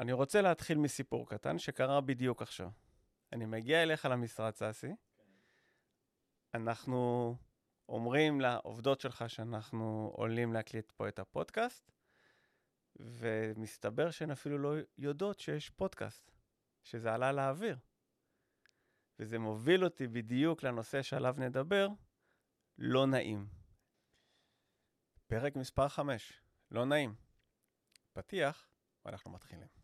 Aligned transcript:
אני 0.00 0.12
רוצה 0.12 0.40
להתחיל 0.40 0.78
מסיפור 0.78 1.28
קטן 1.28 1.58
שקרה 1.58 2.00
בדיוק 2.00 2.42
עכשיו. 2.42 2.70
אני 3.32 3.46
מגיע 3.46 3.82
אליך 3.82 4.04
למשרד, 4.04 4.54
סאסי, 4.54 4.94
אנחנו 6.54 7.36
אומרים 7.88 8.40
לעובדות 8.40 9.00
שלך 9.00 9.24
שאנחנו 9.30 10.12
עולים 10.16 10.52
להקליט 10.52 10.92
פה 10.92 11.08
את 11.08 11.18
הפודקאסט, 11.18 11.92
ומסתבר 12.96 14.10
שהן 14.10 14.30
אפילו 14.30 14.58
לא 14.58 14.74
יודעות 14.98 15.40
שיש 15.40 15.70
פודקאסט, 15.70 16.30
שזה 16.82 17.14
עלה 17.14 17.32
לאוויר. 17.32 17.78
וזה 19.18 19.38
מוביל 19.38 19.84
אותי 19.84 20.06
בדיוק 20.06 20.62
לנושא 20.62 21.02
שעליו 21.02 21.34
נדבר, 21.38 21.88
לא 22.78 23.06
נעים. 23.06 23.46
פרק 25.26 25.56
מספר 25.56 25.88
5, 25.88 26.40
לא 26.70 26.84
נעים. 26.84 27.14
פתיח, 28.12 28.68
ואנחנו 29.04 29.30
מתחילים. 29.30 29.83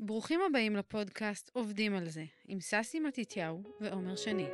ברוכים 0.00 0.40
הבאים 0.42 0.76
לפודקאסט 0.76 1.50
עובדים 1.52 1.94
על 1.94 2.08
זה, 2.08 2.24
עם 2.48 2.60
ססי 2.60 3.00
מתתיהו 3.00 3.62
ועומר 3.80 4.16
שני. 4.16 4.46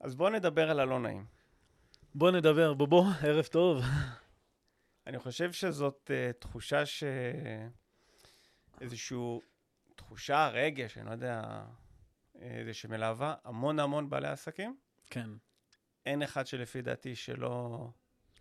אז 0.00 0.14
בואו 0.14 0.30
נדבר 0.30 0.70
על 0.70 0.80
הלא 0.80 0.98
נעים. 0.98 1.24
בוא 2.14 2.30
נדבר, 2.30 2.74
בוא 2.74 2.88
בוא, 2.88 3.04
ערב 3.22 3.44
טוב. 3.44 3.82
אני 5.06 5.18
חושב 5.18 5.52
שזאת 5.52 6.10
uh, 6.10 6.32
תחושה 6.32 6.86
ש... 6.86 7.04
איזושהי 8.80 9.16
תחושה, 9.94 10.48
רגש, 10.48 10.98
אני 10.98 11.06
לא 11.06 11.10
יודע, 11.10 11.64
זה 12.64 12.74
שמלווה 12.74 13.34
המון 13.44 13.78
המון 13.78 14.10
בעלי 14.10 14.28
עסקים. 14.28 14.76
כן. 15.10 15.30
אין 16.06 16.22
אחד 16.22 16.46
שלפי 16.46 16.82
דעתי 16.82 17.16
שלא 17.16 17.88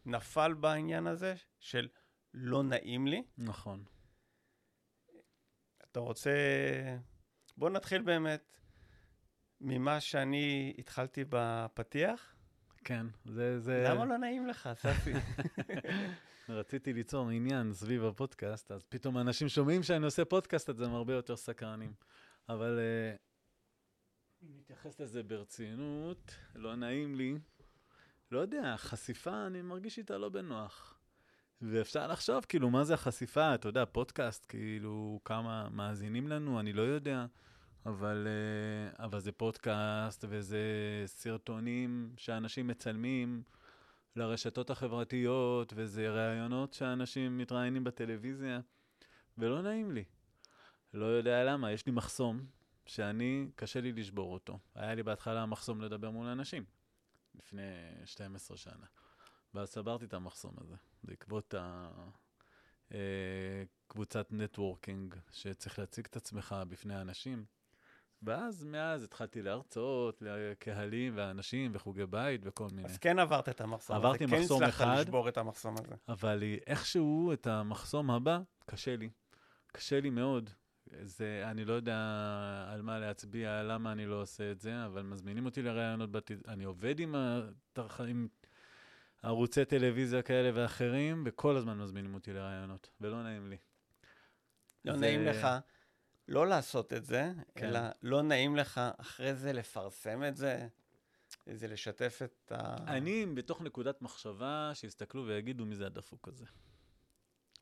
נפל 0.06 0.54
בעניין 0.54 1.08
הזה, 1.08 1.36
של 1.60 1.88
לא 2.34 2.64
נעים 2.64 3.08
לי. 3.08 3.24
נכון. 3.38 3.84
אתה 5.84 6.00
רוצה... 6.00 6.32
בוא 7.58 7.70
נתחיל 7.70 8.02
באמת 8.02 8.58
ממה 9.62 10.00
שאני 10.00 10.74
התחלתי 10.78 11.24
בפתיח. 11.30 12.36
כן, 12.84 13.06
זה... 13.26 13.60
זה... 13.60 13.84
למה 13.90 14.06
לא 14.06 14.18
נעים 14.18 14.48
לך, 14.48 14.70
ספי? 14.74 15.14
רציתי 16.50 16.94
ליצור 16.94 17.30
עניין 17.30 17.74
סביב 17.74 18.06
הפודקאסט, 18.06 18.72
אז 18.72 18.84
פתאום 18.90 19.18
אנשים 19.18 19.50
שומעים 19.50 19.84
שאני 19.84 20.06
עושה 20.06 20.26
פודקאסט, 20.26 20.70
אז 20.70 20.82
הם 20.82 20.94
הרבה 20.94 21.14
יותר 21.14 21.36
סקרנים. 21.36 21.94
אבל 22.50 22.80
uh, 22.80 23.18
אם 24.44 24.58
נתייחס 24.58 25.00
לזה 25.00 25.24
ברצינות, 25.24 26.36
לא 26.56 26.76
נעים 26.76 27.16
לי. 27.16 27.38
לא 28.32 28.40
יודע, 28.40 28.76
חשיפה, 28.78 29.48
אני 29.48 29.62
מרגיש 29.62 29.98
איתה 29.98 30.18
לא 30.18 30.30
בנוח. 30.30 31.00
ואפשר 31.62 32.08
לחשוב, 32.08 32.46
כאילו, 32.50 32.70
מה 32.70 32.84
זה 32.84 32.94
החשיפה? 32.94 33.56
אתה 33.56 33.68
יודע, 33.68 33.86
פודקאסט, 33.86 34.46
כאילו, 34.50 35.20
כמה 35.26 35.70
מאזינים 35.70 36.28
לנו, 36.28 36.60
אני 36.60 36.74
לא 36.74 36.82
יודע. 36.82 37.26
אבל, 37.86 38.28
uh, 38.28 39.04
אבל 39.04 39.20
זה 39.20 39.32
פודקאסט 39.32 40.26
וזה 40.30 40.64
סרטונים 41.06 42.14
שאנשים 42.18 42.68
מצלמים. 42.68 43.44
לרשתות 44.16 44.70
החברתיות, 44.70 45.74
וזה 45.76 46.10
ראיונות 46.10 46.74
שאנשים 46.74 47.38
מתראיינים 47.38 47.84
בטלוויזיה, 47.84 48.60
ולא 49.38 49.62
נעים 49.62 49.92
לי. 49.92 50.04
לא 50.94 51.06
יודע 51.06 51.44
למה, 51.44 51.72
יש 51.72 51.86
לי 51.86 51.92
מחסום 51.92 52.46
שאני, 52.86 53.48
קשה 53.56 53.82
לי 53.82 53.92
לשבור 53.92 54.34
אותו. 54.34 54.60
היה 54.76 54.96
לי 54.96 55.04
בהתחלה 55.04 55.46
מחסום 55.46 55.82
לדבר 55.82 56.12
מול 56.12 56.28
אנשים, 56.28 56.66
לפני 57.36 57.62
12 58.06 58.58
שנה. 58.58 58.86
ואז 59.54 59.70
סברתי 59.70 60.06
את 60.06 60.14
המחסום 60.14 60.56
הזה, 60.62 60.76
בעקבות 61.04 61.54
הקבוצת 62.92 64.32
אה, 64.32 64.38
נטוורקינג, 64.38 65.16
שצריך 65.32 65.80
להציג 65.80 66.06
את 66.06 66.16
עצמך 66.16 66.56
בפני 66.70 67.02
אנשים. 67.02 67.46
ואז, 68.26 68.64
מאז 68.64 69.04
התחלתי 69.04 69.42
להרצות 69.42 70.22
לקהלים 70.22 71.14
ואנשים 71.16 71.72
וחוגי 71.74 72.06
בית 72.06 72.42
וכל 72.44 72.68
מיני. 72.72 72.88
אז 72.88 72.98
כן 72.98 73.20
עברת 73.20 73.50
את 73.50 73.62
המחסום 73.62 74.06
הזה. 74.06 74.18
כן 74.18 74.34
הצלחת 74.34 74.88
לשבור 74.98 75.30
את 75.30 75.38
המחסום 75.38 75.76
הזה. 75.78 75.96
אבל 76.08 76.44
איכשהו, 76.68 77.34
את 77.34 77.48
המחסום 77.48 78.12
הבא, 78.12 78.40
קשה 78.66 78.96
לי. 78.96 79.10
קשה 79.72 80.00
לי 80.00 80.10
מאוד. 80.10 80.50
זה, 81.02 81.44
אני 81.52 81.66
לא 81.66 81.74
יודע 81.74 81.98
על 82.68 82.82
מה 82.82 83.00
להצביע, 83.00 83.64
למה 83.64 83.92
אני 83.92 84.06
לא 84.06 84.22
עושה 84.22 84.52
את 84.52 84.60
זה, 84.60 84.86
אבל 84.86 85.02
מזמינים 85.02 85.46
אותי 85.46 85.62
לראיונות, 85.62 86.12
בת... 86.12 86.32
אני 86.48 86.64
עובד 86.64 87.00
עם, 87.00 87.16
התרח... 87.16 88.02
עם 88.02 88.28
ערוצי 89.24 89.66
טלוויזיה 89.66 90.22
כאלה 90.22 90.50
ואחרים, 90.54 91.24
וכל 91.26 91.58
הזמן 91.58 91.78
מזמינים 91.78 92.14
אותי 92.14 92.34
לראיונות, 92.34 92.90
ולא 93.02 93.24
נעים 93.24 93.50
לי. 93.50 93.58
לא 94.86 94.94
זה... 94.94 95.00
נעים 95.00 95.26
לך. 95.26 95.48
לא 96.28 96.48
לעשות 96.48 96.94
את 96.94 97.06
זה, 97.06 97.32
כן. 97.56 97.66
אלא 97.66 97.80
לא 98.02 98.22
נעים 98.22 98.56
לך 98.56 98.82
אחרי 98.98 99.36
זה 99.36 99.54
לפרסם 99.54 100.24
את 100.24 100.38
זה, 100.38 100.68
זה 101.54 101.68
לשתף 101.68 102.20
את 102.24 102.52
ה... 102.52 102.78
אני 102.88 103.26
בתוך 103.26 103.62
נקודת 103.62 104.02
מחשבה 104.02 104.72
שיסתכלו 104.74 105.28
ויגידו 105.28 105.66
מי 105.66 105.76
זה 105.76 105.86
הדפוק 105.86 106.28
הזה. 106.28 106.46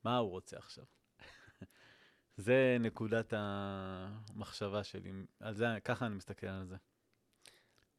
מה 0.03 0.17
הוא 0.17 0.29
רוצה 0.29 0.57
עכשיו? 0.57 0.85
זה 2.37 2.77
נקודת 2.79 3.33
המחשבה 3.37 4.83
שלי, 4.83 5.11
על 5.39 5.53
זה, 5.53 5.65
ככה 5.83 6.05
אני 6.05 6.15
מסתכל 6.15 6.47
על 6.47 6.65
זה. 6.65 6.75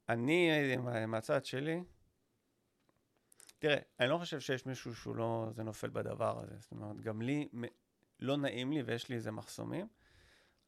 אני, 0.09 0.51
מהצד 1.07 1.45
שלי, 1.45 1.83
תראה, 3.59 3.77
אני 4.01 4.09
לא 4.09 4.19
חושב 4.19 4.41
שיש 4.41 4.67
מישהו 4.67 4.95
שהוא 4.95 5.17
לא, 5.17 5.49
זה 5.53 5.63
נופל 5.63 5.91
בדבר 5.91 6.43
הזה. 6.43 6.55
זאת 6.59 6.71
אומרת, 6.71 7.01
גם 7.01 7.23
לי 7.23 7.49
לא 8.21 8.37
נעים 8.37 8.73
לי 8.73 8.83
ויש 8.83 9.09
לי 9.09 9.17
איזה 9.17 9.31
מחסומים. 9.31 9.89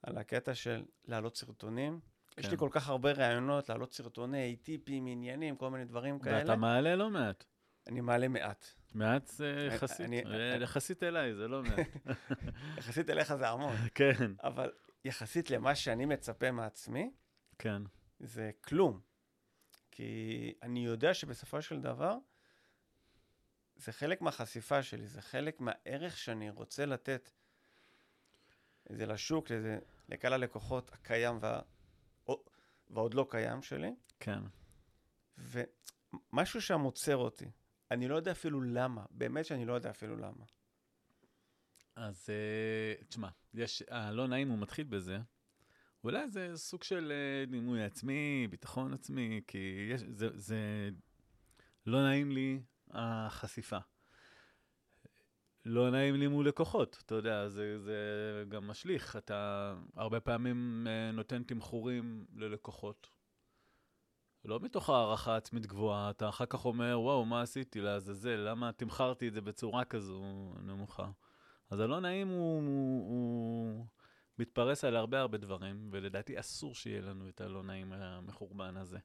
על 0.07 0.19
הקטע 0.19 0.55
של 0.55 0.85
להעלות 1.05 1.37
סרטונים. 1.37 2.01
כן. 2.31 2.43
יש 2.43 2.51
לי 2.51 2.57
כל 2.57 2.69
כך 2.73 2.89
הרבה 2.89 3.13
רעיונות, 3.13 3.69
להעלות 3.69 3.93
סרטוני 3.93 4.57
טיפים, 4.57 5.07
עניינים, 5.07 5.57
כל 5.57 5.71
מיני 5.71 5.85
דברים 5.85 6.19
כאלה. 6.19 6.39
ואתה 6.39 6.57
מעלה 6.57 6.97
לא 6.97 7.11
מעט. 7.11 7.45
אני 7.87 8.01
מעלה 8.01 8.29
מעט. 8.29 8.67
מעט 8.95 9.27
זה 9.27 9.69
יחסית, 9.75 10.07
אני, 10.07 10.23
יחסית 10.61 11.03
אליי, 11.03 11.35
זה 11.35 11.49
לא 11.49 11.63
מעט. 11.63 11.87
יחסית 12.79 13.11
אליך 13.11 13.35
זה 13.35 13.49
המון. 13.49 13.77
כן. 13.95 14.33
אבל 14.43 14.73
יחסית 15.05 15.51
למה 15.51 15.75
שאני 15.75 16.07
מצפה 16.07 16.51
מעצמי, 16.51 17.11
כן. 17.59 17.83
זה 18.21 18.51
כלום. 18.61 19.01
כי 19.91 20.55
אני 20.63 20.85
יודע 20.85 21.15
שבסופו 21.15 21.63
של 21.63 21.81
דבר, 21.81 22.17
זה 23.77 23.93
חלק 23.93 24.23
מהחשיפה 24.23 24.83
שלי, 24.83 25.07
זה 25.07 25.23
חלק 25.23 25.61
מהערך 25.61 26.17
שאני 26.17 26.51
רוצה 26.51 26.87
לתת. 26.87 27.31
זה 28.89 29.07
לשוק, 29.07 29.51
לזה, 29.51 29.79
לקהל 30.09 30.33
הלקוחות 30.33 30.93
הקיים 30.93 31.39
וה... 31.41 31.61
ועוד 32.91 33.15
לא 33.15 33.27
קיים 33.31 33.63
שלי. 33.63 33.95
כן. 34.21 34.41
ומשהו 35.39 36.61
שם 36.61 36.81
עוצר 36.81 37.17
אותי. 37.17 37.51
אני 37.91 38.09
לא 38.09 38.17
יודע 38.17 38.33
אפילו 38.33 38.63
למה, 38.63 39.05
באמת 39.11 39.47
שאני 39.47 39.65
לא 39.65 39.73
יודע 39.73 39.91
אפילו 39.91 40.17
למה. 40.17 40.45
אז 41.97 42.27
uh, 42.27 43.05
תשמע, 43.05 43.29
יש, 43.55 43.83
הלא 43.89 44.27
נעים 44.27 44.49
הוא 44.49 44.59
מתחיל 44.59 44.87
בזה. 44.87 45.19
אולי 46.05 46.29
זה 46.29 46.57
סוג 46.57 46.83
של 46.83 47.13
uh, 47.13 47.51
דימוי 47.51 47.85
עצמי, 47.85 48.47
ביטחון 48.51 48.95
עצמי, 48.95 49.41
כי 49.47 49.89
יש, 49.91 50.01
זה, 50.09 50.29
זה 50.35 50.91
לא 51.87 52.03
נעים 52.03 52.33
לי 52.33 52.63
החשיפה. 52.91 53.79
לא 55.65 55.91
נעים 55.91 56.15
לי 56.15 56.27
מול 56.27 56.49
לקוחות, 56.49 57.03
אתה 57.07 57.15
יודע, 57.15 57.49
זה, 57.49 57.79
זה 57.79 57.99
גם 58.49 58.67
משליך. 58.67 59.17
אתה 59.17 59.75
הרבה 59.97 60.21
פעמים 60.21 60.87
אה, 60.91 61.11
נותן 61.13 61.43
תמחורים 61.43 62.25
ללקוחות. 62.35 63.11
לא 64.45 64.61
מתוך 64.61 64.91
הערכה 64.91 65.37
עצמית 65.37 65.67
גבוהה, 65.67 66.11
אתה 66.11 66.29
אחר 66.29 66.47
כך 66.47 66.65
אומר, 66.65 67.01
וואו, 67.01 67.25
מה 67.25 67.43
עשיתי 67.43 67.81
לעזאזל, 67.81 68.37
למה 68.37 68.73
תמכרתי 68.73 69.29
את 69.29 69.33
זה 69.33 69.41
בצורה 69.41 69.85
כזו 69.85 70.23
נמוכה. 70.63 71.11
אז 71.71 71.81
הלא 71.81 72.01
נעים 72.01 72.29
הוא, 72.29 72.63
הוא, 72.63 73.09
הוא 73.09 73.87
מתפרס 74.39 74.85
על 74.85 74.97
הרבה 74.97 75.21
הרבה 75.21 75.39
דברים, 75.39 75.89
ולדעתי 75.93 76.41
אסור 76.41 76.75
שיהיה 76.75 77.01
לנו 77.01 77.29
את 77.29 77.41
הלא 77.41 77.63
נעים 77.63 77.93
המחורבן 77.93 78.77
הזה. 78.77 78.99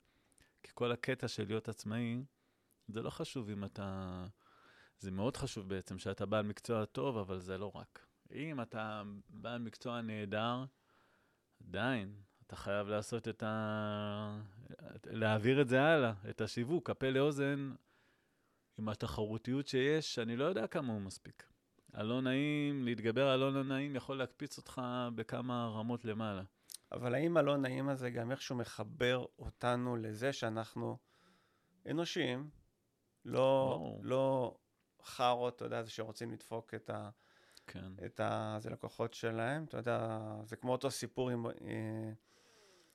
כי 0.63 0.71
כל 0.73 0.91
הקטע 0.91 1.27
של 1.27 1.47
להיות 1.47 1.69
עצמאי, 1.69 2.23
זה 2.87 3.01
לא 3.01 3.09
חשוב 3.09 3.49
אם 3.49 3.63
אתה... 3.63 4.25
זה 4.99 5.11
מאוד 5.11 5.37
חשוב 5.37 5.69
בעצם 5.69 5.97
שאתה 5.97 6.25
בעל 6.25 6.45
מקצוע 6.45 6.85
טוב, 6.85 7.17
אבל 7.17 7.39
זה 7.39 7.57
לא 7.57 7.71
רק. 7.75 8.05
אם 8.31 8.61
אתה 8.61 9.03
בעל 9.29 9.61
מקצוע 9.61 10.01
נהדר, 10.01 10.65
עדיין, 11.67 12.13
אתה 12.47 12.55
חייב 12.55 12.87
לעשות 12.87 13.27
את 13.27 13.43
ה... 13.43 14.41
להעביר 15.05 15.61
את 15.61 15.67
זה 15.67 15.81
הלאה, 15.81 16.13
את 16.29 16.41
השיווק, 16.41 16.89
הפה 16.89 17.09
לאוזן, 17.09 17.73
עם 18.77 18.89
התחרותיות 18.89 19.67
שיש, 19.67 20.19
אני 20.19 20.35
לא 20.35 20.45
יודע 20.45 20.67
כמה 20.67 20.93
הוא 20.93 21.01
מספיק. 21.01 21.43
הלא 21.93 22.21
נעים, 22.21 22.85
להתגבר 22.85 23.27
על 23.27 23.43
הלא 23.43 23.63
נעים 23.63 23.95
יכול 23.95 24.17
להקפיץ 24.17 24.57
אותך 24.57 24.81
בכמה 25.15 25.67
רמות 25.67 26.05
למעלה. 26.05 26.43
אבל 26.91 27.15
האם 27.15 27.37
הלא 27.37 27.57
נעים 27.57 27.89
הזה 27.89 28.09
גם 28.09 28.31
איכשהו 28.31 28.55
מחבר 28.55 29.25
אותנו 29.39 29.95
לזה 29.95 30.33
שאנחנו 30.33 30.97
אנושיים, 31.89 32.49
לא. 33.25 33.99
לא 34.03 34.55
חארות, 35.03 35.55
אתה 35.55 35.65
יודע, 35.65 35.83
זה 35.83 35.89
שרוצים 35.89 36.31
לדפוק 36.31 36.73
את 36.73 36.89
ה... 36.89 37.09
כן. 37.67 37.91
את 38.05 38.19
ה... 38.19 38.57
זה 38.59 38.69
לקוחות 38.69 39.13
שלהם, 39.13 39.63
אתה 39.63 39.77
יודע, 39.77 40.19
זה 40.43 40.55
כמו 40.55 40.71
אותו 40.71 40.91
סיפור 40.91 41.29
עם... 41.29 41.45
אה, 41.45 41.51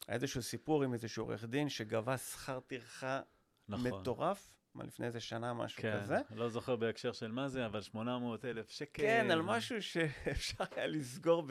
היה 0.07 0.15
איזשהו 0.15 0.43
סיפור 0.43 0.83
עם 0.83 0.93
איזשהו 0.93 1.25
עורך 1.25 1.45
דין 1.45 1.69
שגבה 1.69 2.17
שכר 2.17 2.61
טרחה 2.61 3.21
נכון. 3.69 4.01
מטורף, 4.01 4.55
מה, 4.75 4.85
לפני 4.85 5.07
איזה 5.07 5.21
שנה, 5.21 5.55
משהו 5.55 5.83
כן, 5.83 6.01
כזה. 6.03 6.19
לא 6.31 6.49
זוכר 6.49 6.77
בהקשר 6.77 7.13
של 7.13 7.33
מה 7.33 7.49
זה, 7.49 7.67
אבל 7.67 7.81
800 7.81 8.45
אלף 8.45 8.71
שקל. 8.71 9.03
כן, 9.03 9.31
על 9.31 9.43
משהו 9.43 9.83
שאפשר 9.83 10.65
היה 10.77 10.87
לסגור 10.87 11.43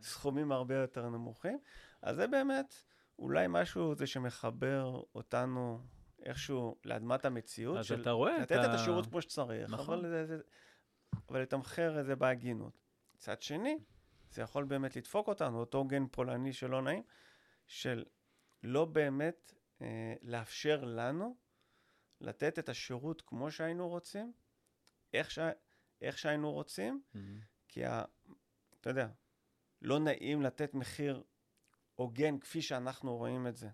בסכומים 0.00 0.52
הרבה 0.52 0.74
יותר 0.74 1.08
נמוכים. 1.08 1.58
אז 2.02 2.16
זה 2.16 2.26
באמת 2.26 2.74
אולי 3.18 3.46
משהו 3.48 3.94
זה 3.94 4.06
שמחבר 4.06 5.02
אותנו 5.14 5.80
איכשהו 6.24 6.76
לאדמת 6.84 7.24
המציאות. 7.24 7.78
אז 7.78 7.86
של 7.86 8.00
אתה 8.00 8.10
רואה 8.10 8.36
את 8.36 8.40
לתת 8.42 8.52
את 8.60 8.64
ה- 8.64 8.74
השירות 8.74 9.06
כמו 9.06 9.22
שצריך, 9.22 9.70
נכון. 9.70 9.98
אבל, 9.98 10.08
זה, 10.08 10.26
זה, 10.26 10.38
אבל 11.28 11.42
לתמחר 11.42 12.00
את 12.00 12.06
זה 12.06 12.16
בהגינות. 12.16 12.78
מצד 13.14 13.42
שני, 13.42 13.78
זה 14.30 14.42
יכול 14.42 14.64
באמת 14.64 14.96
לדפוק 14.96 15.28
אותנו, 15.28 15.60
אותו 15.60 15.84
גן 15.84 16.06
פולני 16.06 16.52
שלא 16.52 16.82
נעים, 16.82 17.02
של 17.66 18.04
לא 18.62 18.84
באמת 18.84 19.54
אה, 19.82 20.14
לאפשר 20.22 20.84
לנו 20.84 21.36
לתת 22.20 22.58
את 22.58 22.68
השירות 22.68 23.22
כמו 23.22 23.50
שהיינו 23.50 23.88
רוצים, 23.88 24.32
איך, 25.14 25.30
שה, 25.30 25.50
איך 26.00 26.18
שהיינו 26.18 26.52
רוצים, 26.52 27.02
מהמם. 27.14 27.40
כי 27.68 27.84
ה, 27.84 28.04
אתה 28.80 28.90
יודע, 28.90 29.08
לא 29.82 29.98
נעים 29.98 30.42
לתת 30.42 30.74
מחיר 30.74 31.22
הוגן 31.94 32.38
כפי 32.38 32.62
שאנחנו 32.62 33.16
רואים 33.16 33.46
את 33.46 33.56
זה. 33.56 33.68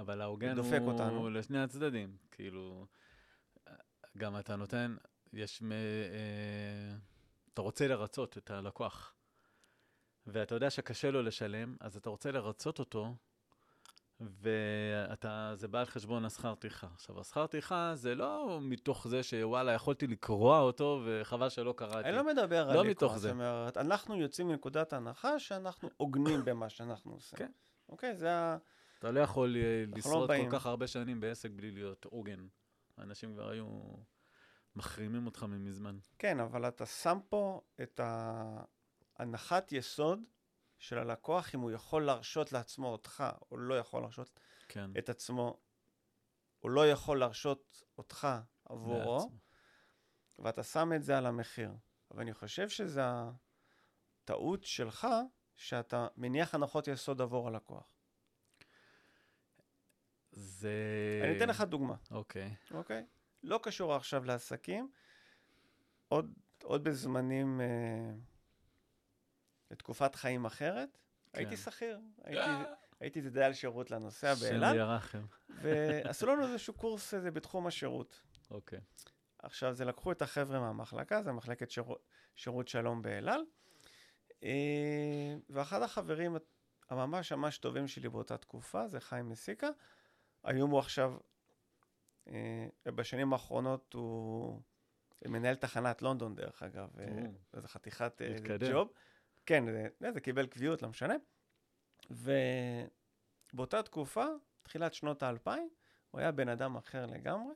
אבל 0.00 0.20
ההוגן 0.20 0.54
דופק 0.54 0.78
הוא 0.80 0.92
אותנו. 0.92 1.30
לשני 1.30 1.62
הצדדים. 1.62 2.16
כאילו, 2.30 2.86
גם 4.18 4.38
אתה 4.38 4.56
נותן, 4.56 4.96
יש, 5.32 5.62
מ- 5.62 5.72
אה, 5.72 6.96
אתה 7.54 7.62
רוצה 7.62 7.88
לרצות 7.88 8.38
את 8.38 8.50
הלקוח, 8.50 9.14
ואתה 10.26 10.54
יודע 10.54 10.70
שקשה 10.70 11.10
לו 11.10 11.22
לשלם, 11.22 11.76
אז 11.80 11.96
אתה 11.96 12.10
רוצה 12.10 12.30
לרצות 12.32 12.78
אותו, 12.78 13.14
ואתה, 14.20 15.52
זה 15.54 15.68
בא 15.68 15.78
על 15.78 15.86
חשבון 15.86 16.24
השכר 16.24 16.54
טרחה. 16.54 16.86
עכשיו, 16.94 17.20
השכר 17.20 17.46
טרחה 17.46 17.92
זה 17.94 18.14
לא 18.14 18.58
מתוך 18.62 19.08
זה 19.08 19.22
שוואלה, 19.22 19.72
יכולתי 19.72 20.06
לקרוע 20.06 20.60
אותו, 20.60 21.02
וחבל 21.06 21.48
שלא 21.48 21.74
קראתי. 21.76 22.08
אני 22.08 22.16
לא 22.16 22.26
מדבר 22.26 22.74
לא 22.74 22.80
על 22.80 22.86
מתוך 22.90 23.02
לקרוא, 23.12 23.18
זה. 23.18 23.28
זאת 23.28 23.34
אומרת, 23.34 23.76
אנחנו 23.76 24.16
יוצאים 24.16 24.48
מנקודת 24.48 24.92
הנחה 24.92 25.38
שאנחנו 25.38 25.90
הוגנים 25.96 26.44
במה 26.44 26.68
שאנחנו 26.68 27.12
עושים. 27.12 27.38
כן. 27.38 27.50
אוקיי, 27.88 28.16
זה 28.16 28.32
ה... 28.32 28.56
אתה 28.98 29.10
לא 29.10 29.20
יכול 29.20 29.56
אה, 29.56 29.84
לא 29.86 29.98
לשרוד. 29.98 30.30
כל 30.30 30.50
כך 30.50 30.66
הרבה 30.66 30.86
שנים 30.86 31.20
בעסק 31.20 31.50
בלי 31.50 31.70
להיות 31.70 32.04
הוגן. 32.04 32.46
האנשים 32.96 33.34
כבר 33.34 33.48
היו 33.48 33.66
מחרימים 34.76 35.26
אותך 35.26 35.42
ממזמן. 35.42 35.98
כן, 36.18 36.40
אבל 36.40 36.68
אתה 36.68 36.86
שם 36.86 37.18
פה 37.28 37.60
את 37.82 38.00
ההנחת 39.18 39.72
יסוד 39.72 40.20
של 40.78 40.98
הלקוח, 40.98 41.54
אם 41.54 41.60
הוא 41.60 41.70
יכול 41.70 42.04
להרשות 42.04 42.52
לעצמו 42.52 42.88
אותך, 42.88 43.24
או 43.50 43.56
לא 43.56 43.78
יכול 43.78 44.02
להרשות 44.02 44.40
כן. 44.68 44.90
את 44.98 45.08
עצמו, 45.08 45.60
או 46.62 46.68
לא 46.68 46.88
יכול 46.88 47.18
להרשות 47.18 47.84
אותך 47.98 48.28
עבורו, 48.64 49.14
לעצמו. 49.14 49.38
ואתה 50.38 50.62
שם 50.62 50.92
את 50.96 51.02
זה 51.02 51.18
על 51.18 51.26
המחיר. 51.26 51.70
אבל 52.10 52.20
אני 52.20 52.34
חושב 52.34 52.68
שזה 52.68 53.02
הטעות 54.24 54.64
שלך, 54.64 55.08
שאתה 55.56 56.06
מניח 56.16 56.54
הנחות 56.54 56.88
יסוד 56.88 57.20
עבור 57.20 57.48
הלקוח. 57.48 57.97
זה... 60.32 60.72
אני 61.24 61.36
אתן 61.36 61.48
לך 61.48 61.60
דוגמה, 61.60 61.94
אוקיי. 62.10 62.54
אוקיי? 62.70 63.04
לא 63.42 63.60
קשור 63.62 63.94
עכשיו 63.94 64.24
לעסקים. 64.24 64.90
עוד, 66.08 66.32
עוד 66.62 66.84
בזמנים, 66.84 67.60
אה, 67.60 68.14
לתקופת 69.70 70.14
חיים 70.14 70.44
אחרת, 70.44 70.98
כן. 71.32 71.38
הייתי 71.38 71.56
שכיר. 71.56 72.00
הייתי, 72.24 72.50
הייתי 73.00 73.18
איזה 73.18 73.30
דייל 73.30 73.52
שירות 73.52 73.90
לנוסע 73.90 74.36
שם 74.36 74.40
באילת, 74.44 74.76
ירחם. 74.76 75.24
ועשו 75.48 76.26
לנו 76.26 76.46
איזשהו 76.46 76.74
קורס 76.74 77.14
איזה 77.14 77.30
בתחום 77.30 77.66
השירות. 77.66 78.20
אוקיי. 78.50 78.80
עכשיו, 79.38 79.74
זה 79.74 79.84
לקחו 79.84 80.12
את 80.12 80.22
החבר'ה 80.22 80.60
מהמחלקה, 80.60 81.22
זה 81.22 81.32
מחלקת 81.32 81.70
שירות, 81.70 82.06
שירות 82.36 82.68
שלום 82.68 83.02
באלעל, 83.02 83.44
אה, 84.42 85.36
ואחד 85.50 85.82
החברים 85.82 86.36
הממש 86.90 87.32
ממש 87.32 87.58
טובים 87.58 87.88
שלי 87.88 88.08
באותה 88.08 88.36
תקופה, 88.36 88.88
זה 88.88 89.00
חיים 89.00 89.28
מסיקה. 89.28 89.68
היום 90.48 90.70
הוא 90.70 90.78
עכשיו, 90.78 91.14
אה, 92.28 92.66
בשנים 92.84 93.32
האחרונות 93.32 93.92
הוא 93.92 94.62
מנהל 95.24 95.54
תחנת 95.54 96.02
לונדון, 96.02 96.34
דרך 96.34 96.62
אגב, 96.62 96.88
אה, 97.00 97.04
או. 97.04 97.56
איזה 97.56 97.68
חתיכת 97.68 98.22
אה. 98.22 98.56
ג'וב. 98.70 98.92
כן, 99.46 99.64
זה, 100.00 100.10
זה 100.12 100.20
קיבל 100.20 100.46
קביעות, 100.46 100.82
לא 100.82 100.88
משנה. 100.88 101.14
ובאותה 103.52 103.82
תקופה, 103.82 104.26
תחילת 104.62 104.94
שנות 104.94 105.22
האלפיים, 105.22 105.68
הוא 106.10 106.20
היה 106.20 106.32
בן 106.32 106.48
אדם 106.48 106.76
אחר 106.76 107.06
לגמרי. 107.06 107.54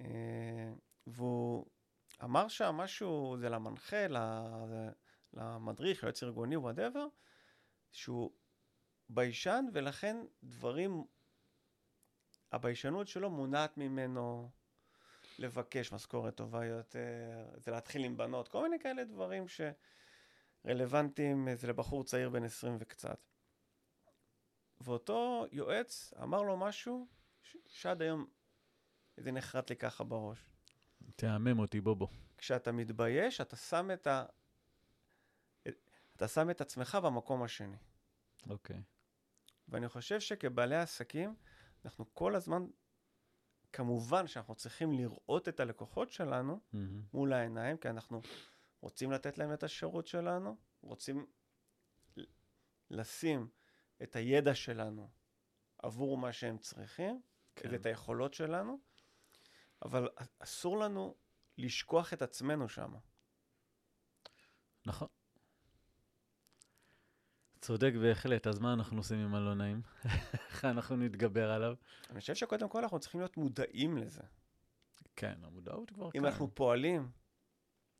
אה, 0.00 0.72
והוא 1.06 1.66
אמר 2.24 2.48
שם 2.48 2.74
משהו, 2.74 3.36
זה 3.38 3.48
למנחה, 3.48 4.06
למדריך, 5.32 6.02
יועץ 6.02 6.22
ארגוני, 6.22 6.56
וואטאבר, 6.56 7.06
שהוא 7.92 8.30
ביישן, 9.08 9.64
ולכן 9.72 10.16
דברים, 10.42 11.04
הביישנות 12.52 13.08
שלו 13.08 13.30
מונעת 13.30 13.76
ממנו 13.76 14.50
לבקש 15.38 15.92
משכורת 15.92 16.34
טובה 16.34 16.64
יותר, 16.64 17.00
זה 17.56 17.70
להתחיל 17.70 18.04
עם 18.04 18.16
בנות, 18.16 18.48
כל 18.48 18.62
מיני 18.62 18.78
כאלה 18.78 19.04
דברים 19.04 19.44
שרלוונטיים, 20.64 21.48
זה 21.54 21.66
לבחור 21.66 22.04
צעיר 22.04 22.30
בן 22.30 22.44
20 22.44 22.76
וקצת. 22.80 23.20
ואותו 24.80 25.46
יועץ 25.52 26.14
אמר 26.22 26.42
לו 26.42 26.56
משהו 26.56 27.06
ש- 27.42 27.56
שעד 27.66 28.02
היום 28.02 28.26
זה 29.16 29.32
נחרט 29.32 29.70
לי 29.70 29.76
ככה 29.76 30.04
בראש. 30.04 30.38
תהמם 31.16 31.58
אותי, 31.58 31.80
בובו. 31.80 32.08
כשאתה 32.38 32.72
מתבייש, 32.72 33.40
אתה 33.40 33.56
שם 33.56 33.90
את 33.90 34.06
ה... 34.06 34.24
אתה 36.16 36.28
שם 36.28 36.50
את 36.50 36.60
עצמך 36.60 36.98
במקום 37.02 37.42
השני. 37.42 37.76
אוקיי. 38.50 38.82
ואני 39.68 39.88
חושב 39.88 40.20
שכבעלי 40.20 40.76
עסקים, 40.76 41.34
אנחנו 41.86 42.14
כל 42.14 42.34
הזמן, 42.34 42.66
כמובן 43.72 44.26
שאנחנו 44.26 44.54
צריכים 44.54 44.92
לראות 44.92 45.48
את 45.48 45.60
הלקוחות 45.60 46.10
שלנו 46.10 46.60
מהמם. 46.72 47.02
מול 47.12 47.32
העיניים, 47.32 47.76
כי 47.76 47.88
אנחנו 47.88 48.22
רוצים 48.80 49.12
לתת 49.12 49.38
להם 49.38 49.52
את 49.52 49.62
השירות 49.62 50.06
שלנו, 50.06 50.56
רוצים 50.82 51.26
לשים 52.90 53.48
את 54.02 54.16
הידע 54.16 54.54
שלנו 54.54 55.08
עבור 55.78 56.18
מה 56.18 56.32
שהם 56.32 56.58
צריכים, 56.58 57.20
כן. 57.56 57.68
כן. 57.68 57.74
את 57.74 57.86
היכולות 57.86 58.34
שלנו, 58.34 58.78
אבל 59.82 60.08
אסור 60.38 60.78
לנו 60.78 61.14
לשכוח 61.58 62.12
את 62.12 62.22
עצמנו 62.22 62.68
שם. 62.68 62.94
נכון. 64.86 65.08
צודק 67.66 67.92
בהחלט, 68.02 68.46
אז 68.46 68.58
מה 68.58 68.72
אנחנו 68.72 68.96
עושים 68.96 69.18
עם 69.18 69.34
הלא 69.34 69.54
נעים? 69.54 69.82
איך 70.34 70.64
אנחנו 70.64 70.96
נתגבר 70.96 71.50
עליו? 71.50 71.74
אני 72.10 72.20
חושב 72.20 72.34
שקודם 72.34 72.68
כל 72.68 72.82
אנחנו 72.82 72.98
צריכים 72.98 73.20
להיות 73.20 73.36
מודעים 73.36 73.98
לזה. 73.98 74.22
כן, 75.16 75.38
המודעות 75.42 75.90
כבר 75.90 76.06
אם 76.06 76.10
כאן. 76.10 76.24
אנחנו 76.24 76.54
פועלים 76.54 77.10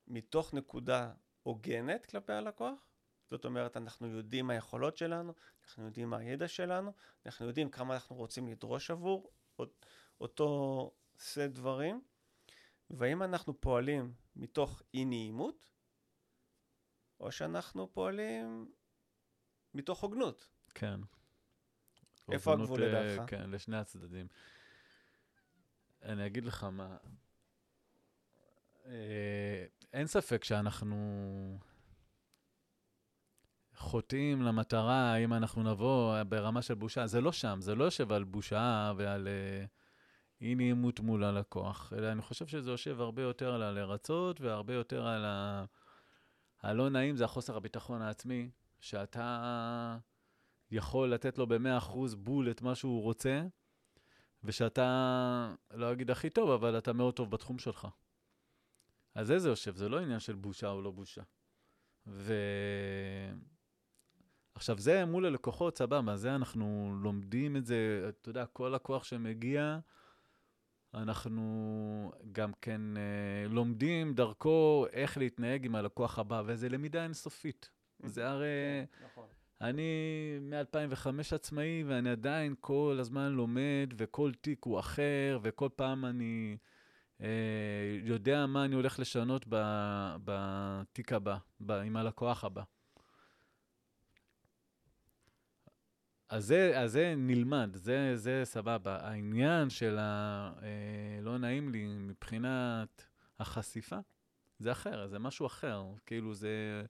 מתוך 0.06 0.54
נקודה 0.54 1.12
הוגנת 1.42 2.06
כלפי 2.06 2.32
הלקוח, 2.32 2.88
זאת 3.30 3.44
אומרת, 3.44 3.76
אנחנו 3.76 4.06
יודעים 4.06 4.46
מה 4.46 4.52
היכולות 4.52 4.96
שלנו, 4.96 5.34
אנחנו 5.64 5.84
יודעים 5.84 6.10
מה 6.10 6.16
הידע 6.16 6.48
שלנו, 6.48 6.92
אנחנו 7.26 7.46
יודעים 7.46 7.70
כמה 7.70 7.94
אנחנו 7.94 8.16
רוצים 8.16 8.48
לדרוש 8.48 8.90
עבור 8.90 9.30
אות- 9.58 9.86
אותו 10.20 10.90
סט 11.18 11.38
דברים, 11.38 12.02
והאם 12.90 13.22
אנחנו 13.22 13.60
פועלים 13.60 14.14
מתוך 14.36 14.82
אי 14.94 15.04
נעימות, 15.04 15.66
או 17.20 17.32
שאנחנו 17.32 17.92
פועלים 17.92 18.72
מתוך 19.76 20.00
הוגנות. 20.00 20.48
כן. 20.74 21.00
איפה 22.32 22.52
הגבול 22.52 22.82
אה, 22.82 22.88
לדעתך? 22.88 23.30
כן, 23.30 23.50
לשני 23.50 23.76
הצדדים. 23.76 24.26
אני 26.02 26.26
אגיד 26.26 26.44
לך 26.44 26.64
מה, 26.64 26.96
אה, 28.86 29.64
אין 29.92 30.06
ספק 30.06 30.44
שאנחנו 30.44 30.96
חוטאים 33.76 34.42
למטרה, 34.42 35.16
אם 35.16 35.32
אנחנו 35.32 35.62
נבוא 35.62 36.22
ברמה 36.22 36.62
של 36.62 36.74
בושה, 36.74 37.06
זה 37.06 37.20
לא 37.20 37.32
שם, 37.32 37.58
זה 37.60 37.74
לא 37.74 37.84
יושב 37.84 38.12
על 38.12 38.24
בושה 38.24 38.92
ועל 38.96 39.28
אה, 39.28 39.64
אי 40.40 40.54
נעימות 40.54 41.00
מול 41.00 41.24
הלקוח, 41.24 41.92
אלא 41.96 42.12
אני 42.12 42.22
חושב 42.22 42.46
שזה 42.46 42.70
יושב 42.70 43.00
הרבה 43.00 43.22
יותר 43.22 43.54
על 43.54 43.62
הלרצות 43.62 44.40
והרבה 44.40 44.74
יותר 44.74 45.06
על 45.06 45.24
ה... 45.24 45.64
הלא 46.62 46.90
נעים 46.90 47.16
זה 47.16 47.24
החוסר 47.24 47.56
הביטחון 47.56 48.02
העצמי, 48.02 48.50
שאתה 48.80 49.98
יכול 50.70 51.08
לתת 51.08 51.38
לו 51.38 51.46
ב-100% 51.46 52.16
בול 52.16 52.50
את 52.50 52.62
מה 52.62 52.74
שהוא 52.74 53.02
רוצה, 53.02 53.42
ושאתה, 54.44 55.54
לא 55.70 55.92
אגיד 55.92 56.10
הכי 56.10 56.30
טוב, 56.30 56.50
אבל 56.50 56.78
אתה 56.78 56.92
מאוד 56.92 57.14
טוב 57.14 57.30
בתחום 57.30 57.58
שלך. 57.58 57.88
אז 59.14 59.30
איזה 59.30 59.48
יושב, 59.48 59.76
זה 59.76 59.88
לא 59.88 60.00
עניין 60.00 60.20
של 60.20 60.34
בושה 60.34 60.68
או 60.68 60.82
לא 60.82 60.90
בושה. 60.90 61.22
ו... 62.06 62.34
עכשיו, 64.54 64.78
זה 64.78 65.04
מול 65.04 65.26
הלקוחות, 65.26 65.78
סבבה, 65.78 66.16
זה 66.16 66.34
אנחנו 66.34 66.96
לומדים 67.02 67.56
את 67.56 67.66
זה, 67.66 68.06
אתה 68.08 68.28
יודע, 68.28 68.46
כל 68.46 68.72
לקוח 68.74 69.04
שמגיע, 69.04 69.78
אנחנו 70.94 72.12
גם 72.32 72.52
כן 72.60 72.96
אה, 72.96 73.48
לומדים 73.48 74.14
דרכו 74.14 74.86
איך 74.92 75.18
להתנהג 75.18 75.66
עם 75.66 75.74
הלקוח 75.74 76.18
הבא, 76.18 76.42
וזו 76.46 76.68
למידה 76.68 77.04
אינסופית. 77.04 77.70
זה 78.08 78.28
הרי... 78.28 78.84
נכון. 79.04 79.24
אני 79.60 79.82
מ-2005 80.40 81.34
עצמאי, 81.34 81.84
ואני 81.86 82.10
עדיין 82.10 82.54
כל 82.60 82.96
הזמן 83.00 83.32
לומד, 83.32 83.94
וכל 83.96 84.32
תיק 84.40 84.64
הוא 84.64 84.78
אחר, 84.78 85.38
וכל 85.42 85.68
פעם 85.76 86.04
אני 86.04 86.56
אה, 87.20 87.98
יודע 88.02 88.46
מה 88.46 88.64
אני 88.64 88.74
הולך 88.74 88.98
לשנות 88.98 89.46
בתיק 90.24 91.12
הבא, 91.12 91.36
ב- 91.60 91.72
עם 91.72 91.96
הלקוח 91.96 92.44
הבא. 92.44 92.62
אז 96.28 96.44
זה, 96.46 96.80
אז 96.80 96.92
זה 96.92 97.14
נלמד, 97.16 97.70
זה, 97.74 98.16
זה 98.16 98.40
סבבה. 98.44 98.96
העניין 98.96 99.70
של 99.70 99.98
ה... 99.98 100.52
אה, 100.62 101.22
לא 101.22 101.38
נעים 101.38 101.68
לי 101.68 101.86
מבחינת 101.86 103.06
החשיפה, 103.38 103.98
זה 104.58 104.72
אחר, 104.72 105.06
זה 105.06 105.18
משהו 105.18 105.46
אחר. 105.46 105.84
כאילו 106.06 106.34
זה... 106.34 106.84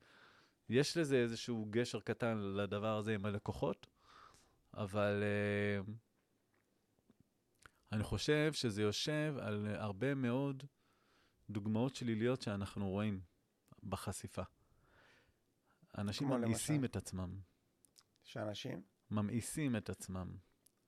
יש 0.68 0.96
לזה 0.96 1.16
איזשהו 1.16 1.66
גשר 1.70 2.00
קטן 2.00 2.38
לדבר 2.38 2.96
הזה 2.96 3.14
עם 3.14 3.26
הלקוחות, 3.26 3.87
אבל 4.75 5.23
uh, 5.87 5.90
אני 7.92 8.04
חושב 8.04 8.52
שזה 8.52 8.82
יושב 8.82 9.35
על 9.40 9.66
הרבה 9.75 10.14
מאוד 10.14 10.64
דוגמאות 11.50 11.94
שליליות 11.94 12.42
שאנחנו 12.42 12.90
רואים 12.90 13.20
בחשיפה. 13.82 14.42
אנשים 15.99 16.28
ממאיסים 16.28 16.76
למשל? 16.76 16.85
את 16.85 16.96
עצמם, 16.96 17.40
שאנשים, 18.25 18.82
ממאיסים 19.11 19.76
את 19.76 19.90
עצמם 19.90 20.37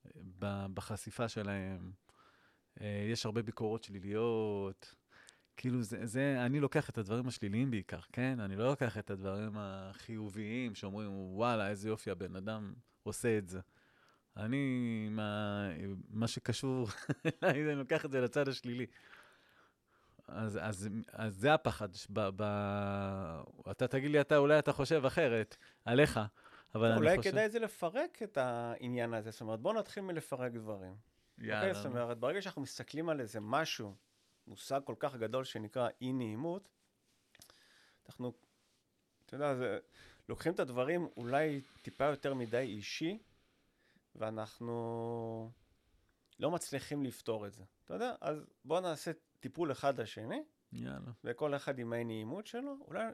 אה, 0.06 0.66
בחשיפה 0.75 1.28
שלהם. 1.28 1.92
אה, 2.80 3.06
יש 3.12 3.26
הרבה 3.26 3.42
ביקורות 3.42 3.85
שליליות. 3.85 4.94
כאילו, 5.58 5.82
זה, 5.82 6.06
זה, 6.06 6.36
אני 6.46 6.60
לוקח 6.60 6.90
את 6.90 6.98
הדברים 6.98 7.28
השליליים 7.28 7.70
בעיקר, 7.70 8.00
כן? 8.12 8.40
אני 8.40 8.56
לא 8.56 8.66
לוקח 8.66 8.98
את 8.98 9.10
הדברים 9.10 9.52
החיוביים 9.56 10.74
שאומרים, 10.74 11.10
וואלה, 11.12 11.68
איזה 11.68 11.88
יופי 11.88 12.10
הבן 12.10 12.36
אדם 12.36 12.74
עושה 13.02 13.38
את 13.38 13.48
זה. 13.48 13.60
אני, 14.36 15.08
מה, 15.10 15.68
מה 16.10 16.28
שקשור 16.28 16.88
אליי, 17.42 17.64
אני 17.64 17.74
לוקח 17.74 18.04
את 18.04 18.10
זה 18.10 18.20
לצד 18.20 18.48
השלילי. 18.48 18.86
אז, 20.28 20.58
אז, 20.62 20.88
אז 21.12 21.34
זה 21.34 21.54
הפחד. 21.54 21.88
ב, 22.10 22.28
ב, 22.36 22.42
אתה 23.70 23.86
תגיד 23.86 24.10
לי, 24.10 24.20
אתה, 24.20 24.36
אולי 24.36 24.58
אתה 24.58 24.72
חושב 24.72 25.04
אחרת 25.06 25.56
עליך, 25.84 26.20
אבל 26.74 26.86
אני 26.86 27.00
אולי 27.00 27.16
חושב... 27.16 27.30
כדאי 27.30 27.48
זה 27.48 27.58
לפרק 27.58 28.22
את 28.22 28.38
העניין 28.38 29.14
הזה. 29.14 29.30
זאת 29.30 29.40
אומרת, 29.40 29.60
בואו 29.60 29.74
נתחיל 29.74 30.02
מלפרק 30.02 30.52
דברים. 30.52 30.94
אוקיי? 31.38 31.48
יאללה. 31.48 31.74
זאת 31.74 31.86
אומרת, 31.86 32.18
ברגע 32.18 32.42
שאנחנו 32.42 32.62
מסתכלים 32.62 33.08
על 33.08 33.20
איזה 33.20 33.40
משהו, 33.40 33.94
מושג 34.49 34.81
כל 34.85 34.95
כך 34.99 35.17
גדול 35.17 35.45
שנקרא 35.45 35.88
אי 36.00 36.12
נעימות, 36.12 36.69
אנחנו, 38.07 38.33
אתה 39.26 39.35
יודע, 39.35 39.55
זה, 39.55 39.78
לוקחים 40.28 40.52
את 40.52 40.61
הדברים 40.61 41.09
אולי 41.17 41.61
טיפה 41.83 42.05
יותר 42.05 42.35
מדי 42.35 42.59
אישי, 42.59 43.19
ואנחנו 44.14 45.50
לא 46.38 46.50
מצליחים 46.50 47.05
לפתור 47.05 47.47
את 47.47 47.52
זה. 47.52 47.64
אתה 47.85 47.95
יודע? 47.95 48.14
אז 48.21 48.47
בואו 48.64 48.81
נעשה 48.81 49.11
טיפול 49.40 49.73
אחד 49.73 50.00
לשני, 50.00 50.43
יאללה. 50.73 51.11
וכל 51.25 51.55
אחד 51.55 51.78
עם 51.78 51.93
האי 51.93 52.05
נעימות 52.05 52.47
שלו, 52.47 52.76
אולי, 52.81 53.05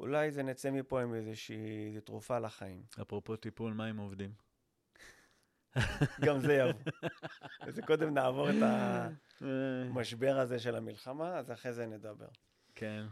אולי 0.00 0.30
זה 0.30 0.42
נצא 0.42 0.70
מפה 0.70 1.02
עם 1.02 1.14
איזושהי 1.14 1.86
איזו 1.86 2.00
תרופה 2.00 2.38
לחיים. 2.38 2.82
אפרופו 3.02 3.36
טיפול, 3.36 3.72
מה 3.72 3.86
עם 3.86 3.98
עובדים? 3.98 4.49
גם 6.26 6.40
זה 6.40 6.54
יבוא. 6.54 6.92
אז 7.60 7.80
קודם 7.86 8.14
נעבור 8.14 8.50
את 8.50 8.54
המשבר 9.40 10.38
הזה 10.38 10.58
של 10.58 10.76
המלחמה, 10.76 11.38
אז 11.38 11.52
אחרי 11.52 11.72
זה 11.72 11.86
נדבר. 11.86 12.28
כן. 12.74 13.04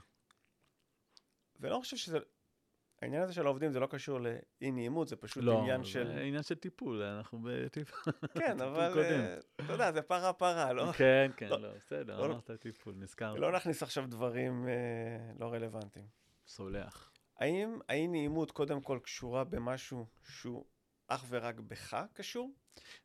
ואני 1.61 1.73
לא 1.73 1.79
חושב 1.79 1.97
שזה... 1.97 2.19
העניין 3.03 3.23
הזה 3.23 3.33
של 3.33 3.47
העובדים 3.47 3.73
זה 3.73 3.81
לא 3.81 3.87
קשור 3.87 4.21
לאי 4.21 4.71
נעימות, 4.71 5.09
זה 5.09 5.17
פשוט 5.17 5.45
לא, 5.45 5.59
עניין 5.59 5.83
זה 5.85 5.89
של... 5.89 6.11
עניין 6.11 6.43
של 6.43 6.55
טיפול, 6.55 7.03
אנחנו 7.03 7.41
בטיפול. 7.45 8.13
כן, 8.39 8.61
אבל. 8.61 8.99
אה, 8.99 9.39
אתה 9.65 9.73
יודע, 9.73 9.93
זה 9.93 10.03
פרה 10.03 10.33
פרה, 10.33 10.73
לא? 10.73 10.93
כן, 10.93 11.31
כן, 11.37 11.49
לא. 11.49 11.61
לא, 11.61 11.69
בסדר, 11.77 12.21
לא- 12.21 12.27
אמרת 12.27 12.51
טיפול, 12.51 12.95
נזכר. 12.97 13.35
לא 13.35 13.53
נכניס 13.53 13.83
עכשיו 13.83 14.07
דברים 14.07 14.69
אה, 14.69 15.33
לא 15.39 15.53
רלוונטיים. 15.53 16.07
סולח. 16.47 17.13
האם 17.37 17.79
האי 17.89 18.07
נעימות 18.09 18.51
קודם 18.51 18.81
כל 18.81 18.99
קשורה 19.03 19.45
במשהו 19.45 20.07
שהוא 20.29 20.65
אך 21.09 21.25
ורק 21.29 21.61
בך 21.61 22.05
קשור? 22.13 22.53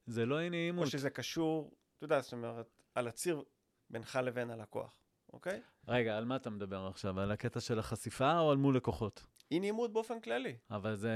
זה 0.05 0.25
לא 0.25 0.39
אי 0.39 0.50
נעימות. 0.50 0.86
או 0.86 0.89
שזה 0.89 1.10
קשור, 1.10 1.72
אתה 1.98 2.05
יודע, 2.05 2.22
זאת 2.22 2.33
אומרת, 2.33 2.69
על 2.95 3.07
הציר 3.07 3.43
בינך 3.89 4.19
לבין 4.24 4.50
הלקוח, 4.50 5.00
אוקיי? 5.33 5.62
רגע, 5.88 6.17
על 6.17 6.25
מה 6.25 6.36
אתה 6.36 6.50
מדבר 6.50 6.88
עכשיו? 6.88 7.19
על 7.19 7.31
הקטע 7.31 7.60
של 7.60 7.79
החשיפה 7.79 8.39
או 8.39 8.51
על 8.51 8.57
מול 8.57 8.75
לקוחות? 8.75 9.24
אי 9.51 9.60
נעימות 9.60 9.93
באופן 9.93 10.19
כללי. 10.19 10.57
אבל 10.72 10.95
זה... 10.95 11.13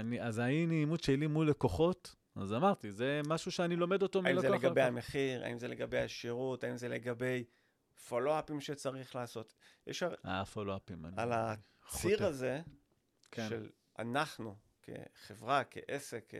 אני, 0.00 0.22
אז 0.22 0.38
האי 0.38 0.66
נעימות 0.66 1.02
שלי 1.02 1.26
מול 1.26 1.50
לקוחות, 1.50 2.16
אז 2.36 2.52
אמרתי, 2.52 2.92
זה 2.92 3.20
משהו 3.26 3.52
שאני 3.52 3.76
לומד 3.76 4.02
אותו 4.02 4.18
האם 4.18 4.24
מלקוח. 4.24 4.42
זה 4.42 4.48
לגבי. 4.48 4.82
המחיר, 4.82 5.44
האם 5.44 5.58
זה 5.58 5.68
לגבי 5.68 5.98
השירות, 5.98 6.64
האם 6.64 6.76
זה 6.76 6.88
לגבי 6.88 7.44
פולו-אפים 8.08 8.60
שצריך 8.60 9.16
לעשות. 9.16 9.54
יש 9.86 10.02
אה, 10.02 10.44
פולו-אפים. 10.44 11.04
על 11.16 11.32
הציר 11.32 11.60
חוטא. 12.16 12.24
הזה 12.24 12.60
כן. 13.30 13.48
של 13.48 13.70
אנחנו 13.98 14.56
כחברה, 14.82 15.62
כעסק, 15.64 16.32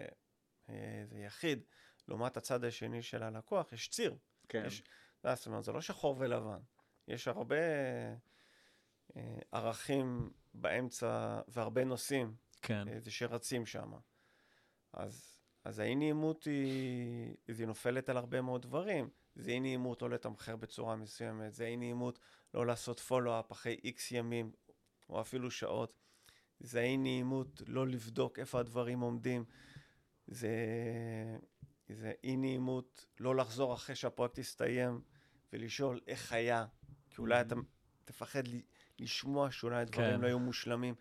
כאיזה 0.66 1.18
יחיד, 1.18 1.62
לעומת 2.08 2.36
הצד 2.36 2.64
השני 2.64 3.02
של 3.02 3.22
הלקוח, 3.22 3.72
יש 3.72 3.88
ציר. 3.88 4.16
כן. 4.48 4.62
יש, 4.66 4.82
יודע, 5.24 5.34
זאת 5.34 5.46
אומרת, 5.46 5.64
זה 5.64 5.72
לא 5.72 5.80
שחור 5.80 6.16
ולבן. 6.18 6.60
יש 7.08 7.28
הרבה 7.28 7.56
אה, 9.16 9.38
ערכים 9.52 10.30
באמצע 10.54 11.40
והרבה 11.48 11.84
נושאים 11.84 12.34
כן. 12.62 12.88
אה, 12.88 13.00
זה 13.00 13.10
שרצים 13.10 13.66
שם. 13.66 13.92
אז, 14.92 15.40
אז 15.64 15.78
האי 15.78 15.94
נעימות 15.94 16.44
היא, 16.44 17.36
היא 17.48 17.66
נופלת 17.66 18.08
על 18.08 18.16
הרבה 18.16 18.40
מאוד 18.40 18.62
דברים. 18.62 19.10
זה 19.34 19.50
אי 19.50 19.60
נעימות 19.60 20.02
לא 20.02 20.10
לתמחר 20.10 20.56
בצורה 20.56 20.96
מסוימת, 20.96 21.54
זה 21.54 21.66
אי 21.66 21.76
נעימות 21.76 22.18
לא 22.54 22.66
לעשות 22.66 23.00
פולו-אפ 23.00 23.52
אחרי 23.52 23.80
איקס 23.84 24.12
ימים 24.12 24.52
או 25.08 25.20
אפילו 25.20 25.50
שעות. 25.50 25.98
זה 26.60 26.80
אי 26.80 26.96
נעימות 26.96 27.62
לא 27.66 27.88
לבדוק 27.88 28.38
איפה 28.38 28.60
הדברים 28.60 29.00
עומדים. 29.00 29.44
זה, 30.26 30.48
זה 31.88 32.12
אי 32.24 32.36
נעימות 32.36 33.06
לא 33.20 33.36
לחזור 33.36 33.74
אחרי 33.74 33.96
שהפרויקט 33.96 34.38
יסתיים 34.38 35.00
ולשאול 35.52 36.00
איך 36.06 36.32
היה, 36.32 36.66
כי 37.10 37.20
אולי 37.20 37.40
אתה 37.40 37.54
תפחד 38.04 38.42
לשמוע 38.98 39.50
שאולי 39.50 39.80
הדברים 39.82 40.14
כן. 40.14 40.20
לא 40.20 40.26
היו 40.26 40.38
מושלמים. 40.38 40.94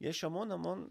יש 0.00 0.24
המון 0.24 0.52
המון 0.52 0.88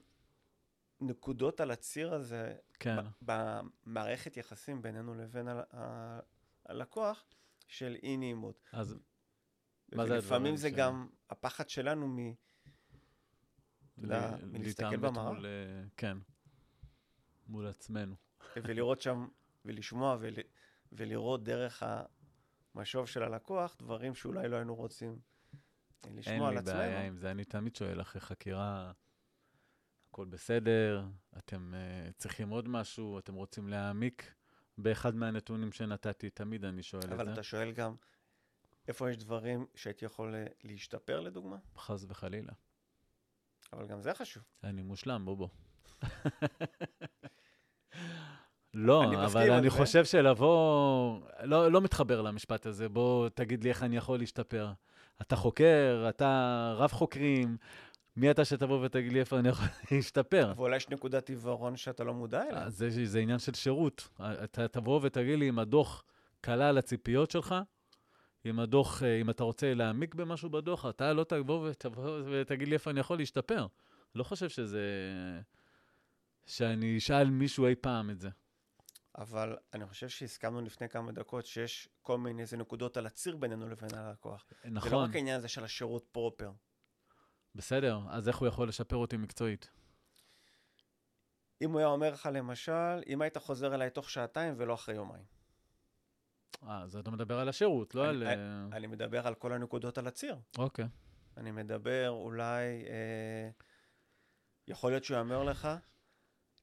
נקודות 1.01 1.59
על 1.59 1.71
הציר 1.71 2.13
הזה 2.13 2.55
כן. 2.79 2.95
במערכת 3.21 4.37
יחסים 4.37 4.81
בינינו 4.81 5.13
לבין 5.15 5.47
ה- 5.47 5.63
ה- 5.73 6.19
הלקוח 6.65 7.25
של 7.67 7.95
אי 8.03 8.17
נעימות. 8.17 8.63
אז 8.71 8.95
מה 9.95 10.07
זה 10.07 10.15
הדברים 10.17 10.55
זה 10.57 10.69
ש- 10.69 10.73
גם 10.73 11.07
הפחד 11.29 11.69
שלנו 11.69 12.07
מ... 12.07 12.44
אתה 13.97 14.05
יודע, 14.05 14.37
ל- 14.37 14.45
מלהסתכל 14.45 14.83
להתעמת 14.85 14.99
במראה. 14.99 15.31
מול, 15.31 15.45
אה, 15.45 15.83
כן. 15.97 16.17
מול 17.47 17.67
עצמנו. 17.67 18.15
ולראות 18.55 19.01
שם, 19.01 19.27
ולשמוע 19.65 20.17
ול, 20.19 20.33
ולראות 20.91 21.43
דרך 21.43 21.83
המשוב 22.73 23.07
של 23.07 23.23
הלקוח 23.23 23.75
דברים 23.79 24.15
שאולי 24.15 24.49
לא 24.49 24.55
היינו 24.55 24.75
רוצים 24.75 25.09
אה, 25.09 25.59
אין 26.09 26.15
לשמוע 26.15 26.47
על 26.47 26.53
לי 26.53 26.59
עצמנו. 26.59 26.77
בעיה 26.77 27.07
עם 27.07 27.17
זה, 27.17 27.31
אני 27.31 27.43
תמיד 27.43 27.75
שואל 27.75 28.01
אחרי 28.01 28.21
חקירה, 28.21 28.91
הכל 30.09 30.25
בסדר, 30.25 31.05
אתם 31.37 31.73
uh, 31.73 32.13
צריכים 32.17 32.49
עוד 32.49 32.67
משהו, 32.67 33.19
אתם 33.19 33.33
רוצים 33.33 33.67
להעמיק 33.67 34.33
באחד 34.77 35.15
מהנתונים 35.15 35.71
שנתתי, 35.71 36.29
תמיד 36.29 36.65
אני 36.65 36.83
שואל 36.83 37.03
את 37.03 37.11
אבל 37.11 37.25
זה. 37.25 37.33
אתה 37.33 37.43
שואל 37.43 37.71
גם, 37.71 37.95
איפה 38.87 39.09
יש 39.09 39.17
דברים 39.17 39.65
שהייתי 39.75 40.05
יכול 40.05 40.35
להשתפר 40.63 41.19
לדוגמה? 41.19 41.57
חס 41.77 42.05
וחלילה. 42.07 42.53
אבל 43.75 43.87
גם 43.87 44.01
זה 44.01 44.13
חשוב. 44.13 44.43
אני 44.63 44.81
מושלם, 44.81 45.25
בוא. 45.25 45.47
לא, 48.73 49.03
אני 49.03 49.25
אבל 49.25 49.51
אני 49.51 49.69
זה. 49.69 49.77
חושב 49.77 50.05
שלבוא... 50.05 51.19
לא, 51.43 51.71
לא 51.71 51.81
מתחבר 51.81 52.21
למשפט 52.21 52.65
הזה, 52.65 52.89
בוא 52.89 53.29
תגיד 53.29 53.63
לי 53.63 53.69
איך 53.69 53.83
אני 53.83 53.97
יכול 53.97 54.19
להשתפר. 54.19 54.71
אתה 55.21 55.35
חוקר, 55.35 56.05
אתה 56.09 56.73
רב 56.77 56.91
חוקרים, 56.91 57.57
מי 58.15 58.31
אתה 58.31 58.45
שתבוא 58.45 58.85
ותגיד 58.85 59.11
לי 59.13 59.19
איפה 59.19 59.39
אני 59.39 59.49
יכול 59.49 59.65
להשתפר? 59.91 60.53
ואולי 60.55 60.75
יש 60.77 60.89
נקודת 60.89 61.29
עיוורון 61.29 61.77
שאתה 61.77 62.03
לא 62.03 62.13
מודע 62.13 62.43
אליה. 62.49 62.69
זה, 62.69 63.05
זה 63.05 63.19
עניין 63.19 63.39
של 63.39 63.53
שירות. 63.53 64.07
אתה 64.43 64.67
תבוא 64.67 64.99
ותגיד 65.03 65.39
לי 65.39 65.49
אם 65.49 65.59
הדוח 65.59 66.03
קלע 66.41 66.69
על 66.69 66.77
הציפיות 66.77 67.31
שלך, 67.31 67.55
אם 68.45 68.59
הדוח, 68.59 69.03
אה, 69.03 69.21
אם 69.21 69.29
אתה 69.29 69.43
רוצה 69.43 69.73
להעמיק 69.73 70.15
במשהו 70.15 70.49
בדוח, 70.49 70.85
אתה 70.85 71.13
לא 71.13 71.23
תבוא 71.23 71.69
ותבוא 71.69 72.21
ותגיד 72.25 72.67
לי 72.67 72.73
איפה 72.73 72.91
אני 72.91 72.99
יכול 72.99 73.17
להשתפר. 73.17 73.67
לא 74.15 74.23
חושב 74.23 74.49
שזה... 74.49 74.81
שאני 76.45 76.97
אשאל 76.97 77.29
מישהו 77.29 77.67
אי 77.67 77.75
פעם 77.75 78.09
את 78.09 78.19
זה. 78.19 78.29
אבל 79.17 79.57
אני 79.73 79.85
חושב 79.85 80.09
שהסכמנו 80.09 80.61
לפני 80.61 80.89
כמה 80.89 81.11
דקות 81.11 81.45
שיש 81.45 81.89
כל 82.01 82.17
מיני 82.17 82.41
איזה 82.41 82.57
נקודות 82.57 82.97
על 82.97 83.05
הציר 83.05 83.37
בינינו 83.37 83.69
לבין 83.69 83.89
הלקוח. 83.93 84.45
נכון, 84.65 84.89
זה 84.89 84.95
לא 84.95 85.01
רק 85.01 85.15
העניין 85.15 85.37
הזה 85.37 85.47
של 85.47 85.63
השירות 85.63 86.05
פרופר. 86.11 86.51
בסדר, 87.55 87.99
אז 88.09 88.27
איך 88.27 88.37
הוא 88.37 88.47
יכול 88.47 88.67
לשפר 88.67 88.95
אותי 88.95 89.17
מקצועית? 89.17 89.69
אם 91.61 91.71
הוא 91.71 91.79
היה 91.79 91.87
אומר 91.87 92.13
לך, 92.13 92.29
למשל, 92.33 93.01
אם 93.07 93.21
היית 93.21 93.37
חוזר 93.37 93.75
אליי 93.75 93.89
תוך 93.89 94.09
שעתיים 94.09 94.53
ולא 94.57 94.73
אחרי 94.73 94.95
יומיים. 94.95 95.34
אה, 96.67 96.81
אז 96.81 96.95
אתה 96.95 97.11
מדבר 97.11 97.39
על 97.39 97.49
השירות, 97.49 97.95
לא 97.95 98.09
אני- 98.09 98.25
על... 98.25 98.39
אה, 98.39 98.77
אני 98.77 98.87
מדבר 98.87 99.27
על 99.27 99.35
כל 99.35 99.53
הנקודות 99.53 99.97
על 99.97 100.07
הציר. 100.07 100.35
אוקיי. 100.57 100.85
אני 101.37 101.51
מדבר 101.51 102.09
אולי, 102.09 102.85
אה, 102.85 103.49
יכול 104.67 104.91
להיות 104.91 105.03
שהוא 105.03 105.17
יאמר 105.17 105.43
לך, 105.43 105.67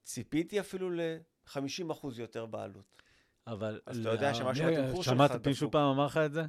ציפיתי 0.05 0.61
אפילו 0.61 0.91
ל-50% 0.91 2.07
יותר 2.19 2.47
בעלות. 2.47 3.03
אבל... 3.47 3.81
אז 3.87 3.99
אתה 3.99 4.09
יודע 4.09 4.35
שמשהו 4.35 4.67
בתמחור 4.67 5.03
שלך 5.03 5.15
שמעת. 5.15 5.47
מישהו 5.47 5.71
פעם 5.71 5.91
אמר 5.95 6.07
לך 6.07 6.17
את 6.17 6.33
זה? 6.33 6.43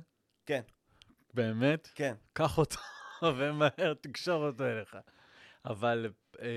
כן. 0.45 0.61
באמת? 1.33 1.89
כן. 1.95 2.15
קח 2.33 2.57
אותו 2.57 2.79
ומהר 3.37 3.93
תקשור 4.01 4.47
אותו 4.47 4.63
אליך. 4.65 4.97
אבל 5.65 6.11
אה, 6.41 6.47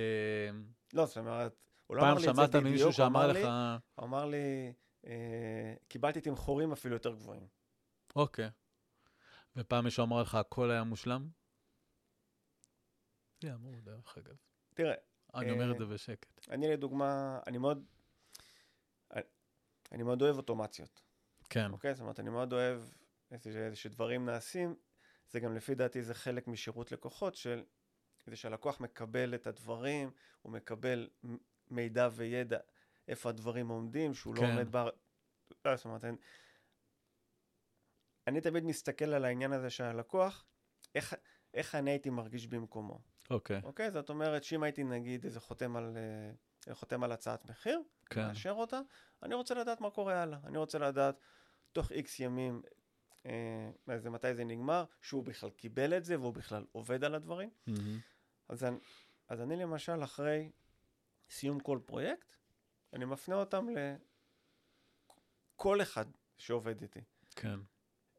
לא, 0.95 1.07
זאת 1.07 1.19
אומרת, 1.19 1.55
הוא 1.87 1.97
לא 1.97 2.01
פעם 2.01 2.11
אמר 2.11 2.21
לי 2.21 2.29
את 2.31 2.35
זה 2.35 2.43
שמעת 2.43 2.49
בדיוק, 2.51 2.65
ממישהו 2.65 2.87
הוא 2.87 2.93
שאמר 2.93 3.25
אמר 3.25 3.33
לך, 3.33 3.49
הוא 3.95 4.05
אמר 4.07 4.25
לי, 4.25 4.37
אה, 4.37 4.71
קיבלתי 5.89 6.21
תמחורים 6.21 6.73
אפילו 6.73 6.95
יותר 6.95 7.15
גבוהים. 7.15 7.47
אוקיי. 8.17 8.51
ופעם 9.57 9.85
מישהו 9.85 10.05
אמר 10.05 10.23
לך, 10.23 10.35
הכל 10.35 10.71
היה 10.71 10.85
מושלם? 10.85 11.29
זה 13.43 13.55
אמור, 13.55 13.81
דרך 13.81 14.19
אגב. 14.19 14.37
תראה, 14.75 14.95
אני 15.35 15.51
אומר 15.51 15.71
את 15.71 15.81
אה, 15.81 15.87
זה 15.87 15.95
בשקט. 15.95 16.49
אני 16.51 16.69
לדוגמה, 16.69 17.41
אני 17.47 17.59
מאוד, 17.59 17.85
אני 19.93 20.03
מאוד 20.03 20.23
אוהב 20.23 20.37
אוטומציות, 20.37 21.03
כן, 21.51 21.73
אוקיי? 21.73 21.95
זאת 21.95 22.01
אומרת, 22.01 22.21
אני 22.21 22.31
מאוד 22.31 22.53
אוהב 22.53 22.83
איזה, 23.31 23.77
שדברים 23.77 24.27
נעשים, 24.27 24.77
זה 25.31 25.41
גם 25.41 25.57
לפי 25.57 25.75
דעתי 25.75 26.03
זה 26.03 26.15
חלק 26.15 26.49
משירות 26.49 26.93
לקוחות 26.93 27.35
של, 27.35 27.65
זה 28.27 28.37
שהלקוח 28.37 28.81
מקבל 28.81 29.35
את 29.35 29.47
הדברים, 29.47 30.11
הוא 30.43 30.53
מקבל 30.53 31.09
מידע 31.71 32.09
וידע 32.13 32.59
איפה 33.09 33.29
הדברים 33.29 33.69
עומדים, 33.69 34.15
שהוא 34.15 34.35
לא 34.35 34.41
כן. 34.41 34.51
עומד 34.51 34.77
ב... 34.77 34.77
לא, 35.65 35.77
זאת 35.77 35.85
אומרת, 35.85 36.05
אני, 36.05 36.17
אני 38.27 38.41
תמיד 38.41 38.65
מסתכל 38.65 39.05
על 39.05 39.25
העניין 39.25 39.53
הזה 39.53 39.71
של 39.71 39.85
הלקוח, 39.85 40.45
איך, 40.95 41.15
איך 41.55 41.75
אני 41.75 41.91
הייתי 41.91 42.11
מרגיש 42.11 42.47
במקומו. 42.47 43.01
אוקיי, 43.31 43.61
אוקיי? 43.65 43.91
זאת 43.91 44.11
אומרת 44.11 44.45
שאם 44.45 44.63
הייתי 44.63 44.85
נגיד 44.85 45.25
איזה 45.25 45.41
חותם 45.41 45.77
על, 45.77 45.97
אה, 45.97 46.75
חותם 46.75 47.05
על 47.05 47.13
הצעת 47.13 47.51
מחיר, 47.51 47.83
כן, 48.07 48.27
מאשר 48.27 48.53
אותה, 48.53 48.81
אני 49.23 49.35
רוצה 49.35 49.55
לדעת 49.55 49.81
מה 49.81 49.91
קורה 49.91 50.23
הלאה. 50.23 50.39
אני 50.45 50.59
רוצה 50.59 50.79
לדעת 50.79 51.21
תוך 51.73 51.93
איקס 51.93 52.21
ימים, 52.21 52.63
אה, 53.27 53.99
זה, 53.99 54.11
מתי 54.11 54.35
זה 54.35 54.45
נגמר, 54.45 54.85
שהוא 55.01 55.25
בכלל 55.25 55.51
קיבל 55.51 55.97
את 55.97 56.05
זה 56.05 56.21
והוא 56.21 56.35
בכלל 56.35 56.65
עובד 56.73 57.05
על 57.05 57.15
הדברים. 57.15 57.51
מהמם. 57.67 57.99
אז 58.49 58.65
אני, 58.65 58.77
אז 59.29 59.41
אני 59.41 59.57
למשל, 59.57 60.05
אחרי 60.05 60.51
סיום 61.31 61.61
כל 61.61 61.79
פרויקט, 61.87 62.37
אני 62.97 63.05
מפנה 63.05 63.35
אותם 63.35 63.67
לכל 65.55 65.83
אחד 65.83 66.07
שעובד 66.39 66.83
איתי. 66.83 67.01
כן, 67.37 67.61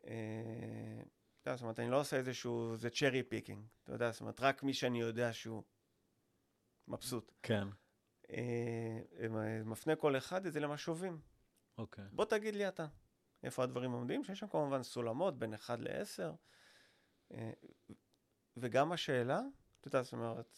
אה, 0.06 1.02
אתה 1.42 1.50
יודע, 1.50 1.56
זאת 1.58 1.62
אומרת, 1.62 1.80
אני 1.80 1.92
לא 1.92 2.00
עושה 2.00 2.18
איזשהו, 2.18 2.78
זה 2.78 2.90
cherry 2.90 3.24
picking, 3.24 3.66
אתה 3.84 3.92
יודע, 3.94 4.12
זאת 4.12 4.22
אומרת, 4.22 4.40
רק 4.40 4.64
מי 4.64 4.74
שאני 4.74 5.00
יודע 5.00 5.34
שהוא 5.34 5.64
מבסוט. 6.88 7.32
כן, 7.44 7.68
אה, 8.30 9.00
אה, 9.20 9.64
מפנה 9.66 9.96
כל 9.96 10.18
אחד 10.18 10.46
את 10.46 10.54
זה 10.54 10.60
למשובים. 10.60 11.22
אוקיי. 11.78 12.06
בוא 12.12 12.26
תגיד 12.26 12.56
לי 12.56 12.68
אתה, 12.68 12.88
איפה 13.44 13.64
הדברים 13.64 13.92
עומדים, 13.92 14.24
שיש 14.24 14.40
שם 14.40 14.48
כמובן 14.48 14.84
סולמות 14.84 15.40
בין 15.40 15.54
1 15.54 15.80
ל-10, 15.80 16.24
אה, 17.32 17.52
וגם 18.58 18.92
השאלה, 18.92 19.42
אתה 19.80 19.88
יודע, 19.88 20.02
זאת 20.02 20.14
אומרת, 20.14 20.58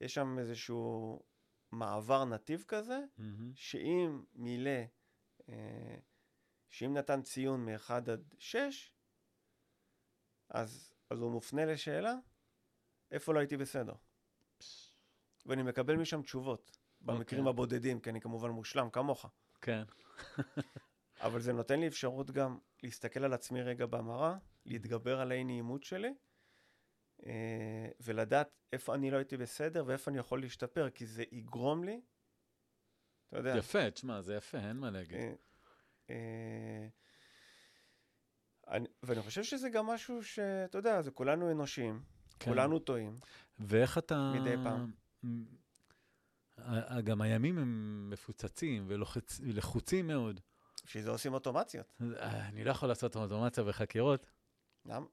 יש 0.00 0.14
שם 0.14 0.38
איזשהו 0.38 1.22
מעבר 1.70 2.24
נתיב 2.24 2.64
כזה, 2.68 3.00
מהמם. 3.18 3.52
שאם 3.54 4.22
מילא, 4.34 4.80
אה, 5.48 5.96
שאם 6.68 6.94
נתן 6.94 7.22
ציון 7.22 7.64
מ-1 7.64 7.90
עד 7.90 8.34
6, 8.38 8.92
אז, 10.48 10.92
אז 11.10 11.20
הוא 11.20 11.30
מופנה 11.32 11.64
לשאלה, 11.64 12.14
איפה 13.10 13.34
לא 13.34 13.38
הייתי 13.38 13.56
בסדר? 13.56 13.94
ואני 15.46 15.62
מקבל 15.62 15.96
משם 15.96 16.22
תשובות, 16.22 16.78
במקרים 17.00 17.40
אוקיי. 17.40 17.50
הבודדים, 17.50 18.00
כי 18.00 18.10
אני 18.10 18.20
כמובן 18.20 18.50
מושלם 18.50 18.90
כמוך. 18.90 19.26
כן, 19.60 19.82
אבל 21.20 21.40
זה 21.40 21.52
נותן 21.52 21.80
לי 21.80 21.88
אפשרות 21.88 22.30
גם 22.30 22.58
להסתכל 22.82 23.24
על 23.24 23.32
עצמי 23.32 23.62
רגע 23.62 23.86
במראה, 23.86 24.36
להתגבר 24.66 25.20
על 25.20 25.32
האי 25.32 25.44
נעימות 25.44 25.84
שלי, 25.84 26.14
ולדעת 28.00 28.50
איפה 28.72 28.94
אני 28.94 29.10
לא 29.10 29.16
הייתי 29.16 29.36
בסדר 29.36 29.84
ואיפה 29.86 30.10
אני 30.10 30.18
יכול 30.18 30.40
להשתפר, 30.40 30.90
כי 30.90 31.06
זה 31.06 31.24
יגרום 31.32 31.84
לי, 31.84 32.00
אתה 33.28 33.38
יודע, 33.38 33.56
יפה, 33.56 33.90
תשמע, 33.90 34.20
זה 34.20 34.34
יפה, 34.34 34.58
אין 34.58 34.76
מה 34.76 34.90
להגיד. 34.90 35.16
אה, 35.16 35.34
אה, 36.10 36.88
אני, 38.68 38.88
ואני 39.02 39.22
חושב 39.22 39.42
שזה 39.42 39.68
גם 39.68 39.86
משהו 39.86 40.24
שאתה 40.24 40.78
יודע, 40.78 41.02
זה 41.02 41.10
כולנו 41.10 41.50
אנושיים, 41.50 42.02
כן. 42.38 42.50
כולנו 42.50 42.78
טועים. 42.78 43.16
ואיך 43.58 43.98
אתה... 43.98 44.32
מדי 44.34 44.54
פעם. 44.64 44.92
גם 47.04 47.20
הימים 47.20 47.58
הם 47.58 48.10
מפוצצים 48.10 48.84
ולחוצים 48.88 50.06
מאוד. 50.06 50.40
בשביל 50.86 51.02
זה 51.02 51.10
עושים 51.10 51.34
אוטומציות. 51.34 52.00
אני 52.20 52.64
לא 52.64 52.70
יכול 52.70 52.88
לעשות 52.88 53.16
אוטומציה 53.16 53.64
בחקירות. 53.64 54.30
למה? 54.84 55.06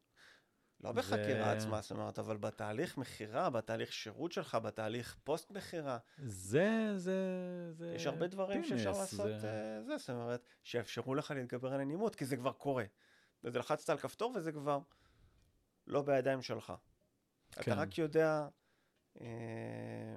לא 0.85 0.91
בחקירה 0.91 1.51
עצמה, 1.51 1.81
זאת 1.81 1.91
אומרת, 1.91 2.19
אבל 2.19 2.37
בתהליך 2.37 2.97
מכירה, 2.97 3.49
בתהליך 3.49 3.93
שירות 3.93 4.31
שלך, 4.31 4.55
בתהליך 4.55 5.17
פוסט 5.23 5.51
מכירה, 5.51 5.97
זה, 6.25 6.93
זה, 6.97 7.17
זה... 7.73 7.93
יש 7.95 8.05
הרבה 8.07 8.27
דברים 8.27 8.63
שאפשר 8.63 8.93
פינס, 8.93 8.97
לעשות, 9.13 9.39
זה- 9.39 9.47
אה, 9.77 9.83
זה, 9.83 9.97
זאת 9.97 10.09
אומרת, 10.09 10.41
שיאפשרו 10.63 11.15
לך 11.15 11.31
להתגבר 11.31 11.73
על 11.73 11.79
הנעימות, 11.81 12.15
כי 12.15 12.25
זה 12.25 12.37
כבר 12.37 12.51
קורה. 12.51 12.83
וזה 13.43 13.59
לחצת 13.59 13.89
על 13.89 13.97
כפתור 13.97 14.31
וזה 14.35 14.51
כבר 14.51 14.79
לא 15.87 16.01
בידיים 16.01 16.41
שלך. 16.41 16.73
כן. 17.51 17.71
אתה 17.71 17.81
רק 17.81 17.97
יודע 17.97 18.47
אה, 19.21 20.15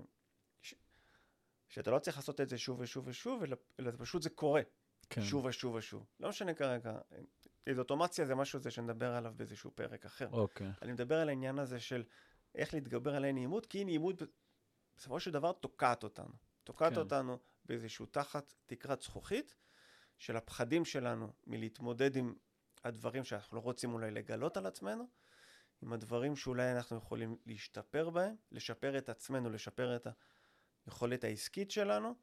ש- 0.62 0.74
שאתה 1.68 1.90
לא 1.90 1.98
צריך 1.98 2.16
לעשות 2.16 2.40
את 2.40 2.48
זה 2.48 2.59
שוב 2.59 2.81
ושוב 2.81 3.09
ושוב, 3.09 3.42
אלא, 3.42 3.57
אלא 3.81 3.90
פשוט 3.98 4.22
זה 4.22 4.31
קורה, 4.31 4.62
כן. 5.11 5.22
שוב 5.22 5.44
ושוב 5.44 5.74
ושוב. 5.74 6.07
לא 6.20 6.28
משנה 6.28 6.54
כרגע, 6.54 6.98
אוטומציה 7.78 8.26
זה 8.26 8.35
משהו 8.35 8.61
זה 8.61 8.70
שנדבר 8.70 9.14
עליו 9.14 9.33
באיזשהו 9.37 9.70
פרק 9.70 10.04
אחר. 10.04 10.28
אוקיי. 10.33 10.70
אני 10.83 10.92
מדבר 10.92 11.20
על 11.20 11.28
העניין 11.28 11.59
הזה 11.59 11.81
של 11.81 12.04
איך 12.54 12.74
להתגבר 12.74 13.14
על 13.14 13.24
אי 13.24 13.33
נעימות, 13.33 13.66
כי 13.66 13.85
נעימות 13.85 14.22
בסופו 14.96 15.20
של 15.20 15.31
דבר 15.31 15.52
תוקעת 15.52 16.04
אותנו. 16.04 16.33
תוקעת 16.64 16.92
כן. 16.92 16.98
אותנו 16.98 17.38
באיזשהו 17.64 18.07
תחת 18.07 18.54
תקרת 18.66 19.02
זכוכית 19.02 19.57
של 20.18 20.37
הפחדים 20.37 20.85
שלנו 20.85 21.33
מלהתמודד 21.46 22.16
עם 22.16 22.35
הדברים 22.85 23.24
שאנחנו 23.24 23.57
לא 23.57 23.62
רוצים 23.62 23.92
אולי 23.92 24.11
לגלות 24.11 24.57
על 24.57 24.66
עצמנו, 24.66 25.09
עם 25.83 25.92
הדברים 25.92 26.37
שאולי 26.37 26.72
אנחנו 26.72 26.96
יכולים 26.96 27.37
להשתפר 27.46 28.11
בהם, 28.11 28.35
לשפר 28.52 28.98
את 28.98 29.09
עצמנו, 29.09 29.50
לשפר 29.50 29.96
את 29.96 30.07
היכולת 30.87 31.24
העסקית 31.24 31.70
שלנו, 31.70 32.14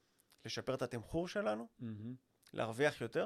לשפר 0.45 0.75
את 0.75 0.81
התמחור 0.81 1.27
שלנו, 1.27 1.67
מהמם. 1.79 2.15
להרוויח 2.53 3.01
יותר, 3.01 3.25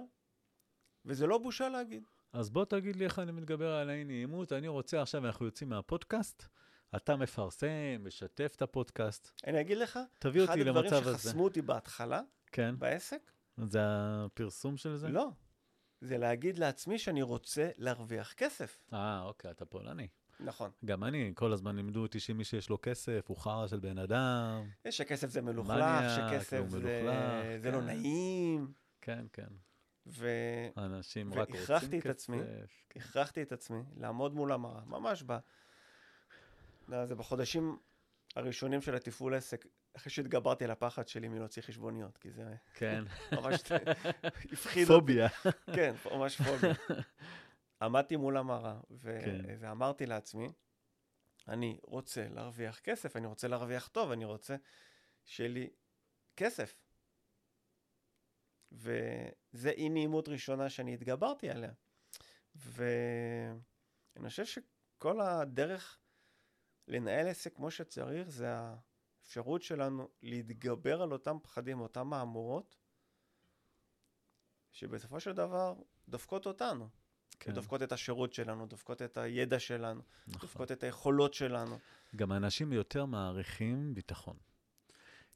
וזה 1.10 1.28
לא 1.28 1.38
בושה 1.38 1.70
להגיד. 1.70 2.04
אז 2.34 2.50
בוא 2.50 2.66
תגיד 2.66 2.96
לי 2.96 3.06
איך 3.06 3.20
אני 3.20 3.32
מתגבר 3.32 3.74
על 3.74 3.90
האי 3.90 4.04
נעימות. 4.04 4.54
אני 4.54 4.68
רוצה 4.68 5.02
עכשיו, 5.02 5.26
אנחנו 5.26 5.46
יוצאים 5.46 5.70
מהפודקאסט, 5.70 6.46
אתה 6.96 7.16
מפרסם, 7.16 7.68
משתף 8.00 8.54
את 8.56 8.62
הפודקאסט. 8.62 9.42
אני 9.48 9.62
אגיד 9.62 9.78
לך, 9.78 10.00
תביא 10.20 10.44
אחד 10.44 10.52
אותי 10.52 10.62
הדברים 10.62 10.86
למצב 10.86 11.08
הזה. 11.08 11.18
שחסמו 11.18 11.44
אותי 11.44 11.62
בהתחלה, 11.62 12.22
כן? 12.52 12.76
בעסק, 12.80 13.32
זה 13.58 13.80
הפרסום 13.82 14.78
של 14.78 14.96
זה? 14.96 15.10
לא. 15.10 15.30
זה 16.02 16.18
להגיד 16.18 16.60
לעצמי 16.60 17.00
שאני 17.00 17.22
רוצה 17.22 17.70
להרוויח 17.78 18.34
כסף. 18.34 18.80
אה, 18.94 19.22
אוקיי, 19.22 19.52
אתה 19.52 19.66
פולני. 19.66 20.08
נכון. 20.40 20.72
גם 20.86 21.04
אני, 21.04 21.32
כל 21.36 21.54
הזמן 21.54 21.76
לימדו 21.76 22.02
אותי 22.02 22.20
שמי 22.20 22.44
שיש 22.44 22.70
לו 22.70 22.78
כסף 22.82 23.26
הוא 23.28 23.38
חרא 23.38 23.68
של 23.68 23.80
בן 23.80 23.98
אדם. 23.98 24.70
שכסף 24.90 25.30
זה 25.30 25.42
מלוכלך, 25.42 26.12
שכסף 26.16 26.68
זה, 26.68 26.80
מלוכלך, 26.80 27.62
זה 27.62 27.72
לא 27.72 27.80
כן. 27.80 27.86
נעים. 27.86 28.74
כן, 29.02 29.26
כן. 29.34 29.48
והכרחתי 30.06 30.86
אנשים 30.86 31.34
רק 31.34 31.50
והכרחתי 31.50 31.86
רוצים 31.86 32.00
את 32.00 32.04
כסף. 32.04 32.10
עצמי. 32.10 32.38
את 33.42 33.52
עצמי 33.52 33.82
לעמוד 33.98 34.34
מול 34.34 34.52
המראה, 34.52 34.82
ממש 34.86 35.24
ב... 35.28 35.38
זה 37.04 37.16
בחודשים 37.16 37.78
הראשונים 38.36 38.82
של 38.82 38.96
התפעול 38.96 39.34
עסק, 39.36 39.66
אחרי 39.94 40.12
שהתגברתי 40.12 40.64
על 40.64 40.72
הפחד 40.72 41.08
שלי 41.08 41.28
מלהוציא 41.28 41.62
חשבוניות, 41.62 42.18
כי 42.18 42.32
זה 42.32 42.56
כן. 42.74 43.04
ממש 43.32 43.62
הפחיד 44.54 44.90
אותי. 44.90 45.00
פוביה. 45.00 45.28
כן, 45.76 45.96
ממש 46.12 46.42
פוביה. 46.42 46.74
עמדתי 47.82 48.16
מול 48.16 48.38
המראה, 48.38 48.80
ו- 48.92 49.20
כן. 49.26 49.46
ואמרתי 49.60 50.06
לעצמי, 50.06 50.52
אני 51.48 51.80
רוצה 51.84 52.28
להרוויח 52.30 52.80
כסף, 52.80 53.16
אני 53.16 53.28
רוצה 53.28 53.48
להרוויח 53.48 53.88
טוב, 53.88 54.12
אני 54.12 54.26
רוצה 54.26 54.56
שיהיה 55.26 55.50
לי 55.50 55.70
כסף. 56.38 56.76
וזה 58.72 59.70
אי 59.70 59.90
נעימות 59.90 60.30
ראשונה 60.30 60.70
שאני 60.70 60.94
התגברתי 60.94 61.50
עליה. 61.50 61.72
ואני 62.56 64.30
חושב 64.30 64.46
שכל 64.46 65.22
הדרך 65.22 66.00
לנהל 66.88 67.28
עסק 67.28 67.56
כמו 67.56 67.72
שצריך, 67.72 68.30
זה 68.30 68.48
האפשרות 68.50 69.62
שלנו 69.62 70.10
להתגבר 70.22 71.02
על 71.02 71.12
אותם 71.12 71.38
פחדים, 71.44 71.80
אותם 71.80 72.08
מהמורות, 72.08 72.76
שבסופו 74.72 75.20
של 75.20 75.34
דבר 75.34 75.74
דופקות 76.10 76.46
אותנו. 76.46 76.90
כן, 77.40 77.52
דופקות 77.52 77.84
את 77.84 77.92
השירות 77.92 78.34
שלנו, 78.34 78.66
דופקות 78.66 79.02
את 79.02 79.18
הידע 79.18 79.60
שלנו, 79.60 80.02
נכון. 80.28 80.42
דופקות 80.42 80.72
את 80.72 80.84
היכולות 80.84 81.34
שלנו. 81.34 81.80
גם 82.16 82.32
אנשים 82.32 82.74
יותר 82.74 83.06
מעריכים 83.06 83.94
ביטחון. 83.94 84.38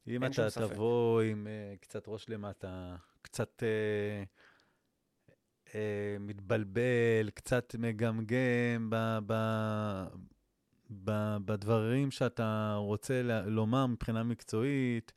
אם 0.07 0.25
אתה. 0.25 0.47
תבוא 0.49 1.21
עם 1.21 1.47
uh, 1.47 1.79
קצת 1.81 2.03
ראש 2.07 2.29
למטה, 2.29 2.95
קצת 3.33 3.63
uh, 3.63 4.27
uh, 5.67 5.71
מתבלבל, 6.19 7.29
קצת 7.33 7.75
מגמגם 7.79 8.89
ב, 8.89 8.95
ב, 9.27 9.33
ב, 11.03 11.37
בדברים 11.45 12.11
שאתה 12.11 12.75
רוצה 12.77 13.21
לומר 13.45 13.85
מבחינה 13.87 14.23
מקצועית, 14.23 15.13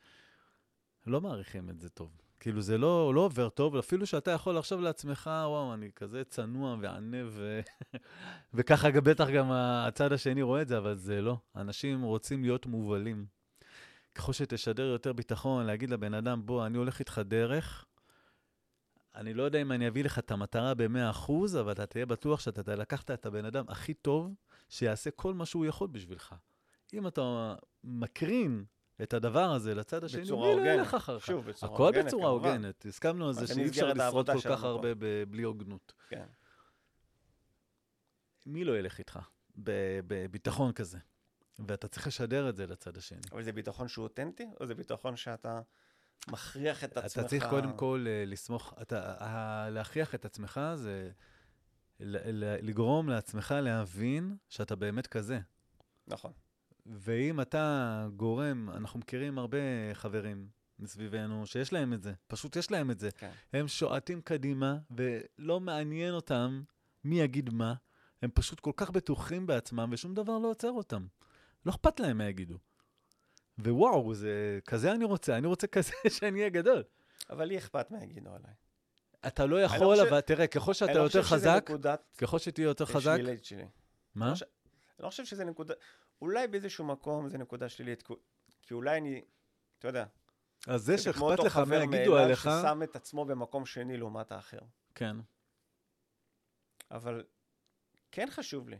לא 1.06 1.20
מעריכים 1.20 1.70
את 1.70 1.80
זה 1.80 1.88
טוב. 1.88 2.10
כאילו, 2.40 2.60
זה 2.60 2.78
לא, 2.78 3.14
לא 3.14 3.20
עובר 3.20 3.48
טוב, 3.48 3.76
אפילו 3.76 4.06
שאתה 4.06 4.30
יכול 4.30 4.58
לחשוב 4.58 4.80
לעצמך, 4.80 5.30
וואו, 5.46 5.74
אני 5.74 5.90
כזה 5.96 6.24
צנוע 6.24 6.76
וענב, 6.80 7.26
ו... 7.30 7.60
וככה 8.54 8.90
בטח 8.90 9.28
גם 9.30 9.50
הצד 9.52 10.12
השני 10.12 10.42
רואה 10.42 10.62
את 10.62 10.68
זה, 10.68 10.78
אבל 10.78 10.94
זה 10.94 11.22
לא. 11.22 11.38
אנשים 11.56 12.02
רוצים 12.02 12.42
להיות 12.42 12.66
מובלים. 12.66 13.26
ככל 14.14 14.32
שתשדר 14.32 14.84
יותר 14.84 15.12
ביטחון, 15.12 15.66
להגיד 15.66 15.90
לבן 15.90 16.14
אדם, 16.14 16.46
בוא, 16.46 16.66
אני 16.66 16.78
הולך 16.78 16.98
איתך 16.98 17.20
דרך, 17.24 17.84
אני 19.16 19.34
לא 19.34 19.42
יודע 19.42 19.62
אם 19.62 19.72
אני 19.72 19.88
אביא 19.88 20.04
לך 20.04 20.18
את 20.18 20.30
המטרה 20.30 20.74
ב-100%, 20.74 21.32
אבל 21.60 21.72
אתה 21.72 21.86
תהיה 21.86 22.06
בטוח 22.06 22.40
שאתה 22.40 22.76
לקחת 22.76 23.10
את 23.10 23.26
הבן 23.26 23.44
אדם 23.44 23.64
הכי 23.68 23.94
טוב, 23.94 24.34
שיעשה 24.68 25.10
כל 25.10 25.34
מה 25.34 25.46
שהוא 25.46 25.66
יכול 25.66 25.88
בשבילך. 25.88 26.34
אם 26.94 27.06
אתה 27.06 27.54
מקרין 27.84 28.64
את 29.02 29.14
הדבר 29.14 29.50
הזה 29.50 29.74
לצד 29.74 30.04
השני, 30.04 30.22
בצורה 30.22 30.48
מי 30.48 30.54
לא 30.54 30.58
הוגנת. 30.60 30.78
ילך 30.78 30.94
אחריך? 30.94 31.26
שוב, 31.26 31.46
בצורה 31.46 31.74
הכל 31.74 31.86
הוגנת, 31.86 32.04
בצורה 32.04 32.22
כמובן. 32.30 32.48
הוגנת. 32.48 32.86
הסכמנו 32.86 33.26
על 33.28 33.32
זה 33.32 33.46
שאי 33.46 33.68
אפשר 33.68 33.92
לשרוד 33.92 34.30
כל 34.30 34.40
כך. 34.40 34.64
הרבה 34.64 34.94
ב- 34.94 35.24
בלי 35.28 35.42
הוגנות. 35.42 35.92
כן. 36.08 36.26
מי 38.46 38.64
לא 38.64 38.78
ילך 38.78 38.98
איתך 38.98 39.18
ב- 39.62 40.00
בביטחון 40.06 40.72
כזה? 40.72 40.98
ואתה 41.58 41.88
צריך 41.88 42.06
לשדר 42.06 42.48
את 42.48 42.56
זה 42.56 42.66
לצד 42.66 42.96
השני. 42.96 43.20
אבל 43.32 43.42
זה 43.42 43.52
ביטחון 43.52 43.88
שהוא 43.88 44.02
אותנטי, 44.02 44.46
או 44.60 44.66
זה 44.66 44.74
ביטחון 44.74 45.16
שאתה 45.16 45.60
מכריח 46.28 46.84
את 46.84 46.96
עצמך? 46.96 47.18
אתה 47.24 47.28
צריך 47.28 47.46
קודם 47.50 47.76
כל 47.76 48.04
אה, 48.08 48.24
לסמוך, 48.26 48.74
אתה, 48.82 49.14
ה- 49.24 49.70
להכריח 49.70 50.14
את 50.14 50.24
עצמך 50.24 50.60
זה 50.74 51.10
לגרום 52.00 53.08
לעצמך 53.08 53.54
להבין 53.62 54.36
שאתה 54.48 54.76
באמת 54.76 55.06
כזה. 55.06 55.40
נכון. 56.06 56.32
ואם 56.86 57.40
אתה 57.40 58.06
גורם, 58.16 58.70
אנחנו 58.70 58.98
מכירים 59.00 59.38
הרבה 59.38 59.58
חברים 59.92 60.48
מסביבנו 60.78 61.46
שיש 61.46 61.72
להם 61.72 61.92
את 61.92 62.02
זה, 62.02 62.12
פשוט 62.26 62.56
יש 62.56 62.70
להם 62.70 62.90
את 62.90 63.00
זה. 63.00 63.10
כן. 63.10 63.30
הם 63.52 63.68
שועטים 63.68 64.20
קדימה, 64.20 64.78
ולא 64.90 65.60
מעניין 65.60 66.14
אותם 66.14 66.62
מי 67.04 67.20
יגיד 67.20 67.50
מה, 67.50 67.74
הם 68.22 68.30
פשוט 68.34 68.60
כל 68.60 68.72
כך 68.76 68.90
בטוחים 68.90 69.46
בעצמם, 69.46 69.88
ושום 69.92 70.14
דבר 70.14 70.38
לא 70.38 70.50
עוצר 70.50 70.70
אותם. 70.70 71.06
לא 71.66 71.70
אכפת 71.70 72.00
להם 72.00 72.18
מה 72.18 72.24
יגידו. 72.24 72.58
ווואו, 73.58 74.14
זה 74.14 74.58
כזה 74.66 74.92
אני 74.92 75.04
רוצה, 75.04 75.36
אני 75.36 75.46
רוצה 75.46 75.66
כזה 75.66 75.92
שאני 76.18 76.38
אהיה 76.38 76.48
גדול. 76.50 76.82
אבל 77.30 77.44
לי 77.44 77.58
אכפת 77.58 77.90
מה 77.90 78.02
יגידו 78.04 78.30
עליי. 78.34 78.52
אתה 79.26 79.46
לא 79.46 79.62
יכול, 79.62 79.78
לא 79.78 79.90
חושב- 79.90 80.02
אבל 80.12 80.20
תראה, 80.20 80.46
ככל 80.46 80.72
שאתה 80.74 80.92
לא 80.92 80.98
יותר 81.02 81.22
חזק, 81.22 81.68
ככל 82.18 82.38
שתהיה 82.38 82.64
יותר 82.64 82.84
חזק, 82.86 83.12
שלילית 83.16 83.44
שלי. 83.44 83.64
מה? 84.14 84.28
לא 84.28 84.34
ש- 84.34 84.42
אני 84.42 84.50
לא 85.04 85.08
חושב 85.10 85.24
שזה 85.24 85.44
נקודה, 85.44 85.74
אולי 86.22 86.46
באיזשהו 86.48 86.84
מקום 86.84 87.28
זה 87.28 87.38
נקודה 87.38 87.68
שלילית, 87.68 88.02
כי- 88.62 88.74
אולי 88.74 88.98
אני, 88.98 89.24
אתה 89.78 89.88
יודע, 89.88 90.04
אז 90.66 90.82
זה 90.82 90.96
זה 90.96 91.02
כמו 91.02 91.12
שאכפת 91.12 91.22
אותו 91.22 91.46
לך 91.46 91.56
מה 91.56 91.64
חבר 91.64 91.82
יגידו 91.82 92.18
עליך, 92.18 92.40
ששם 92.40 92.82
את 92.82 92.96
עצמו 92.96 93.24
במקום 93.24 93.66
שני 93.66 93.96
לעומת 93.96 94.32
האחר. 94.32 94.58
כן. 94.94 95.16
אבל 96.90 97.24
כן 98.12 98.26
חשוב 98.30 98.68
לי. 98.68 98.76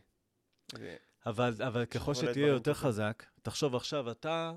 אבל, 1.27 1.55
אבל 1.67 1.85
ככל 1.85 2.15
שתהיה 2.15 2.47
יותר 2.47 2.73
טובים. 2.73 2.89
חזק, 2.89 3.25
תחשוב 3.43 3.77
עכשיו, 3.77 4.11
אתה 4.11 4.53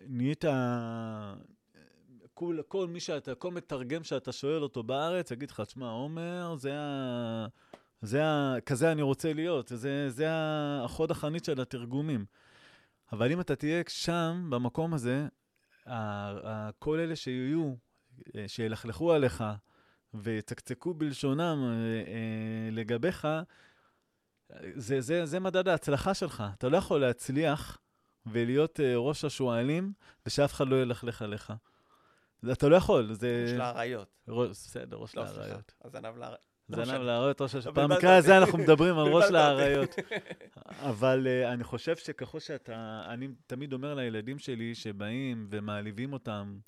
נהיית... 0.00 0.44
כל, 2.34 2.58
כל 2.68 2.86
מי 2.86 3.00
שאתה, 3.00 3.34
כל 3.34 3.50
מתרגם 3.50 4.04
שאתה 4.04 4.32
שואל 4.32 4.62
אותו 4.62 4.82
בארץ, 4.82 5.30
יגיד 5.30 5.50
לך, 5.50 5.60
תשמע, 5.60 5.90
עומר, 5.90 6.54
זה 6.58 6.78
ה... 6.78 7.46
זה 8.02 8.24
ה... 8.24 8.56
כזה 8.66 8.92
אני 8.92 9.02
רוצה 9.02 9.32
להיות, 9.32 9.68
זה, 9.74 10.10
זה 10.10 10.26
החוד 10.84 11.10
החנית 11.10 11.44
של 11.44 11.60
התרגומים. 11.60 12.24
אבל 13.12 13.32
אם 13.32 13.40
אתה 13.40 13.56
תהיה 13.56 13.82
שם, 13.88 14.46
במקום 14.50 14.94
הזה, 14.94 15.26
כל 16.78 17.00
אלה 17.00 17.16
שיהיו, 17.16 17.74
אה, 18.36 18.48
שילכלכו 18.48 19.12
עליך 19.12 19.44
ויצקצקו 20.14 20.94
בלשונם 20.94 21.58
אה, 21.64 22.12
אה, 22.12 22.70
לגביך, 22.72 23.28
זה, 24.74 25.00
זה, 25.00 25.26
זה 25.26 25.40
מדד 25.40 25.68
ההצלחה 25.68 26.14
שלך. 26.14 26.44
אתה 26.58 26.68
לא 26.68 26.76
יכול 26.76 27.00
להצליח 27.00 27.78
ולהיות 28.26 28.80
uh, 28.80 28.82
ראש 28.96 29.24
השועלים 29.24 29.92
ושאף 30.26 30.52
אחד 30.52 30.68
לא 30.68 30.82
ילכלך 30.82 31.22
עליך. 31.22 31.52
אתה 32.52 32.68
לא 32.68 32.76
יכול, 32.76 33.12
זה... 33.12 33.46
ראש, 34.28 34.48
בסדר, 34.50 34.96
ראש 34.96 35.16
לא. 35.16 35.24
לאריות. 35.24 35.74
הזנב 35.84 36.16
לאריות. 36.16 36.38
לא 36.68 36.84
זנב. 36.84 37.00
לאריות, 37.00 37.40
ראש 37.40 37.54
השועלים. 37.54 37.88
במקרה 37.88 38.16
הזה. 38.16 38.38
אנחנו 38.38 38.58
מדברים 38.58 38.98
על 38.98 39.06
ראש. 39.06 39.30
לאריות. 39.30 39.94
אבל 40.90 41.26
uh, 41.26 41.48
אני 41.52 41.64
חושב 41.64 41.96
שככל 41.96 42.40
שאתה... 42.40 43.02
אני 43.08 43.28
תמיד 43.46 43.72
אומר 43.72 43.94
לילדים 43.94 44.38
שלי 44.38 44.74
שבאים 44.74 45.46
ומעליבים 45.50 46.12
אותם, 46.12 46.58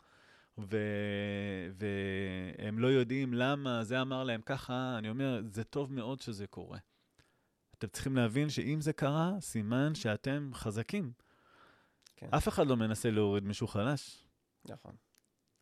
ו- 0.58 1.68
והם 1.78 2.78
לא 2.78 2.86
יודעים 2.86 3.34
למה 3.34 3.84
זה 3.84 4.00
אמר 4.00 4.24
להם 4.24 4.40
ככה, 4.46 4.94
אני 4.98 5.10
אומר, 5.10 5.40
זה 5.50 5.64
טוב 5.64 5.92
מאוד 5.92 6.20
שזה 6.20 6.46
קורה. 6.46 6.78
אתם 7.78 7.88
צריכים 7.88 8.16
להבין 8.16 8.50
שאם 8.50 8.80
זה 8.80 8.92
קרה, 8.92 9.32
סימן 9.40 9.94
שאתם 9.94 10.50
חזקים. 10.54 11.12
כן. 12.16 12.28
אף 12.30 12.48
אחד 12.48 12.66
לא 12.66 12.76
מנסה 12.76 13.10
להוריד 13.10 13.44
מישהו 13.44 13.66
חלש. 13.66 14.24
נכון. 14.68 14.96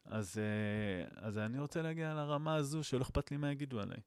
אז, 0.04 0.38
אה, 0.38 1.08
אז 1.26 1.38
אני 1.38 1.58
רוצה 1.58 1.82
להגיע 1.82 2.14
לרמה 2.14 2.54
הזו 2.54 2.84
שלא 2.84 3.02
אכפת 3.02 3.30
לי 3.30 3.36
מה 3.36 3.52
יגידו 3.52 3.80
עליי. 3.80 4.00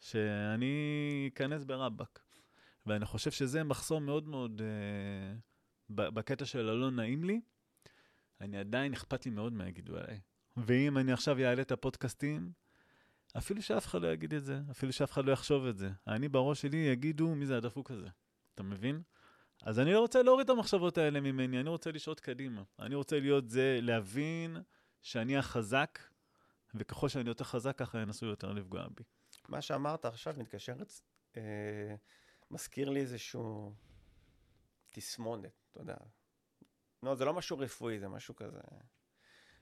שאני 0.00 1.30
אכנס 1.32 1.64
ברבאק. 1.64 2.22
ואני 2.86 3.04
חושב 3.04 3.30
שזה 3.30 3.64
מחסום 3.64 4.06
מאוד 4.06 4.28
מאוד 4.28 4.62
אה, 4.62 5.36
בקטע 5.90 6.44
של 6.44 6.68
הלא 6.68 6.90
נעים 6.90 7.24
לי. 7.24 7.40
אני 8.40 8.58
עדיין 8.58 8.92
אכפת 8.92 9.26
לי 9.26 9.30
מאוד 9.30 9.52
מה 9.52 9.68
יגידו 9.68 9.96
עליי. 9.96 10.20
ואם 10.56 10.98
אני 10.98 11.12
עכשיו 11.12 11.38
אעלה 11.38 11.62
את 11.62 11.72
הפודקאסטים, 11.72 12.52
אפילו 13.36 13.62
שאף 13.62 13.86
אחד 13.86 14.02
לא 14.02 14.12
יגיד 14.12 14.34
את 14.34 14.44
זה, 14.44 14.60
אפילו 14.70 14.92
שאף 14.92 15.12
אחד 15.12 15.24
לא 15.24 15.32
יחשוב 15.32 15.66
את 15.66 15.78
זה. 15.78 15.90
אני 16.06 16.28
בראש 16.28 16.62
שלי 16.62 16.76
יגידו 16.76 17.34
מי 17.34 17.46
זה 17.46 17.56
הדפוק 17.56 17.90
הזה. 17.90 18.08
אתה 18.54 18.62
מבין? 18.62 19.02
אז 19.62 19.78
אני 19.78 19.92
לא 19.92 20.00
רוצה 20.00 20.22
להוריד 20.22 20.50
את 20.50 20.56
המחשבות 20.56 20.98
האלה 20.98 21.20
ממני, 21.20 21.60
אני 21.60 21.68
רוצה 21.68 21.92
לשעות 21.92 22.20
קדימה. 22.20 22.62
אני 22.78 22.94
רוצה 22.94 23.20
להיות 23.20 23.50
זה, 23.50 23.78
להבין 23.82 24.56
שאני 25.02 25.36
החזק, 25.36 25.98
וככל 26.74 27.08
שאני 27.08 27.28
יותר 27.28 27.44
חזק, 27.44 27.78
ככה 27.78 27.98
ינסו 27.98 28.26
יותר 28.26 28.52
לפגוע 28.52 28.86
בי. 28.88 29.02
מה 29.48 29.60
שאמרת 29.60 30.04
עכשיו 30.04 30.34
מתקשר, 30.36 30.74
אה, 31.36 31.94
מזכיר 32.50 32.88
לי 32.88 33.00
איזשהו 33.00 33.74
תסמונת, 34.90 35.52
אתה 35.72 35.80
יודע. 35.80 35.96
לא, 37.02 37.14
זה 37.14 37.24
לא 37.24 37.34
משהו 37.34 37.58
רפואי, 37.58 37.98
זה 37.98 38.08
משהו 38.08 38.36
כזה... 38.36 38.60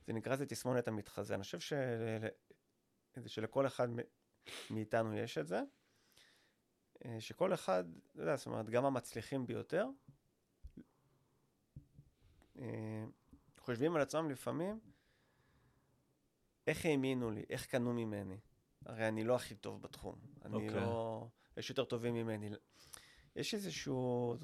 זה 0.07 0.13
נקרא 0.13 0.37
זה 0.37 0.47
תסמונת 0.47 0.89
המתחזה. 0.89 1.35
אני 1.35 1.43
חושב 1.43 1.59
של... 3.21 3.29
שלכל 3.29 3.67
אחד 3.67 3.89
מאיתנו 4.71 5.17
יש 5.17 5.39
את 5.39 5.47
זה. 5.47 5.61
אה, 7.05 7.21
שכל 7.21 7.55
אחד, 7.55 7.85
אתה 8.13 8.23
יודע, 8.23 8.37
זאת 8.37 8.47
אומרת, 8.47 8.71
גם 8.71 8.85
המצליחים 8.85 9.47
ביותר, 9.47 9.87
אה, 12.59 13.05
חושבים 13.59 13.97
על 13.97 14.03
עצמם 14.03 14.31
לפעמים, 14.31 14.81
איך 16.67 16.87
האמינו 16.87 17.31
לי, 17.31 17.45
איך 17.51 17.67
קנו 17.67 17.93
ממני. 17.93 18.39
הרי 18.87 19.09
אני 19.09 19.25
לא 19.25 19.37
הכי 19.37 19.55
טוב 19.55 19.83
בתחום. 19.83 20.19
אני 20.45 20.55
אוקיי. 20.55 20.71
לא... 20.71 21.29
יש 21.57 21.71
יותר 21.71 21.85
טובים 21.85 22.15
ממני. 22.15 22.51
יש 23.37 23.55
איזשהו 23.55 24.37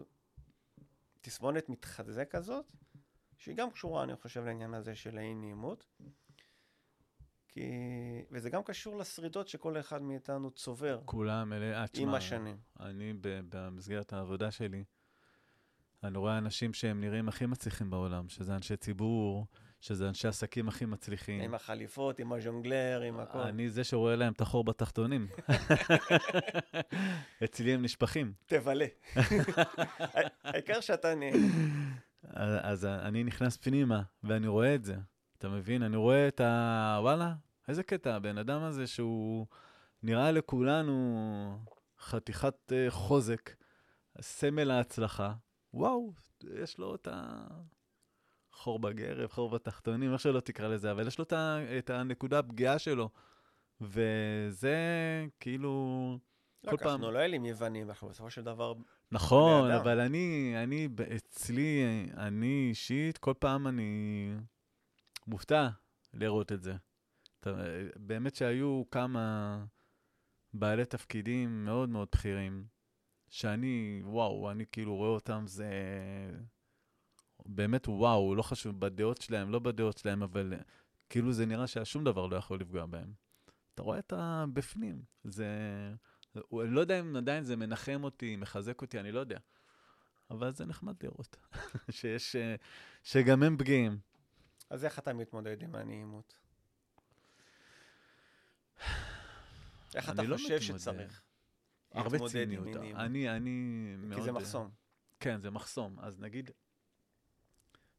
תסמונת 1.21 1.69
מתחזה 1.69 2.25
כזאת, 2.25 2.67
שהיא 3.39 3.57
גם 3.57 3.71
קשורה, 3.71 4.05
אני 4.05 4.17
חושב, 4.17 4.45
לעניין 4.45 4.75
הזה 4.75 4.95
של 4.95 5.19
האי 5.19 5.35
נעימות. 5.35 5.87
כי... 7.53 7.61
וזה 8.31 8.51
גם 8.51 8.63
קשור 8.63 8.97
לשרידות 8.97 9.49
שכל 9.49 9.81
אחד 9.81 10.03
מאיתנו 10.03 10.51
צובר 10.51 11.01
כולם 11.05 11.53
אלה, 11.53 11.81
אה, 11.81 11.87
תשמע, 11.87 12.03
עם 12.03 12.15
השנים. 12.15 12.57
אני 12.81 13.13
במסגרת 13.23 14.13
העבודה 14.13 14.51
שלי, 14.51 14.85
אני 16.05 16.19
רואה 16.19 16.39
אנשים 16.39 16.75
שהם 16.75 17.01
נראים 17.01 17.29
הכי 17.29 17.47
מצליחים 17.47 17.91
בעולם, 17.91 18.29
שזה 18.29 18.57
אנשי 18.57 18.77
ציבור, 18.77 19.47
שזה 19.81 20.09
אנשי 20.09 20.29
עסקים 20.29 20.69
הכי 20.69 20.85
מצליחים. 20.85 21.41
עם 21.41 21.55
החליפות, 21.55 22.19
עם 22.19 22.33
הז'ונגלר, 22.33 23.01
עם 23.01 23.21
הכל. 23.21 23.39
אני 23.39 23.71
זה 23.71 23.85
שרואה 23.85 24.17
להם 24.17 24.33
את 24.33 24.41
החור 24.41 24.65
בתחתונים. 24.65 25.29
אצלי 27.45 27.75
הם 27.75 27.83
נשפכים. 27.83 28.33
תבלה. 28.47 28.87
העיקר 30.45 30.81
שאתה 30.81 31.15
נהנה. 31.15 31.47
אז 32.63 32.85
אני 32.85 33.25
נכנס 33.25 33.57
פנימה, 33.57 34.03
ואני 34.25 34.47
רואה 34.47 34.75
את 34.75 34.85
זה. 34.85 34.97
אתה 35.43 35.51
מבין? 35.51 35.83
אני 35.83 35.97
רואה 35.97 36.29
את 36.29 36.41
ה... 36.41 36.99
וואלה, 37.01 37.35
איזה 37.69 37.83
קטע, 37.83 38.15
הבן 38.15 38.39
אדם 38.39 38.63
הזה 38.63 38.87
שהוא 38.87 39.47
נראה 40.03 40.31
לכולנו 40.31 41.59
חתיכת 42.01 42.73
אה, 42.73 42.91
חוזק, 42.91 43.55
סמל 44.21 44.71
ההצלחה. 44.71 45.33
וואו, 45.75 46.13
יש 46.63 46.79
לו 46.79 46.95
את 46.95 47.09
ה... 47.13 47.47
חור 48.53 48.79
בגרב, 48.79 49.31
חור 49.31 49.51
בתחתונים, 49.51 50.13
איך 50.13 50.21
שלא 50.21 50.41
תקרא 50.41 50.69
לזה, 50.69 50.91
אבל 50.91 51.07
יש 51.07 51.19
לו 51.19 51.25
את, 51.25 51.33
ה... 51.33 51.59
את 51.79 51.91
הנקודה 51.91 52.39
הפגיעה 52.39 52.79
שלו. 52.79 53.09
וזה 53.81 54.77
כאילו... 55.41 56.19
לא, 56.65 56.71
כל 56.71 56.77
פעם... 56.77 56.89
אנחנו 56.89 57.11
לא 57.11 57.19
אלים 57.19 57.45
יוונים, 57.45 57.89
אנחנו 57.89 58.09
בסופו 58.09 58.31
של 58.31 58.43
דבר... 58.43 58.75
נכון. 59.13 59.71
אבל 59.71 60.01
אני, 60.01 60.55
אני, 60.63 60.89
אצלי, 61.17 61.83
אני 62.17 62.67
אישית, 62.69 63.19
כל 63.19 63.35
פעם 63.39 63.67
אני 63.67 64.29
מופתע 65.27 65.69
לראות 66.15 66.53
את 66.53 66.63
זה. 66.63 66.77
אתה- 67.41 67.65
באמת 67.97 68.35
שהיו 68.35 68.83
כמה 68.91 69.65
בעלי 70.55 70.85
תפקידים 70.85 71.65
מאוד 71.65 71.89
מאוד 71.89 72.09
בכירים, 72.13 72.67
שאני, 73.29 74.03
וואו, 74.05 74.51
אני 74.51 74.65
כאילו 74.73 74.97
רואה 74.97 75.09
אותם, 75.11 75.45
זה 75.47 75.71
באמת 77.47 77.89
וואו, 77.89 78.35
לא 78.35 78.43
חשוב, 78.43 78.81
בדעות 78.81 79.21
שלהם, 79.23 79.51
לא 79.51 79.59
בדעות 79.59 79.99
שלהם, 79.99 80.23
אבל 80.23 80.55
כאילו 81.11 81.33
זה 81.33 81.47
נראה 81.47 81.67
ששום 81.67 82.05
דבר 82.05 82.27
לא 82.27 82.37
יכול 82.37 82.61
לפגוע 82.61 82.87
בהם. 82.87 83.13
אתה 83.75 83.83
רואה 83.83 83.99
את 83.99 84.13
הבפנים, 84.17 85.03
זה... 85.25 85.47
אני 86.37 86.71
לא 86.75 86.81
יודע 86.81 87.01
אם 87.01 87.17
עדיין 87.17 87.45
זה 87.45 87.57
מנחם 87.57 88.01
אותי, 88.05 88.37
מחזק 88.37 88.81
אותי, 88.83 89.01
אני 89.01 89.13
לא 89.13 89.21
יודע. 89.21 89.39
אבל 90.31 90.53
זה 90.53 90.67
נחמד 90.67 90.95
לראות, 91.03 91.37
שיש, 91.91 92.37
שגם 93.03 93.43
הם 93.43 93.57
פגיעים. 93.59 93.99
אז 94.73 94.85
איך 94.85 94.99
אתה 94.99 95.13
מתמודד 95.13 95.63
עם 95.63 95.75
הנעימות? 95.75 96.39
איך 99.95 100.11
אתה 100.11 100.23
לא 100.23 100.37
חושב 100.37 100.55
מתמודד. 100.55 100.79
שצריך? 100.79 101.23
הרבה 101.93 102.19
ציניות. 102.29 102.67
אני, 102.77 103.37
אני 103.37 103.97
מאוד... 103.99 104.19
כי 104.19 104.23
זה 104.25 104.33
מחסום. 104.33 104.71
כן, 105.21 105.41
זה 105.41 105.51
מחסום. 105.51 105.99
אז 106.01 106.21
נגיד, 106.21 106.51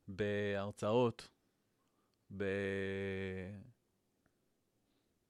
בהרצאות, 0.08 1.30
ב... 2.38 2.44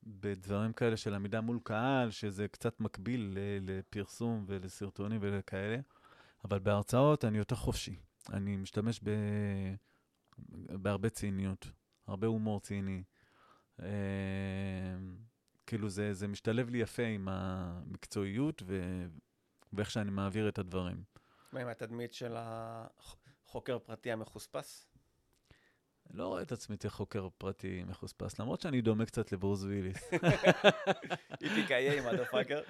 בדברים 0.03 0.73
כאלה 0.73 0.97
של 0.97 1.13
עמידה 1.13 1.41
מול 1.41 1.59
קהל, 1.63 2.11
שזה 2.11 2.47
קצת 2.47 2.79
מקביל 2.79 3.37
לפרסום 3.61 4.45
ולסרטונים 4.47 5.19
ולכאלה, 5.21 5.77
אבל 6.45 6.59
בהרצאות 6.59 7.25
אני 7.25 7.37
יותר 7.37 7.55
חופשי. 7.55 7.95
אני 8.29 8.57
משתמש 8.57 8.99
ב... 9.03 9.09
בהרבה 10.69 11.09
ציניות, 11.09 11.71
הרבה 12.07 12.27
הומור 12.27 12.59
ציני. 12.59 13.03
אה, 13.81 13.87
כאילו 15.65 15.89
זה, 15.89 16.13
זה 16.13 16.27
משתלב 16.27 16.69
לי 16.69 16.77
יפה 16.77 17.03
עם 17.03 17.27
המקצועיות 17.27 18.63
ו... 18.65 18.81
ואיך 19.73 19.91
שאני 19.91 20.11
מעביר 20.11 20.49
את 20.49 20.59
הדברים. 20.59 21.03
מה 21.51 21.59
עם 21.59 21.67
התדמית 21.67 22.13
של 22.13 22.35
החוקר 22.37 23.79
פרטי 23.79 24.11
המחוספס? 24.11 24.87
לא 26.13 26.27
רואה 26.27 26.41
את 26.41 26.51
עצמי 26.51 26.77
כחוקר 26.77 27.27
פרטי 27.37 27.83
מחוספס, 27.83 28.39
למרות 28.39 28.61
שאני 28.61 28.81
דומה 28.81 29.05
קצת 29.05 29.31
לברוס 29.31 29.63
וויליס. 29.63 30.11
איפיקאיי, 31.41 32.01
מודפאקר. 32.01 32.61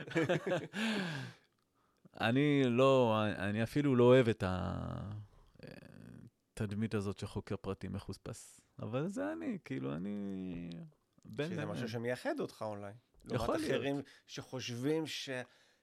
אני 2.22 2.64
לא, 2.66 3.24
אני 3.38 3.64
אפילו 3.64 3.96
לא 3.96 4.04
אוהב 4.04 4.28
את 4.28 4.44
התדמית 6.54 6.94
הזאת 6.94 7.20
של 7.20 7.28
חוקר 7.28 7.56
פרטי 7.58 7.88
מחוספס. 7.88 8.62
אבל 8.80 9.08
זה 9.08 9.32
אני, 9.32 9.58
כאילו, 9.66 9.96
אני... 9.96 10.70
שזה 11.38 11.56
לבין. 11.56 11.66
משהו 11.66 11.90
שמייחד 11.90 12.40
אותך 12.40 12.66
אולי. 12.68 12.92
יכול 13.32 13.58
להיות. 13.58 13.72
אחרים 13.72 14.02
שחושבים 14.28 15.08
ש... 15.08 15.30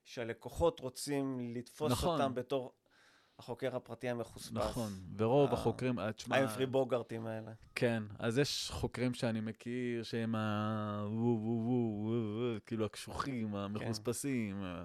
שהלקוחות 0.05 0.81
רוצים 0.81 1.41
לתפוס 1.55 1.93
נכון. 1.93 2.21
אותם 2.21 2.35
בתור 2.35 2.75
החוקר 3.39 3.77
הפרטי 3.77 4.09
המחוספס. 4.09 4.53
נכון, 4.53 4.93
ורוב 5.17 5.49
אה, 5.49 5.55
החוקרים, 5.55 5.99
אה, 5.99 6.13
תשמע, 6.13 6.37
האמפרי 6.37 6.67
בוגרטים 6.67 7.27
האלה. 7.27 7.53
כן, 7.75 8.03
אז 8.19 8.39
יש 8.39 8.71
חוקרים 8.71 9.15
שאני 9.15 9.41
מכיר 9.41 10.03
שהם 10.03 10.35
ה... 10.35 11.05
וו 11.07 11.41
וו 11.43 11.65
וו 11.67 12.59
כאילו 12.67 12.85
הקשוחים, 12.85 13.55
המחוספסים, 13.55 14.65
אה, 14.65 14.85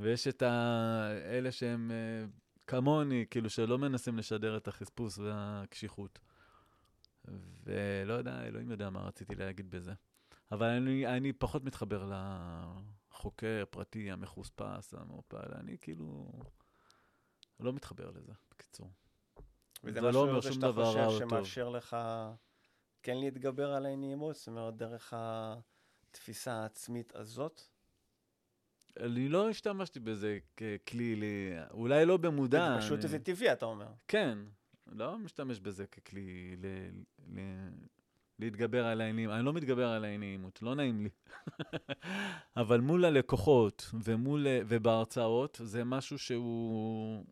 ויש 0.00 0.28
את 0.28 0.42
ה... 0.42 1.10
אלה 1.24 1.52
שהם 1.52 1.90
אה, 1.90 2.26
כמוני, 2.68 3.24
כאילו 3.30 3.50
שלא 3.50 3.78
מנסים 3.78 4.18
לשדר 4.18 4.56
את 4.56 4.68
החספוס 4.68 5.18
והקשיחות. 5.18 6.18
ולא 7.64 8.12
יודע, 8.12 8.42
אלוהים 8.42 8.70
יודע 8.70 8.90
מה 8.90 9.00
רציתי 9.00 9.34
להגיד 9.34 9.70
בזה. 9.70 9.92
אבל 10.52 10.66
אני, 10.66 11.06
אני 11.06 11.32
פחות 11.32 11.64
מתחבר 11.64 12.10
לחוקר 13.10 13.60
הפרטי 13.62 14.10
המחוספס, 14.10 14.94
המעופל, 14.94 15.54
אני 15.54 15.78
כאילו 15.80 16.32
לא 17.60 17.72
מתחבר 17.72 18.10
לזה, 18.10 18.32
בקיצור. 18.50 18.90
וזה 19.84 20.00
זה 20.00 20.10
לא 20.10 20.26
משהו 20.26 20.42
שום 20.42 20.52
שאתה 20.52 20.66
דבר 20.72 20.82
רע 20.82 21.06
חושב 21.06 21.24
או 21.24 21.28
טוב. 21.28 21.38
שמאפשר 21.38 21.68
לך 21.68 21.96
כן 23.02 23.16
להתגבר 23.16 23.72
על 23.72 23.86
האי-נעימות? 23.86 24.36
זאת 24.36 24.48
אומרת, 24.48 24.76
דרך 24.76 25.14
התפיסה 25.16 26.52
העצמית 26.52 27.14
הזאת? 27.14 27.62
אני 29.00 29.28
לא 29.28 29.50
השתמשתי 29.50 30.00
בזה 30.00 30.38
ככלי. 30.56 31.20
אולי 31.70 32.06
לא 32.06 32.16
במודע. 32.16 32.74
זה 32.74 32.86
פשוט 32.86 32.98
אני... 32.98 33.04
איזה 33.04 33.18
טבעי, 33.18 33.52
אתה 33.52 33.66
אומר. 33.66 33.88
כן, 34.08 34.38
לא 34.86 35.18
משתמש 35.18 35.60
בזה 35.60 35.86
ככלי 35.86 36.56
ל... 36.56 36.66
ל... 37.34 37.40
להתגבר 38.38 38.86
על 38.86 39.00
העניינים. 39.00 39.30
אני 39.30 39.44
לא 39.44 39.52
מתגבר 39.52 39.88
על 39.88 40.04
העניינות, 40.04 40.62
לא 40.62 40.74
נעים 40.74 41.02
לי. 41.02 41.08
אבל 42.56 42.80
מול 42.80 43.04
הלקוחות 43.04 43.90
ומול... 44.04 44.46
ובהרצאות, 44.66 45.60
זה 45.64 45.84
משהו 45.84 46.18
שהוא... 46.18 47.24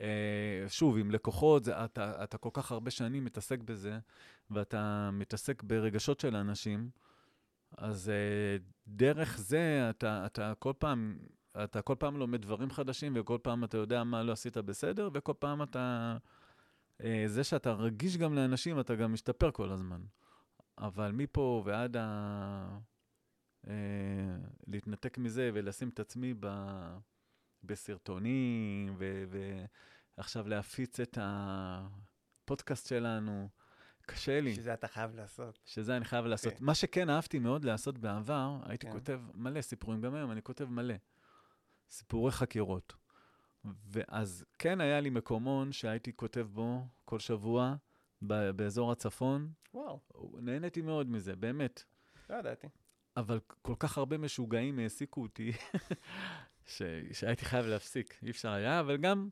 אה, 0.00 0.64
שוב, 0.68 0.98
עם 0.98 1.10
לקוחות, 1.10 1.64
זה, 1.64 1.84
אתה, 1.84 2.24
אתה 2.24 2.38
כל 2.38 2.50
כך 2.52 2.72
הרבה 2.72 2.90
שנים 2.90 3.24
מתעסק 3.24 3.58
בזה, 3.58 3.98
ואתה 4.50 5.10
מתעסק 5.12 5.62
ברגשות 5.62 6.20
של 6.20 6.36
אנשים, 6.36 6.90
אז 7.78 8.08
אה, 8.08 8.56
דרך 8.88 9.38
זה 9.38 9.86
אתה, 9.90 10.26
אתה 10.26 10.52
כל 10.58 10.72
פעם, 10.78 11.18
אתה 11.64 11.82
כל 11.82 11.94
פעם 11.98 12.16
לומד 12.16 12.42
דברים 12.42 12.70
חדשים, 12.70 13.12
וכל 13.16 13.38
פעם 13.42 13.64
אתה 13.64 13.76
יודע 13.76 14.04
מה 14.04 14.22
לא 14.22 14.32
עשית 14.32 14.56
בסדר, 14.56 15.10
וכל 15.14 15.32
פעם 15.38 15.62
אתה... 15.62 16.16
אה, 17.00 17.24
זה 17.26 17.44
שאתה 17.44 17.72
רגיש 17.72 18.16
גם 18.16 18.34
לאנשים, 18.34 18.80
אתה 18.80 18.94
גם 18.94 19.12
משתפר 19.12 19.50
כל 19.50 19.70
הזמן. 19.70 20.00
אבל 20.78 21.12
מפה 21.12 21.62
ועד 21.66 21.96
ה... 21.96 22.78
אה, 23.68 24.36
להתנתק 24.66 25.18
מזה 25.18 25.50
ולשים 25.54 25.88
את 25.88 26.00
עצמי 26.00 26.34
ב... 26.40 26.48
בסרטונים, 27.64 28.94
ו... 28.98 29.24
ועכשיו 30.18 30.48
להפיץ 30.48 31.00
את 31.00 31.18
הפודקאסט 31.20 32.88
שלנו, 32.88 33.48
קשה 34.06 34.40
לי. 34.40 34.54
שזה 34.54 34.74
אתה 34.74 34.88
חייב 34.88 35.14
לעשות. 35.14 35.58
שזה 35.64 35.96
אני 35.96 36.04
חייב 36.04 36.26
לעשות. 36.26 36.52
כן. 36.52 36.64
מה 36.64 36.74
שכן 36.74 37.10
אהבתי 37.10 37.38
מאוד 37.38 37.64
לעשות 37.64 37.98
בעבר, 37.98 38.56
הייתי 38.62 38.86
כן. 38.86 38.92
כותב 38.92 39.20
מלא 39.34 39.60
סיפורים, 39.60 40.00
גם 40.00 40.14
היום 40.14 40.30
אני 40.30 40.42
כותב 40.42 40.64
מלא. 40.64 40.94
סיפורי 41.90 42.32
חקירות. 42.32 42.92
ואז 43.64 44.44
כן 44.58 44.80
היה 44.80 45.00
לי 45.00 45.10
מקומון 45.10 45.72
שהייתי 45.72 46.12
כותב 46.16 46.46
בו 46.52 46.86
כל 47.04 47.18
שבוע 47.18 47.74
ב- 48.22 48.50
באזור 48.50 48.92
הצפון. 48.92 49.52
וואו, 49.74 50.00
נהניתי 50.40 50.82
מאוד 50.82 51.10
מזה, 51.10 51.36
באמת. 51.36 51.82
לא 52.30 52.36
ידעתי. 52.36 52.66
אבל 53.16 53.40
כל 53.62 53.74
כך 53.78 53.98
הרבה 53.98 54.18
משוגעים 54.18 54.78
העסיקו 54.78 55.22
אותי, 55.22 55.52
ש... 56.66 56.82
שהייתי 57.12 57.44
חייב 57.44 57.66
להפסיק, 57.66 58.18
אי 58.22 58.30
אפשר 58.30 58.50
היה, 58.50 58.80
אבל 58.80 58.96
גם 58.96 59.28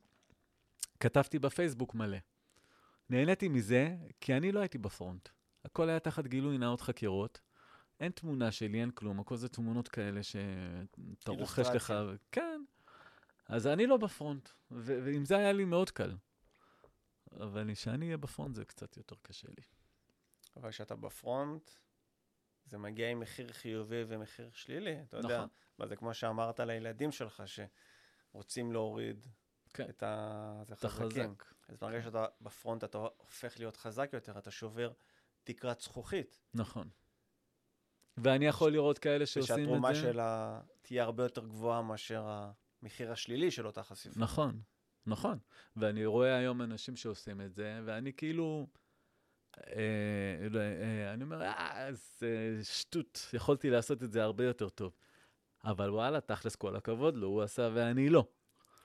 כתבתי 0.99 1.39
בפייסבוק 1.39 1.95
מלא. 1.95 2.17
נהניתי 3.09 3.47
מזה, 3.47 3.95
כי 4.21 4.33
אני 4.33 4.51
לא 4.51 4.59
הייתי 4.59 4.77
בפרונט. 4.77 5.29
הכל 5.65 5.89
היה 5.89 5.99
תחת 5.99 6.27
גילוי 6.27 6.57
נאות 6.57 6.81
חקירות. 6.81 7.41
אין 7.99 8.11
תמונה 8.11 8.51
שלי, 8.51 8.81
אין 8.81 8.91
כלום, 8.91 9.19
הכל 9.19 9.35
זה 9.35 9.49
תמונות 9.49 9.87
כאלה 9.87 10.23
שאתה 10.23 11.31
רוכש 11.31 11.59
לך. 11.59 11.91
אילוסטרציה. 11.91 12.17
כן. 12.31 12.61
אז 13.45 13.67
אני 13.67 13.87
לא 13.87 13.97
בפרונט, 13.97 14.49
ו- 14.71 14.99
ועם 15.05 15.25
זה 15.25 15.37
היה 15.37 15.51
לי 15.51 15.65
מאוד 15.65 15.89
קל. 15.89 16.15
אבל 17.31 17.73
שאני 17.73 18.05
אהיה 18.05 18.17
בפרונט 18.17 18.55
זה 18.55 18.65
קצת 18.65 18.97
יותר 18.97 19.15
קשה 19.21 19.47
לי. 19.57 19.63
אבל 20.55 20.69
כשאתה 20.69 20.95
בפרונט, 20.95 21.71
זה 22.65 22.77
מגיע 22.77 23.09
עם 23.09 23.19
מחיר 23.19 23.53
חיובי 23.53 24.03
ומחיר 24.07 24.49
שלילי. 24.53 25.01
אתה 25.01 25.17
יודע, 25.17 25.37
נכון. 25.37 25.47
מה 25.79 25.87
זה 25.87 25.95
כמו 25.95 26.13
שאמרת 26.13 26.59
לילדים 26.59 27.11
שלך, 27.11 27.43
שרוצים 27.45 28.71
להוריד 28.71 29.27
כן. 29.73 29.85
את 29.89 30.03
ה... 30.03 30.63
זה 30.67 30.73
אתה 30.73 30.89
חזקים. 30.89 31.35
חזק. 31.35 31.43
אז 31.67 31.77
ברגע 31.77 32.01
שאתה 32.01 32.25
בפרונט, 32.41 32.83
אתה 32.83 32.97
הופך 32.97 33.59
להיות 33.59 33.77
חזק 33.77 34.09
יותר, 34.13 34.37
אתה 34.37 34.51
שובר 34.51 34.91
תקרת 35.43 35.79
זכוכית. 35.79 36.41
נכון. 36.53 36.89
ואני 38.17 38.45
יכול 38.45 38.71
לראות 38.71 38.99
כאלה 38.99 39.25
שעושים 39.25 39.53
את 39.53 39.59
זה. 39.59 39.63
ושהתרומה 39.63 39.95
שלה 39.95 40.61
תהיה 40.81 41.03
הרבה 41.03 41.23
יותר 41.23 41.45
גבוהה 41.45 41.81
מאשר 41.81 42.25
המחיר 42.81 43.11
השלילי 43.11 43.51
של 43.51 43.67
אותה 43.67 43.83
חשיפה. 43.83 44.19
נכון, 44.19 44.61
נכון. 45.05 45.39
ואני 45.75 46.05
רואה 46.05 46.35
היום 46.35 46.61
אנשים 46.61 46.95
שעושים 46.95 47.41
את 47.41 47.53
זה, 47.53 47.79
ואני 47.85 48.13
כאילו... 48.13 48.67
אה, 49.57 50.47
לא, 50.49 50.59
אה, 50.59 51.13
אני 51.13 51.23
אומר, 51.23 51.41
אה, 51.41 51.89
זה 51.91 52.59
שטות, 52.63 53.29
יכולתי 53.33 53.69
לעשות 53.69 54.03
את 54.03 54.11
זה 54.11 54.23
הרבה 54.23 54.45
יותר 54.45 54.69
טוב. 54.69 54.95
אבל 55.63 55.89
וואלה, 55.89 56.21
תכלס 56.21 56.55
כל 56.55 56.75
הכבוד 56.75 57.15
לו, 57.15 57.27
הוא 57.27 57.41
עשה 57.41 57.69
ואני 57.73 58.09
לא. 58.09 58.27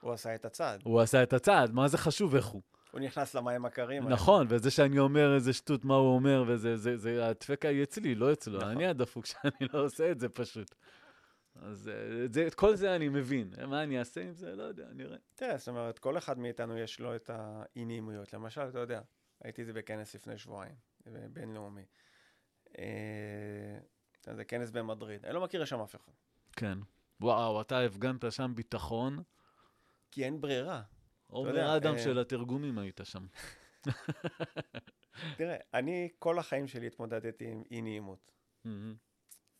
הוא 0.00 0.12
עשה 0.12 0.34
את 0.34 0.44
הצעד. 0.44 0.80
הוא 0.84 1.00
עשה 1.00 1.22
את 1.22 1.32
הצעד, 1.32 1.72
מה 1.72 1.88
זה 1.88 1.98
חשוב 1.98 2.34
איך 2.34 2.46
הוא? 2.46 2.62
הוא 2.90 3.00
נכנס 3.00 3.34
למים 3.34 3.64
הקרים. 3.64 4.02
האלה. 4.02 4.14
נכון, 4.14 4.46
וזה 4.50 4.70
שאני 4.70 4.98
אומר 4.98 5.34
איזה 5.34 5.52
שטות, 5.52 5.84
מה 5.84 5.94
הוא 5.94 6.14
אומר, 6.14 6.44
וזה, 6.46 6.76
זה, 6.76 6.96
זה, 6.96 7.26
הדפקה 7.26 7.68
היא 7.68 7.82
אצלי, 7.82 8.14
לא 8.14 8.32
אצלו. 8.32 8.58
נכון. 8.58 8.70
אני 8.70 8.86
הדפוק 8.86 9.26
שאני 9.26 9.68
לא 9.72 9.84
עושה 9.84 10.10
את 10.10 10.20
זה 10.20 10.28
פשוט. 10.28 10.74
אז 11.62 11.88
אה, 11.88 12.24
את, 12.24 12.32
זה, 12.32 12.46
את 12.46 12.54
כל 12.54 12.76
זה 12.76 12.96
אני 12.96 13.08
מבין. 13.08 13.50
מה 13.66 13.82
אני 13.82 13.98
אעשה 13.98 14.20
עם 14.22 14.32
זה? 14.32 14.56
לא 14.56 14.62
יודע, 14.62 14.86
נראה. 14.92 15.16
תראה, 15.34 15.56
זאת 15.56 15.68
אומרת, 15.68 15.98
כל 15.98 16.18
אחד 16.18 16.38
מאיתנו 16.38 16.78
יש 16.78 17.00
לו 17.00 17.16
את 17.16 17.30
האי-נעימויות. 17.30 18.32
למשל, 18.32 18.68
אתה 18.68 18.78
יודע, 18.78 19.00
הייתי 19.44 19.64
זה 19.64 19.72
בכנס 19.72 20.14
לפני 20.14 20.38
שבועיים, 20.38 20.74
אה, 21.06 21.12
בינלאומי. 21.32 21.84
אה, 22.78 23.78
זה 24.34 24.44
כנס 24.44 24.70
במדריד. 24.70 25.24
אני 25.24 25.34
לא 25.34 25.40
מכיר 25.40 25.64
שם 25.64 25.80
אף 25.80 25.96
אחד. 25.96 26.12
כן. 26.52 26.78
וואו, 27.20 27.60
אתה 27.60 27.80
הפגנת 27.80 28.32
שם 28.32 28.52
ביטחון. 28.54 29.22
כי 30.10 30.24
אין 30.24 30.40
ברירה. 30.40 30.82
עומר 31.26 31.76
אדם 31.76 31.94
אה, 31.94 32.02
של 32.02 32.18
התרגומים 32.18 32.78
היית 32.78 33.00
שם. 33.04 33.26
תראה, 35.36 35.56
אני 35.74 36.08
כל 36.18 36.38
החיים 36.38 36.68
שלי 36.68 36.86
התמודדתי 36.86 37.50
עם 37.50 37.62
אי-נעימות. 37.70 38.32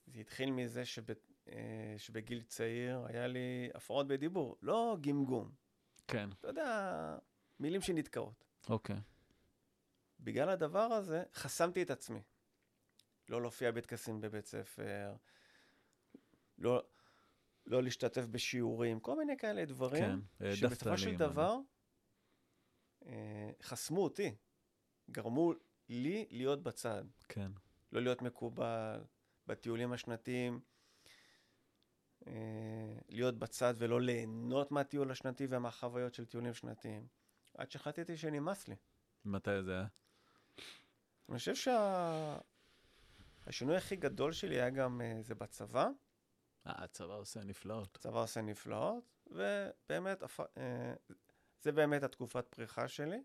זה 0.07 0.21
התחיל 0.21 0.51
מזה 0.51 0.85
שב, 0.85 1.03
אה, 1.49 1.95
שבגיל 1.99 2.43
צעיר 2.43 3.07
היה 3.07 3.27
לי 3.27 3.71
הפרעות 3.75 4.09
בדיבור, 4.09 4.57
לא 4.63 4.97
גמגום. 5.01 5.51
כן, 6.09 6.29
אתה 6.41 6.49
יודע, 6.49 7.19
מילים 7.61 7.81
שנתקעות. 7.81 8.45
אוקיי. 8.69 8.97
בגלל 10.21 10.49
הדבר 10.49 10.79
הזה, 10.79 11.23
חסמתי 11.35 11.83
את 11.83 11.91
עצמי. 11.91 12.23
לא 13.29 13.41
להופיע 13.41 13.71
בטקסים 13.71 14.21
בבית 14.21 14.47
ספר, 14.47 15.15
לא, 16.59 16.83
לא 17.69 17.83
להשתתף 17.83 18.27
בשיעורים, 18.27 19.01
כל 19.01 19.19
מיני 19.19 19.37
כאלה 19.37 19.65
דברים, 19.65 20.03
כן, 20.03 20.19
העדפת 20.41 20.57
שבסופו 20.57 20.99
של. 20.99 21.17
דבר 21.17 21.57
אה, 23.07 23.51
חסמו 23.63 24.05
אותי, 24.05 24.35
גרמו 25.11 25.53
לי 25.89 26.27
להיות 26.31 26.63
בצד, 26.63 27.05
כן, 27.29 27.51
לא 27.93 28.03
להיות 28.03 28.23
מקובל 28.23 29.05
בטיולים 29.47 29.93
השנתיים, 29.93 30.61
אה, 32.27 32.33
להיות 33.09 33.39
בצד 33.39 33.75
ולא 33.79 34.01
ליהנות 34.01 34.73
מהטיול 34.73 35.11
השנתי 35.11 35.47
ומהחוויות 35.51 36.15
של 36.15 36.25
טיולים 36.25 36.55
שנתיים, 36.55 37.07
עד 37.55 37.71
שהחלטתי 37.71 38.17
שנמאס 38.17 38.69
לי. 38.69 38.77
מתי 39.25 39.63
זה 39.63 39.73
היה? 39.73 39.87
אני 41.29 41.39
חושב 41.39 41.55
שהשינוי 43.45 43.77
הכי 43.77 43.97
גדול 43.97 44.33
שלי 44.33 44.55
היה 44.55 44.71
גם, 44.71 45.01
אה, 45.01 45.23
זה 45.23 45.35
בצבא. 45.35 45.89
אה, 46.67 46.73
הצבא 46.85 47.15
עושה 47.15 47.45
נפלאות. 47.45 47.97
הצבא 47.97 48.23
עושה 48.23 48.41
נפלאות, 48.41 49.05
ובאמת, 49.27 50.23
אה, 50.59 50.95
זה 51.63 51.73
באמת 51.73 52.03
התקופת 52.03 52.49
פריחה 52.49 52.89
שלי. 52.89 53.23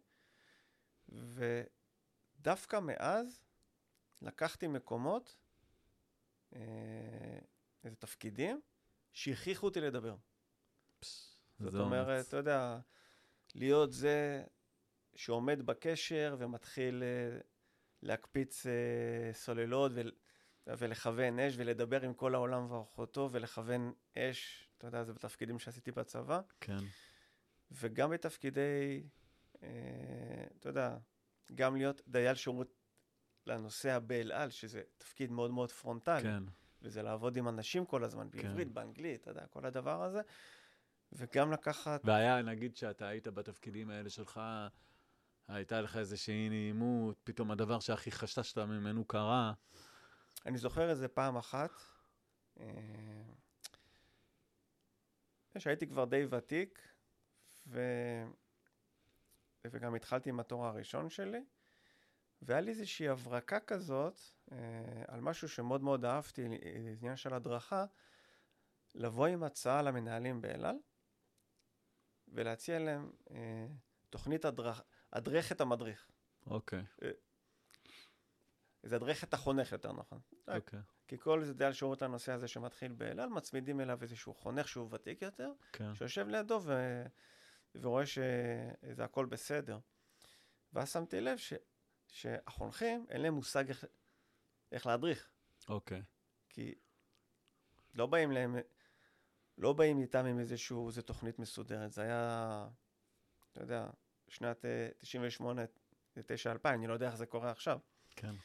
ודווקא 1.10 2.80
מאז 2.80 3.44
לקחתי 4.22 4.68
מקומות, 4.68 5.38
אה, 6.56 7.40
איזה 7.84 7.96
תפקידים, 7.96 8.62
שהכריחו 9.14 9.66
אותי 9.66 9.82
לדבר. 9.82 10.16
זאת 11.60 11.74
אומרת, 11.74 12.08
אומץ. 12.08 12.28
אתה 12.28 12.38
יודע, 12.38 12.80
להיות 13.56 13.92
זה 13.92 14.44
שעומד 15.16 15.62
בקשר 15.62 16.36
ומתחיל 16.40 17.04
להקפיץ 18.02 18.66
סוללות 19.34 19.92
ול, 19.96 20.12
ולכוון 20.68 21.40
אש 21.40 21.54
ולדבר 21.58 22.02
עם 22.02 22.14
כל 22.14 22.36
העולם 22.36 22.72
ואורחותו 22.72 23.30
ולכוון 23.32 23.94
אש, 24.18 24.70
אתה 24.78 24.88
יודע, 24.88 25.04
זה 25.04 25.14
בתפקידים 25.14 25.60
שעשיתי 25.60 25.92
בצבא, 25.92 26.42
כן, 26.62 26.78
וגם 27.72 28.10
בתפקידי, 28.10 29.04
אה, 29.64 29.70
אתה 30.60 30.70
יודע, 30.70 30.98
גם 31.56 31.76
להיות 31.76 32.02
דייל 32.08 32.36
שירות 32.36 32.74
לנוסע 33.48 34.00
באל 34.00 34.32
על, 34.32 34.50
שזה 34.50 34.82
תפקיד 34.98 35.32
מאוד 35.32 35.52
מאוד 35.52 35.72
פרונטלי. 35.72 36.22
כן, 36.22 36.44
וזה 36.82 37.02
לעבוד 37.02 37.38
עם 37.38 37.48
אנשים 37.48 37.86
כל 37.86 38.04
הזמן, 38.04 38.28
כן. 38.32 38.42
בעברית, 38.42 38.72
באנגלית, 38.72 39.22
אתה 39.22 39.32
יודע, 39.32 39.48
כל 39.48 39.66
הדבר 39.66 40.04
הזה. 40.04 40.22
וגם 41.12 41.52
לקחת, 41.52 42.02
והיה, 42.04 42.42
נגיד 42.42 42.76
שאתה 42.76 43.08
היית 43.08 43.28
בתפקידים 43.28 43.90
האלה 43.90 44.10
שלך, 44.10 44.42
הייתה 45.48 45.82
לך 45.82 45.98
איזושהי 45.98 46.50
נעימות, 46.50 47.18
פתאום 47.24 47.52
הדבר 47.52 47.80
שהכי 47.80 48.12
חששת 48.12 48.58
ממנו 48.58 49.06
קרה. 49.06 49.54
אני 50.46 50.58
זוכר 50.58 50.90
איזה 50.90 51.08
פעם 51.08 51.38
אחת, 51.38 51.72
אה, 52.60 52.66
שהייתי 55.58 55.88
כבר 55.88 56.06
די 56.06 56.26
ותיק, 56.30 56.82
ו... 57.68 57.82
וגם 59.68 59.96
התחלתי 59.96 60.30
עם 60.30 60.40
התואר 60.40 60.68
הראשון 60.68 61.10
שלי, 61.10 61.44
והיה 62.42 62.62
לי 62.62 62.72
איזושהי 62.72 63.10
הברקה 63.10 63.60
כזאת 63.60 64.20
אה, 64.52 64.58
על 65.08 65.22
משהו 65.22 65.50
שמאוד 65.50 65.84
מאוד 65.84 66.06
אהבתי, 66.06 66.46
אה, 66.46 66.94
עניין 67.00 67.16
של 67.16 67.34
הדרכה, 67.34 67.86
לבוא 68.96 69.28
עם 69.28 69.44
הצעה 69.44 69.82
למנהלים 69.82 70.42
באל 70.42 70.66
על, 70.66 70.76
ולהציע 72.28 72.80
להם 72.80 73.12
אה, 73.32 73.68
תוכנית 74.10 74.46
הדרך, 74.46 74.82
הדרך 75.14 75.52
את 75.52 75.62
המדריך. 75.62 76.12
אוקיי, 76.48 76.84
זה 78.84 78.96
הדרך 78.96 79.24
את 79.24 79.34
החונך 79.34 79.72
יותר 79.72 79.92
נכון. 79.92 80.20
אוקיי, 80.48 80.80
כי 81.08 81.18
כל 81.18 81.44
זה 81.44 81.54
דייל 81.54 81.74
שירות 81.74 82.02
לנושא 82.02 82.32
הזה 82.32 82.48
שמתחיל 82.48 82.92
באל 82.92 83.20
על, 83.20 83.30
מצמידים 83.30 83.82
אליו 83.82 84.02
איזשהו 84.02 84.34
חונך 84.34 84.68
שהוא 84.68 84.90
ותיק 84.92 85.22
יותר, 85.22 85.52
כן, 85.72 85.96
שיושב 85.96 86.28
לידו 86.28 86.62
ו... 86.64 87.04
ורואה 87.76 88.06
שזה 88.06 89.04
הכל 89.04 89.26
בסדר. 89.26 89.80
ואז 90.74 90.92
שמתי 90.92 91.22
לב 91.22 91.38
ש... 91.38 91.54
שהחונכים, 92.08 93.06
אין 93.10 93.22
להם 93.22 93.34
מושג 93.34 93.70
איך, 93.70 93.86
איך 94.72 94.86
להדריך. 94.86 95.30
אוקיי, 95.70 96.02
כי 96.50 96.76
לא 97.94 98.06
באים 98.06 98.32
להם, 98.32 98.56
לא 99.58 99.74
באים 99.74 100.00
איתם 100.00 100.26
עם 100.26 100.40
איזשהו, 100.40 100.88
איזו 100.88 101.02
תוכנית 101.02 101.40
מסודרת. 101.40 101.92
זה 101.92 102.02
היה, 102.02 102.68
אתה 103.52 103.62
יודע, 103.62 103.90
שנת 104.28 104.66
אה, 104.66 104.90
98, 105.00 105.62
9, 106.26 106.52
2000, 106.52 106.80
אני 106.80 106.88
לא 106.88 106.94
יודע 106.94 107.08
איך 107.08 107.16
זה 107.16 107.26
קורה 107.26 107.52
עכשיו. 107.52 107.80
כן, 108.16 108.36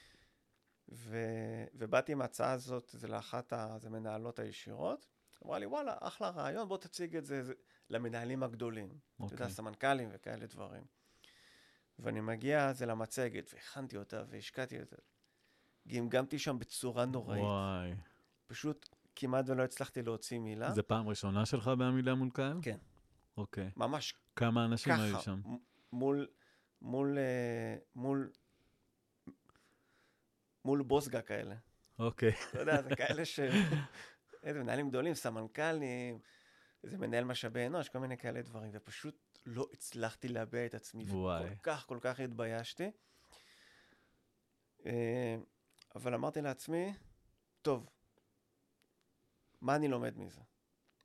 ו... 0.93 1.19
ובאתי 1.75 2.13
עם 2.13 2.23
ההצעה 2.23 2.53
הזאת, 2.53 2.91
זה 2.93 3.09
לאחת 3.09 3.53
המנהלות 3.53 4.39
הישירות, 4.39 5.07
אמרה 5.47 5.59
לי, 5.59 5.67
וואלה, 5.67 5.97
אחלה 6.01 6.31
רעיון, 6.31 6.69
בוא 6.69 6.79
תציג 6.79 7.17
את 7.17 7.25
זה, 7.25 7.43
זה 7.43 7.53
למנהלים 7.91 8.43
הגדולים. 8.43 8.87
אתה 8.87 9.25
יודע, 9.25 9.35
אוקיי, 9.35 9.51
סמנכ"לים 9.51 10.09
וכאלה 10.13 10.47
דברים. 10.47 10.83
ואני 11.99 12.21
מגיע 12.21 12.69
אז 12.69 12.83
אל 12.83 12.91
המצגת, 12.91 13.51
והכנתי 13.55 13.97
אותה 13.97 14.23
והשקעתי 14.29 14.81
אותה. 14.81 14.97
גמגמתי 15.89 16.39
שם 16.39 16.59
בצורה 16.59 17.05
נוראית. 17.05 17.43
וואי. 17.43 17.95
פשוט 18.47 18.89
כמעט 19.17 19.49
ולא 19.49 19.63
הצלחתי 19.63 20.03
להוציא 20.03 20.39
מילה. 20.39 20.73
זה 20.73 20.83
פעם 20.83 21.09
ראשונה 21.09 21.47
שלך 21.47 21.71
בעמידה 21.79 22.15
מול 22.15 22.31
קהל? 22.31 22.59
כן. 22.63 22.79
אוקיי. 23.37 23.71
ממש 23.77 24.15
כמה 24.37 24.65
אנשים 24.65 24.93
היו 24.93 25.15
ככה, 25.15 25.23
שם? 25.23 25.41
מ- 25.45 25.57
מול, 25.93 26.27
מול, 26.83 27.19
אה, 27.19 27.77
מול, 27.95 28.31
מול 30.65 30.83
בוסגה 30.83 31.23
כאלה. 31.23 31.55
אוקיי. 31.99 32.33
אתה 32.51 32.61
יודע, 32.61 32.83
זה 32.83 32.97
כאלה 32.97 33.25
ש... 33.25 33.41
איזה 34.43 34.61
מנהלים 34.61 34.89
גדולים, 34.89 35.15
סמנכ"לים, 35.15 36.19
איזה 36.85 36.99
מנהל 36.99 37.25
משאבי 37.25 37.67
אנוש, 37.67 37.89
כל 37.89 37.99
מיני 37.99 38.17
כאלה 38.17 38.43
דברים, 38.43 38.71
ופשוט 38.75 39.39
לא 39.47 39.67
הצלחתי 39.73 40.29
להביע 40.29 40.67
את 40.67 40.75
עצמי, 40.75 41.05
וואי. 41.05 41.45
וכל 41.45 41.55
כך, 41.63 41.87
כל 41.87 41.99
כך 42.01 42.21
התביישתי. 42.21 42.91
אה, 44.87 45.37
אבל 45.95 46.15
אמרתי 46.15 46.43
לעצמי, 46.43 46.95
טוב, 47.63 47.89
מה 49.61 49.77
אני 49.77 49.89
לומד 49.89 50.19
מזה? 50.19 50.41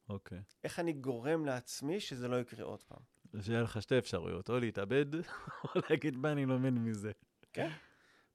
אוקיי. 0.10 0.42
איך 0.64 0.80
אני 0.80 0.94
גורם 0.94 1.46
לעצמי 1.46 2.00
שזה 2.00 2.28
לא 2.28 2.40
יקרה 2.40 2.66
עוד 2.66 2.84
פעם? 2.84 3.00
שיהיה 3.42 3.62
לך 3.62 3.82
שתי 3.82 3.98
אפשרויות, 3.98 4.50
או 4.50 4.60
להתאבד, 4.60 5.16
או 5.64 5.82
להגיד 5.90 6.18
מה 6.18 6.32
אני 6.32 6.46
לומד 6.46 6.74
מזה. 6.74 7.12
כן. 7.54 7.70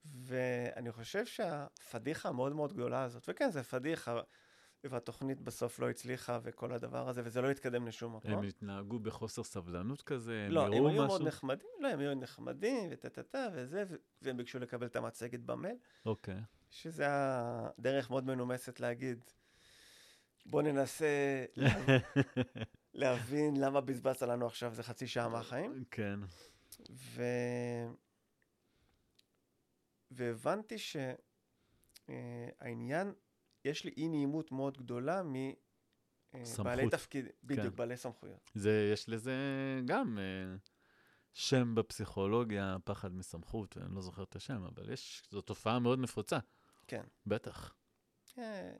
ואני 0.05 0.93
חושב 0.93 1.27
שהפדיחה 1.27 2.29
המאוד 2.29 2.53
מאוד 2.53 2.73
גדולה 2.73 3.03
הזאת, 3.03 3.25
וכן, 3.29 3.51
זה 3.51 3.63
פדיחה, 3.63 4.21
והתוכנית 4.85 5.41
בסוף 5.41 5.79
לא 5.79 5.91
הצליחה, 5.91 6.39
וכל 6.43 6.73
הדבר 6.73 7.09
הזה, 7.09 7.23
וזה 7.25 7.41
לא 7.41 7.51
התקדם 7.51 7.87
לשום 7.87 8.17
מקום. 8.17 8.31
הם 8.31 8.43
התנהגו 8.43 8.99
בחוסר 8.99 9.43
סבלנות 9.45 10.03
כזה? 10.03 10.45
הם 10.47 10.53
לא, 10.53 10.67
הם 10.67 10.73
היו 10.73 10.83
מאוד 10.83 11.07
משהו? 11.07 11.27
נחמדים, 11.27 11.69
לא, 11.81 11.89
הם 11.89 11.99
היו 12.01 12.15
נחמדים, 12.15 12.89
וטה-טה-טה, 12.91 13.47
וזה, 13.53 13.85
והם 14.23 14.37
ביקשו 14.37 14.59
לקבל 14.59 14.87
את 14.87 14.97
המצגת 14.97 15.41
במייל, 15.41 15.77
אוקיי. 16.07 16.41
שזה 16.71 17.03
היה 17.03 17.69
דרך 17.79 18.11
מאוד 18.11 18.27
מנומסת 18.27 18.81
להגיד, 18.81 19.25
בוא 20.47 20.63
ננסה 20.63 21.45
לה- 21.57 21.75
להבין 22.95 23.57
למה 23.57 23.81
בזבזת 23.81 24.23
לנו 24.23 24.47
עכשיו 24.47 24.71
איזה 24.71 24.83
חצי 24.83 25.07
שעה 25.07 25.29
מהחיים. 25.29 25.85
כן. 25.91 26.21
ו... 26.91 27.23
והבנתי 30.11 30.77
שהעניין, 32.09 33.13
יש 33.65 33.85
לי 33.85 33.91
אי 33.97 34.09
נעימות 34.09 34.53
מאוד 34.53 34.79
גדולה 34.79 35.23
מבעלי 35.23 36.45
סמכות. 36.45 36.91
תפקיד, 36.91 37.27
בדיוק, 37.45 37.67
כן. 37.67 37.77
בעלי 37.77 37.97
סמכויות. 37.97 38.51
זה, 38.55 38.91
יש 38.93 39.09
לזה 39.09 39.35
גם 39.85 40.19
אה, 40.19 40.57
שם 41.33 41.75
בפסיכולוגיה, 41.75 42.77
פחד 42.85 43.15
מסמכות, 43.15 43.77
ואני 43.77 43.95
לא 43.95 44.01
זוכר 44.03 44.23
את 44.23 44.37
השם, 44.37 44.63
אבל 44.65 44.93
יש, 44.93 45.23
זו 45.31 45.41
תופעה 45.41 45.79
מאוד 45.79 45.99
נפוצה. 45.99 46.39
כן. 46.87 47.05
בטח. 47.27 47.75
אה, 48.39 48.73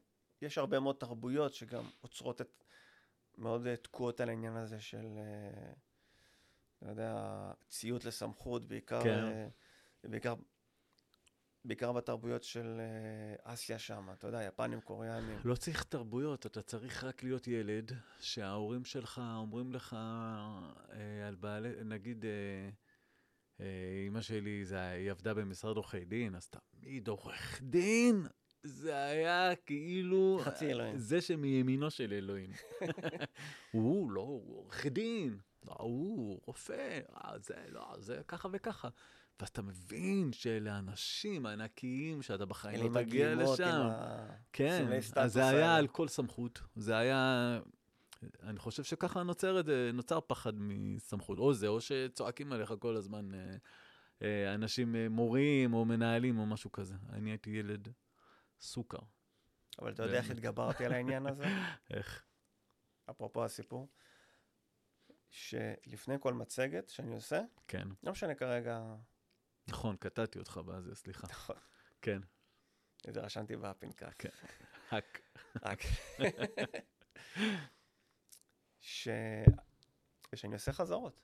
יש 0.43 0.59
הרבה 0.59 0.81
מאוד 0.81 0.97
תרבויות 0.97 1.55
שגם 1.55 1.85
עוצרות 2.01 2.41
את, 2.41 2.65
מאוד 3.39 3.67
אה, 3.67 3.77
תקועות 3.77 4.21
על 4.21 4.29
העניין 4.29 4.57
הזה 4.57 4.81
של, 4.81 5.07
אה, 5.19 5.73
אתה 6.79 6.91
יודע, 6.91 7.53
ציות 7.69 8.05
לסמכות, 8.05 8.69
בעיקר, 8.69 9.03
כן. 9.03 9.25
אה, 9.25 9.49
בעיקר, 10.05 10.35
בעיקר 11.69 11.93
בתרבויות 11.93 12.43
של 12.43 12.81
אה, 12.81 13.53
אסיה 13.53 13.79
שם, 13.79 14.09
אתה 14.13 14.27
יודע, 14.27 14.43
יפנים, 14.43 14.81
קוריאנים. 14.81 15.39
לא 15.45 15.55
צריך 15.55 15.83
תרבויות, 15.83 16.47
אתה 16.47 16.63
צריך 16.63 17.05
רק 17.05 17.23
להיות 17.23 17.49
ילד, 17.49 17.93
שההורים 18.21 18.85
שלך 18.85 19.23
אומרים 19.37 19.73
לך 19.73 19.97
אה, 19.99 21.29
על 21.29 21.35
בעלי, 21.35 21.69
נגיד, 21.85 22.25
אה, 22.25 22.31
אה, 23.61 24.03
אימא 24.05 24.21
שלי, 24.21 24.65
זה, 24.65 24.89
היא 24.89 25.11
עבדה 25.11 25.35
במשרד 25.35 25.77
עורכי 25.77 26.05
דין, 26.05 26.35
אז 26.35 26.49
תמיד 26.49 27.09
עורך 27.09 27.63
דין, 27.63 28.27
זה 28.63 28.97
היה 28.97 29.57
כאילו... 29.57 30.41
חצי 30.43 30.71
אלוהים. 30.71 30.99
זה 30.99 31.21
שמימינו 31.21 31.91
של 31.91 32.13
אלוהים. 32.13 32.51
הוא 33.73 34.11
לא, 34.11 34.21
הוא 34.21 34.59
עורך 34.59 34.87
דין, 34.87 35.39
לא, 35.67 35.75
הוא 35.79 36.41
רופא, 36.47 37.01
אה, 37.15 37.39
זה 37.39 37.55
לא, 37.69 37.95
זה 37.99 38.21
ככה 38.29 38.49
וככה. 38.53 38.89
ואז 39.41 39.49
אתה 39.49 39.63
מבין 39.63 40.33
שאלה 40.33 40.79
אנשים 40.79 41.47
ענקיים 41.47 42.23
שאתה 42.23 42.47
בחיים 42.47 42.95
לא 42.95 43.03
תגיע 43.03 43.35
לשם. 43.35 43.89
כן, 44.53 44.87
אז 45.17 45.33
זה 45.33 45.49
היה. 45.49 45.77
על 45.77 45.87
כל 45.87 46.09
סמכות. 46.09 46.61
זה 46.77 46.97
היה... 46.97 47.61
אני 48.43 48.59
חושב 48.59 48.83
שככה 48.83 49.23
נוצר, 49.23 49.61
נוצר 49.95 50.21
פחד 50.21 50.53
מסמכות. 50.57 51.39
או 51.39 51.55
זה, 51.55 51.69
או 51.69 51.81
שצועקים 51.81 52.53
עליך 52.53 52.73
כל 52.79 52.97
הזמן 52.97 53.35
אה, 53.35 53.57
אה, 54.23 54.55
אנשים, 54.55 54.97
אה, 54.97 55.09
מורים 55.09 55.75
או 55.75 55.85
מנהלים 55.85 56.39
או 56.39 56.47
משהו 56.47 56.73
כזה. 56.73 56.95
אני 57.13 57.31
הייתי 57.31 57.51
ילד 57.51 57.89
סוכר. 58.61 58.99
אבל 59.79 59.93
אתה 59.93 60.03
יודע 60.03 60.19
איך. 60.19 60.31
התגברתי 60.31 60.85
על 60.85 60.93
העניין 60.93 61.27
הזה? 61.27 61.45
איך? 61.95 62.23
אפרופו 63.11 63.45
הסיפור, 63.45 63.89
שלפני 65.31 66.15
כל 66.21 66.35
מצגת 66.35 66.89
שאני 66.89 67.15
עושה, 67.15 67.41
כן. 67.69 67.89
לא 68.03 68.13
משנה 68.13 68.35
כרגע, 68.35 68.95
נכון, 69.69 69.97
קטעתי 69.97 70.39
אותך 70.39 70.61
בזה, 70.67 70.95
סליחה. 70.95 71.27
נכון, 71.31 71.57
כן. 72.03 72.21
את 73.09 73.15
זה 73.15 73.21
רשמתי 73.21 73.57
בפנקס. 73.57 74.15
כן. 74.19 74.29
האק. 74.91 75.21
רק. 75.63 75.79
ש... 78.81 79.09
שאני 80.35 80.55
עושה 80.55 80.73
חזרות. 80.73 81.21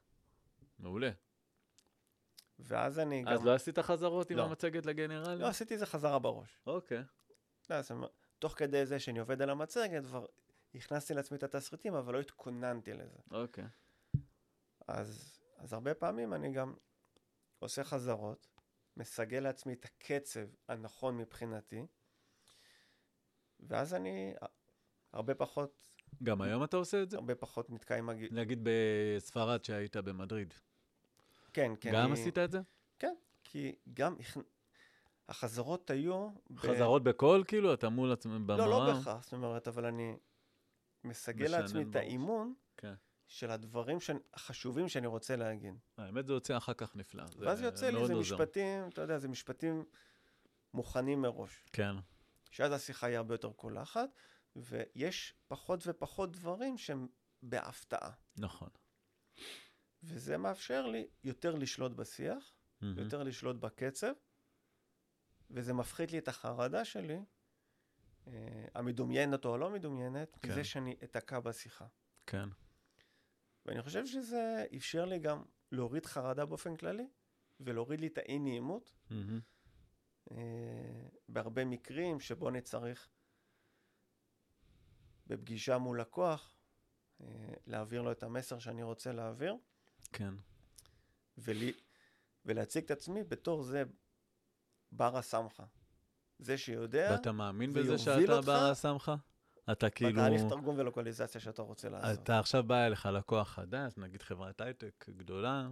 מעולה. 0.78 1.10
ואז 2.58 2.98
אני 2.98 3.22
גם... 3.22 3.28
אז 3.28 3.44
לא 3.44 3.54
עשית 3.54 3.78
חזרות 3.78 4.30
עם 4.30 4.36
לא. 4.36 4.44
המצגת 4.44 4.86
לגנרלים? 4.86 5.40
לא, 5.40 5.46
עשיתי 5.46 5.74
איזה 5.74 5.86
חזרה 5.86 6.18
בראש. 6.18 6.58
אוקיי. 6.66 7.02
לא, 7.70 7.74
אז 7.74 7.90
תוך 8.38 8.54
כדי 8.58 8.86
זה 8.86 9.00
שאני 9.00 9.18
עובד 9.18 9.42
על 9.42 9.50
המצגת, 9.50 10.06
כבר 10.06 10.26
הכנסתי 10.74 11.14
לעצמי 11.14 11.36
את 11.38 11.42
התסריטים, 11.42 11.94
אבל 11.94 12.14
לא 12.14 12.20
התכוננתי 12.20 12.92
לזה. 12.92 13.18
אוקיי. 13.30 13.64
אז, 14.88 15.40
אז 15.56 15.72
הרבה 15.72 15.94
פעמים 15.94 16.34
אני 16.34 16.52
גם 16.52 16.74
עושה 17.64 17.84
חזרות, 17.84 18.46
מסגל 18.96 19.40
לעצמי 19.40 19.72
את 19.72 19.84
הקצב 19.84 20.40
הנכון 20.68 21.18
מבחינתי, 21.18 21.86
ואז 23.60 23.94
אני 23.94 24.34
הרבה 25.12 25.34
פחות, 25.34 25.94
גם 26.22 26.42
היום 26.42 26.64
אתה 26.64 26.76
עושה 26.76 27.02
את 27.02 27.10
זה? 27.10 27.16
הרבה 27.16 27.34
פחות 27.34 27.70
נתקע 27.70 27.96
עם 27.98 28.08
הגיל. 28.08 28.28
נגיד 28.32 28.60
בספרד 28.62 29.64
שהיית 29.64 29.96
במדריד. 29.96 30.54
כן, 31.52 31.72
כן. 31.80 31.92
גם 31.92 32.04
אני- 32.12 32.20
עשית 32.20 32.38
את 32.38 32.50
זה? 32.50 32.60
כן, 32.98 33.14
כי 33.44 33.74
גם 33.94 34.16
החזרות 35.28 35.90
היו... 35.90 36.30
ב- 36.50 36.58
חזרות 36.58 37.04
בקול, 37.04 37.44
כאילו? 37.48 37.74
אתה 37.74 37.88
מול 37.88 38.12
עצמם 38.12 38.46
במראה? 38.46 38.66
לא, 38.66 38.86
לא 38.86 38.92
בהכרח, 38.94 39.22
זאת 39.24 39.32
אומרת, 39.32 39.68
אבל 39.68 39.84
אני 39.86 40.16
מסגל 41.04 41.46
לעצמי 41.50 41.82
את. 41.90 41.96
האימון 41.96 42.54
כן. 42.76 42.94
של 43.34 43.50
הדברים 43.50 43.98
החשובים 44.34 44.88
שאני 44.88 45.06
רוצה 45.06 45.36
להגיד. 45.36 45.74
האמת, 45.96 46.26
זה 46.26 46.32
יוצא 46.32 46.56
אחר 46.56 46.74
כך 46.74 46.96
נפלא. 46.96 47.24
ואז 47.38 47.60
יוצא 47.60 47.90
לי 47.90 48.00
איזה. 48.02 48.14
משפטים, 48.14 48.88
אתה 48.88 49.02
יודע, 49.02 49.18
זה 49.18 49.28
משפטים 49.28 49.84
מוכנים 50.74 51.22
מראש. 51.22 51.64
כן, 51.72 51.96
שאז 52.50 52.72
השיחה 52.72 53.06
היא 53.06 53.16
הרבה 53.16 53.34
יותר 53.34 53.52
קולחת, 53.52 54.08
ויש 54.56 55.34
פחות 55.48 55.80
ופחות 55.86 56.32
דברים 56.32 56.78
שהם 56.78 57.08
בהפתעה. 57.42 58.10
נכון. 58.36 58.68
וזה 60.02 60.36
מאפשר 60.36 60.86
לי 60.86 61.06
יותר 61.24 61.54
לשלוט 61.54 61.92
בשיח, 61.92 62.52
מהמם. 62.80 62.98
יותר 62.98 63.22
לשלוט 63.22 63.56
בקצב, 63.56 64.12
וזה 65.50 65.72
מפחית 65.72 66.12
לי 66.12 66.18
את 66.18 66.28
החרדה 66.28 66.84
שלי, 66.84 67.18
אה, 68.26 68.32
המדומיינת 68.74 69.44
או 69.44 69.54
הלא 69.54 69.70
מדומיינת, 69.70 70.38
כן. 70.42 70.48
מזה 70.48 70.64
שאני 70.64 70.96
אתקע 71.04 71.40
בשיחה. 71.40 71.86
כן. 72.26 72.48
ואני 73.74 73.82
חושב 73.82 74.06
שזה 74.06 74.66
אפשר 74.76 75.04
לי 75.04 75.18
גם 75.18 75.42
להוריד 75.72 76.06
חרדה 76.06 76.46
באופן 76.46 76.76
כללי, 76.76 77.08
ולהוריד 77.60 78.00
לי 78.00 78.06
את 78.06 78.18
האי 78.18 78.38
נעימות. 78.38 78.94
אה, 80.30 81.08
בהרבה 81.28 81.64
מקרים 81.64 82.20
שבו 82.20 82.48
אני 82.48 82.60
צריך 82.60 83.08
בפגישה 85.26 85.78
מול 85.78 86.00
לקוח, 86.00 86.56
אה, 87.20 87.26
להעביר 87.66 88.02
לו 88.02 88.12
את 88.12 88.22
המסר 88.22 88.58
שאני 88.58 88.82
רוצה 88.82 89.12
להעביר, 89.12 89.56
כן. 90.12 90.34
ולי, 91.38 91.72
ולהציג 92.44 92.84
את 92.84 92.90
עצמי 92.90 93.24
בתור 93.24 93.62
זה 93.62 93.82
בר 94.92 95.16
הסמכה. 95.16 95.64
זה 96.38 96.58
שיודע, 96.58 97.08
ואתה 97.10 97.32
מאמין 97.32 97.72
בזה 97.72 97.98
שאתה 97.98 98.40
בר 98.40 98.70
הסמכה? 98.70 99.16
אתה 99.72 99.90
כאילו... 99.90 100.12
בתהליך 100.12 100.42
תרגום 100.48 100.78
ולוקליזציה 100.78 101.40
שאתה 101.40 101.62
רוצה 101.62 101.88
לעשות. 101.88 102.22
אתה 102.22 102.38
עכשיו 102.38 102.62
בא 102.62 102.86
אליך 102.86 103.06
לקוח 103.06 103.48
חדש, 103.48 103.92
נגיד 103.96 104.22
חברת 104.22 104.60
הייטק 104.60 105.06
גדולה, 105.08 105.68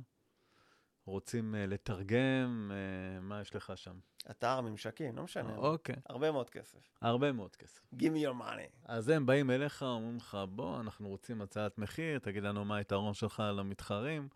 רוצים 1.06 1.54
אה, 1.54 1.66
לתרגם, 1.66 2.70
אה, 2.74 3.20
מה 3.20 3.40
יש 3.40 3.54
לך 3.54 3.72
שם? 3.76 3.98
אתר, 4.30 4.60
ממשקים, 4.60 5.16
לא 5.16 5.22
משנה. 5.22 5.56
אוקיי, 5.56 5.96
הרבה 6.08 6.32
מאוד 6.32 6.50
כסף. 6.50 6.78
הרבה 7.00 7.32
מאוד 7.32 7.56
כסף. 7.56 7.80
Give 7.94 8.12
me 8.14 8.26
your 8.26 8.42
money. 8.42 8.70
אז 8.84 9.08
הם 9.08 9.26
באים 9.26 9.50
אליך, 9.50 9.82
אומרים 9.82 10.16
לך, 10.16 10.38
בוא, 10.48 10.80
אנחנו 10.80 11.08
רוצים 11.08 11.42
הצעת 11.42 11.78
מחיר, 11.78 12.18
תגיד 12.18 12.42
לנו 12.42 12.64
מה 12.64 12.76
היתרון 12.76 13.14
שלך 13.14 13.40
על 13.40 13.58
המתחרים. 13.58 14.28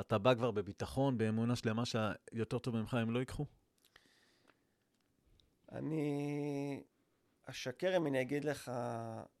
אתה 0.00 0.18
בא 0.18 0.34
כבר 0.34 0.50
בביטחון, 0.50 1.18
באמונה 1.18 1.56
שלמה 1.56 1.82
שיותר 1.86 2.58
טוב 2.58 2.76
ממך 2.76 2.94
הם 2.94 3.10
לא 3.10 3.18
ייקחו? 3.18 3.46
אני 5.72 6.82
אשקר 7.50 7.96
אם 7.96 8.06
אני 8.06 8.20
אגיד 8.20 8.44
לך 8.44 8.72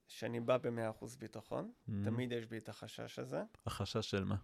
שאני 0.08 0.40
בא 0.40 0.56
ב-100% 0.56 1.04
ביטחון. 1.18 1.72
Mhm. 1.88 1.92
תמיד 2.04 2.32
יש 2.32 2.46
בי 2.46 2.58
את 2.58 2.68
החשש 2.68 3.18
הזה. 3.18 3.42
החשש 3.66 4.10
של 4.10 4.24
מה? 4.24 4.36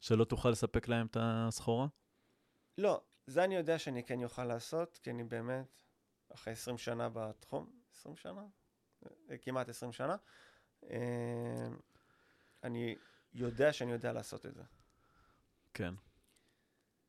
שלא 0.00 0.24
תוכל 0.24 0.50
לספק 0.50 0.88
להם 0.88 1.06
את 1.06 1.16
הסחורה? 1.20 1.86
לא, 2.78 3.02
זה 3.26 3.44
אני 3.44 3.56
יודע 3.56 3.78
שאני 3.78 4.04
כן 4.04 4.24
אוכל 4.24 4.44
לעשות, 4.44 4.98
כי 5.02 5.10
אני 5.10 5.24
באמת 5.24 5.82
אחרי 6.34 6.52
20 6.52 6.78
שנה 6.78 7.08
בתחום, 7.08 7.70
20 7.92 8.16
שנה? 8.16 8.46
אה, 9.30 9.38
כמעט 9.38 9.68
20 9.68 9.92
שנה. 9.92 10.16
אה, 10.90 11.68
אני 12.64 12.96
יודע 13.34 13.72
שאני 13.72 13.92
יודע 13.92 14.12
לעשות 14.12 14.46
את 14.46 14.54
זה. 14.54 14.62
כן. 15.74 15.94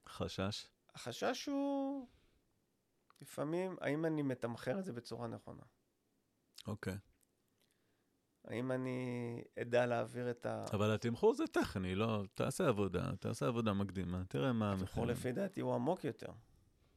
חשש? 0.07 0.67
החשש 0.95 1.45
הוא 1.45 2.07
לפעמים, 3.21 3.75
האם 3.81 4.05
אני 4.05 4.21
מתמחר 4.21 4.79
את 4.79 4.85
זה 4.85 4.93
בצורה 4.93 5.27
נכונה? 5.27 5.63
אוקיי. 6.67 6.97
האם 8.45 8.71
אני 8.71 9.41
אדע 9.61 9.85
להעביר 9.85 10.31
את 10.31 10.45
ה... 10.45 10.65
אבל 10.73 10.93
התמחור 10.95 11.33
זה 11.33 11.47
טכני, 11.47 11.95
לא? 11.95 12.23
תעשה 12.33 12.67
עבודה, 12.67 13.15
תעשה 13.19 13.47
עבודה 13.47 13.73
מקדימה, 13.73 14.23
תראה 14.27 14.53
מה 14.53 14.73
התמחור 14.73 15.03
המחיר. 15.03 15.19
לפי 15.19 15.31
דעתי 15.31 15.61
הוא 15.61 15.73
עמוק 15.75 16.03
יותר. 16.03 16.31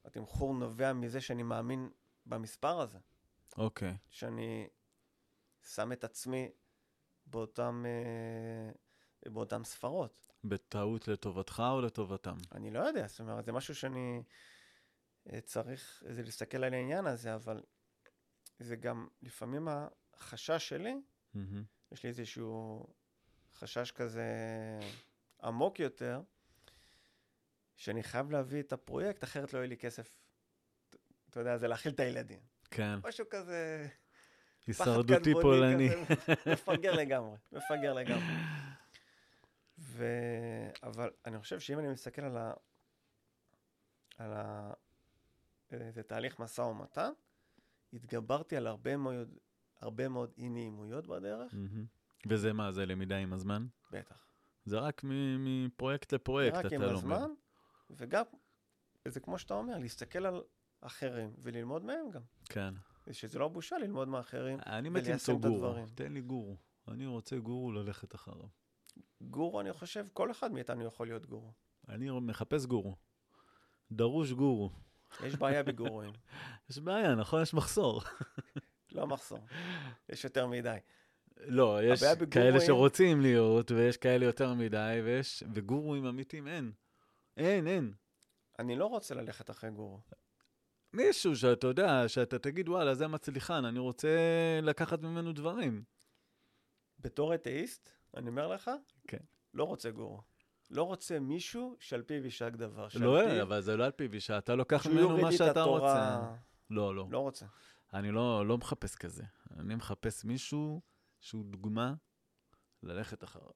התמחור 0.04 0.54
נובע 0.54 0.92
מזה 0.92 1.20
שאני 1.20 1.42
מאמין 1.42 1.90
במספר 2.26 2.80
הזה, 2.80 2.98
אוקיי, 3.58 3.96
שאני 4.08 4.68
שם 5.62 5.92
את 5.92 6.04
עצמי 6.04 6.50
באותם, 7.26 7.84
אה, 7.86 9.30
באותם 9.30 9.64
ספרות. 9.64 10.28
בטעות 10.44 11.08
לטובתך 11.08 11.62
או 11.72 11.80
לטובתם? 11.80 12.36
אני 12.52 12.70
לא 12.70 12.80
יודע, 12.80 13.06
זאת 13.06 13.20
אומרת, 13.20 13.44
זה 13.44 13.52
משהו 13.52 13.74
שאני 13.74 14.22
צריך 15.44 16.02
זה 16.08 16.22
להסתכל 16.22 16.64
על 16.64 16.74
העניין 16.74 17.06
הזה, 17.06 17.34
אבל 17.34 17.62
זה 18.58 18.76
גם 18.76 19.08
לפעמים 19.22 19.68
החשש 20.14 20.68
שלי, 20.68 20.94
מהמם. 21.34 21.64
יש 21.92 22.02
לי 22.02 22.08
איזשהו 22.08 22.86
חשש 23.54 23.90
כזה 23.90 24.26
עמוק 25.42 25.80
יותר, 25.80 26.22
שאני 27.76 28.02
חייב 28.02 28.30
להביא 28.30 28.60
את 28.60 28.72
הפרויקט, 28.72 29.24
אחרת 29.24 29.52
לא 29.52 29.58
יהיה 29.58 29.68
לי 29.68 29.76
כסף. 29.76 30.18
אתה 31.30 31.40
יודע, 31.40 31.56
זה 31.56 31.68
להאכיל 31.68 31.92
את 31.92 32.00
הילדים. 32.00 32.40
כן, 32.70 32.98
משהו 33.04 33.24
כזה... 33.30 33.88
הישרדותי 34.66 35.32
פולני. 35.42 35.88
מפגר 36.52 36.92
לגמרי, 36.92 37.36
מפגר 37.52 37.92
לגמרי. 37.92 38.34
ו... 39.78 40.06
אבל 40.82 41.10
אני 41.26 41.38
חושב 41.38 41.60
שאם 41.60 41.78
אני 41.78 41.88
מסתכל 41.88 42.22
על 42.22 42.36
ה... 42.36 42.52
על 44.18 44.32
ה... 44.32 44.72
זה 45.90 46.02
תהליך 46.02 46.38
משא 46.38 46.60
ומתן, 46.60 47.12
התגברתי 47.92 48.56
על 48.56 48.66
הרבה 48.66 48.96
מאוד, 48.96 49.38
הרבה 49.80 50.08
מאוד 50.08 50.32
אי 50.38 50.48
נעימויות 50.48 51.06
בדרך, 51.06 51.54
מהמם. 51.54 51.86
וזה 52.26 52.52
מה, 52.52 52.72
זה 52.72 52.86
למידה 52.86 53.16
עם 53.16 53.32
הזמן? 53.32 53.66
בטח. 53.90 54.26
זה 54.64 54.78
רק 54.78 55.02
מפרויקט 55.38 56.14
לפרויקט, 56.14 56.56
רק 56.56 56.66
אתה 56.66 56.74
עם 56.74 56.82
לומד. 56.82 56.94
הזמן, 56.94 57.30
וגם, 57.90 58.24
זה 59.08 59.20
כמו 59.20 59.38
שאתה 59.38 59.54
אומר, 59.54 59.78
להסתכל 59.78 60.26
על 60.26 60.42
אחרים 60.80 61.34
וללמוד 61.38 61.84
מהם 61.84 62.10
גם. 62.10 62.22
כן. 62.44 62.74
שזה 63.12 63.38
לא 63.38 63.48
בושה 63.48 63.78
ללמוד 63.78 64.08
מאחרים. 64.08 64.58
וליישם 64.92 65.36
את 65.36 65.40
גורו. 65.40 65.56
הדברים. 65.56 65.86
תן 65.86 66.12
לי 66.12 66.20
גורו. 66.20 66.56
אני 66.88 67.06
רוצה 67.06 67.38
גורו 67.38 67.72
ללכת 67.72 68.14
אחריו. 68.14 68.48
גורו, 69.20 69.60
אני 69.60 69.72
חושב, 69.72 70.06
כל 70.12 70.30
אחד 70.30 70.52
מאיתנו 70.52 70.84
יכול 70.84 71.06
להיות 71.06 71.26
גורו. 71.26 71.52
אני 71.88 72.10
מחפש 72.10 72.66
גורו. 72.66 72.96
דרוש 73.92 74.32
גורו. 74.32 74.70
יש 75.24 75.36
בעיה 75.36 75.62
בגורואים, 75.62 76.12
יש 76.70 76.78
בעיה, 76.78 77.14
נכון? 77.14 77.42
יש 77.42 77.54
מחסור. 77.54 78.02
לא 78.92 79.06
מחסור. 79.06 79.38
יש 80.08 80.24
יותר 80.24 80.46
מדי. 80.46 80.76
לא, 81.36 81.78
יש 81.82 82.00
כאלה 82.02 82.14
בגורואים- 82.14 82.60
שרוצים 82.66 83.20
להיות, 83.20 83.70
ויש 83.70 83.96
כאלה 83.96 84.24
יותר 84.24 84.54
מדי, 84.54 85.00
ויש... 85.04 85.42
וגורואים 85.54 86.06
אמיתיים 86.06 86.48
אין. 86.48 86.72
אין, 87.36 87.66
אין. 87.66 87.92
אני 88.58 88.76
לא 88.76 88.86
רוצה 88.86 89.14
ללכת 89.14 89.50
אחרי 89.50 89.70
גורו. 89.70 90.00
מישהו 90.92 91.36
שאתה 91.36 91.66
יודע, 91.66 92.08
שאתה 92.08 92.38
תגיד, 92.38 92.68
וואלה, 92.68 92.94
זה 92.94 93.06
מצליחן, 93.08 93.64
אני 93.64 93.78
רוצה 93.78 94.08
לקחת 94.62 95.02
ממנו 95.02 95.32
דברים. 95.32 95.84
בתור 96.98 97.34
אתאיסט, 97.34 97.90
אני 98.16 98.28
אומר 98.28 98.46
לך, 98.48 98.70
כן. 99.08 99.18
לא 99.54 99.64
רוצה 99.64 99.90
גורו. 99.90 100.20
לא 100.72 100.82
רוצה 100.82 101.20
מישהו 101.20 101.76
שעל 101.80 102.02
פיו 102.02 102.24
יישק 102.24 102.52
דבר. 102.52 102.88
לא, 103.00 103.20
פיו- 103.28 103.42
אבל 103.42 103.60
זה 103.60 103.76
לא 103.76 103.84
על 103.84 103.90
פיו 103.90 104.12
אישה, 104.12 104.38
אתה 104.38 104.54
לוקח 104.54 104.86
ממנו 104.86 105.18
מה 105.18 105.32
שאתה 105.32 105.50
התורה. 105.50 106.16
רוצה. 106.16 106.34
לא, 106.70 106.94
לא. 106.94 107.06
לא 107.10 107.18
רוצה. 107.18 107.46
אני 107.94 108.10
לא, 108.10 108.46
לא 108.46 108.58
מחפש 108.58 108.94
כזה. 108.94 109.24
אני 109.58 109.74
מחפש 109.74 110.24
מישהו 110.24 110.80
שהוא 111.20 111.44
דוגמה 111.44 111.94
ללכת 112.82 113.24
אחריו. 113.24 113.50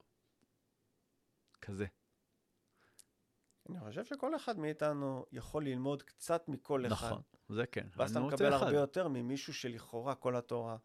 כזה. 1.61 1.85
אני 3.69 3.79
חושב 3.79 4.05
שכל 4.05 4.35
אחד 4.35 4.59
מאיתנו 4.59 5.25
יכול 5.31 5.65
ללמוד 5.65 6.03
קצת 6.03 6.43
מכל 6.47 6.85
אחד. 6.85 6.91
נכון, 7.07 7.21
זה 7.49 7.65
כן. 7.65 7.87
ואז 7.95 8.11
אתה 8.11 8.19
מקבל 8.19 8.55
אחד. 8.55 8.65
הרבה 8.65 8.77
יותר 8.77 9.07
ממישהו 9.07 9.53
שלכאורה 9.53 10.15
כל 10.15 10.35
התורה, 10.35 10.77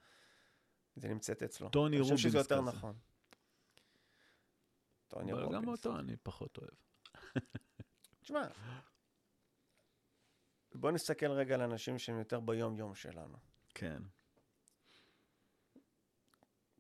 זה 0.97 1.09
נמצאת 1.09 1.43
אצלו. 1.43 1.69
טוני 1.69 1.97
אני 1.97 2.03
חושב 2.03 2.17
שזה 2.17 2.29
רובינס 2.39 2.51
יותר 2.51 2.63
כזה. 2.63 2.77
נכון. 2.79 2.95
טוני 5.13 5.33
אבל 5.33 5.43
גם 5.43 5.55
רובינס. 5.55 5.69
אותו 5.69 5.99
אני 5.99 6.17
פחות 6.17 6.59
אוהב. 6.59 6.75
תשמע, 8.23 8.47
בוא 10.75 10.91
נסתכל 10.91 11.31
רגע 11.31 11.55
על 11.55 11.61
אנשים 11.61 11.99
שהם 11.99 12.19
יותר 12.19 12.41
ביום-יום 12.41 12.95
שלנו. 12.95 13.39
כן. 13.75 14.03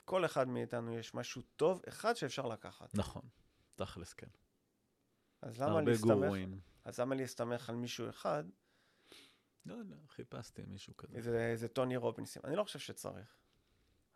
כל 0.04 0.24
אחד 0.24 0.48
מאיתנו 0.48 0.98
יש 0.98 1.14
משהו 1.14 1.42
טוב 1.56 1.82
אחד 1.88 2.14
שאפשר 2.14 2.46
לקחת. 2.46 2.94
נכון. 2.94 3.22
תכלס, 3.76 4.14
כן. 4.14 4.28
אז 5.42 5.60
למה 5.60 5.70
הרבה 5.70 5.90
להסתמך, 5.90 6.10
גורואים. 6.12 6.60
אז 6.84 7.00
למה 7.00 7.14
להסתמך 7.14 7.68
על 7.68 7.76
מישהו 7.76 8.08
אחד, 8.08 8.44
לא 9.66 9.74
יודע, 9.74 9.96
חיפשתי 10.08 10.62
מישהו 10.64 10.96
כזה. 10.96 11.16
איזה, 11.16 11.50
איזה 11.50 11.68
טוני 11.68 11.96
רובינסים? 11.96 12.42
אני 12.44 12.56
לא 12.56 12.64
חושב 12.64 12.78
שצריך. 12.78 13.36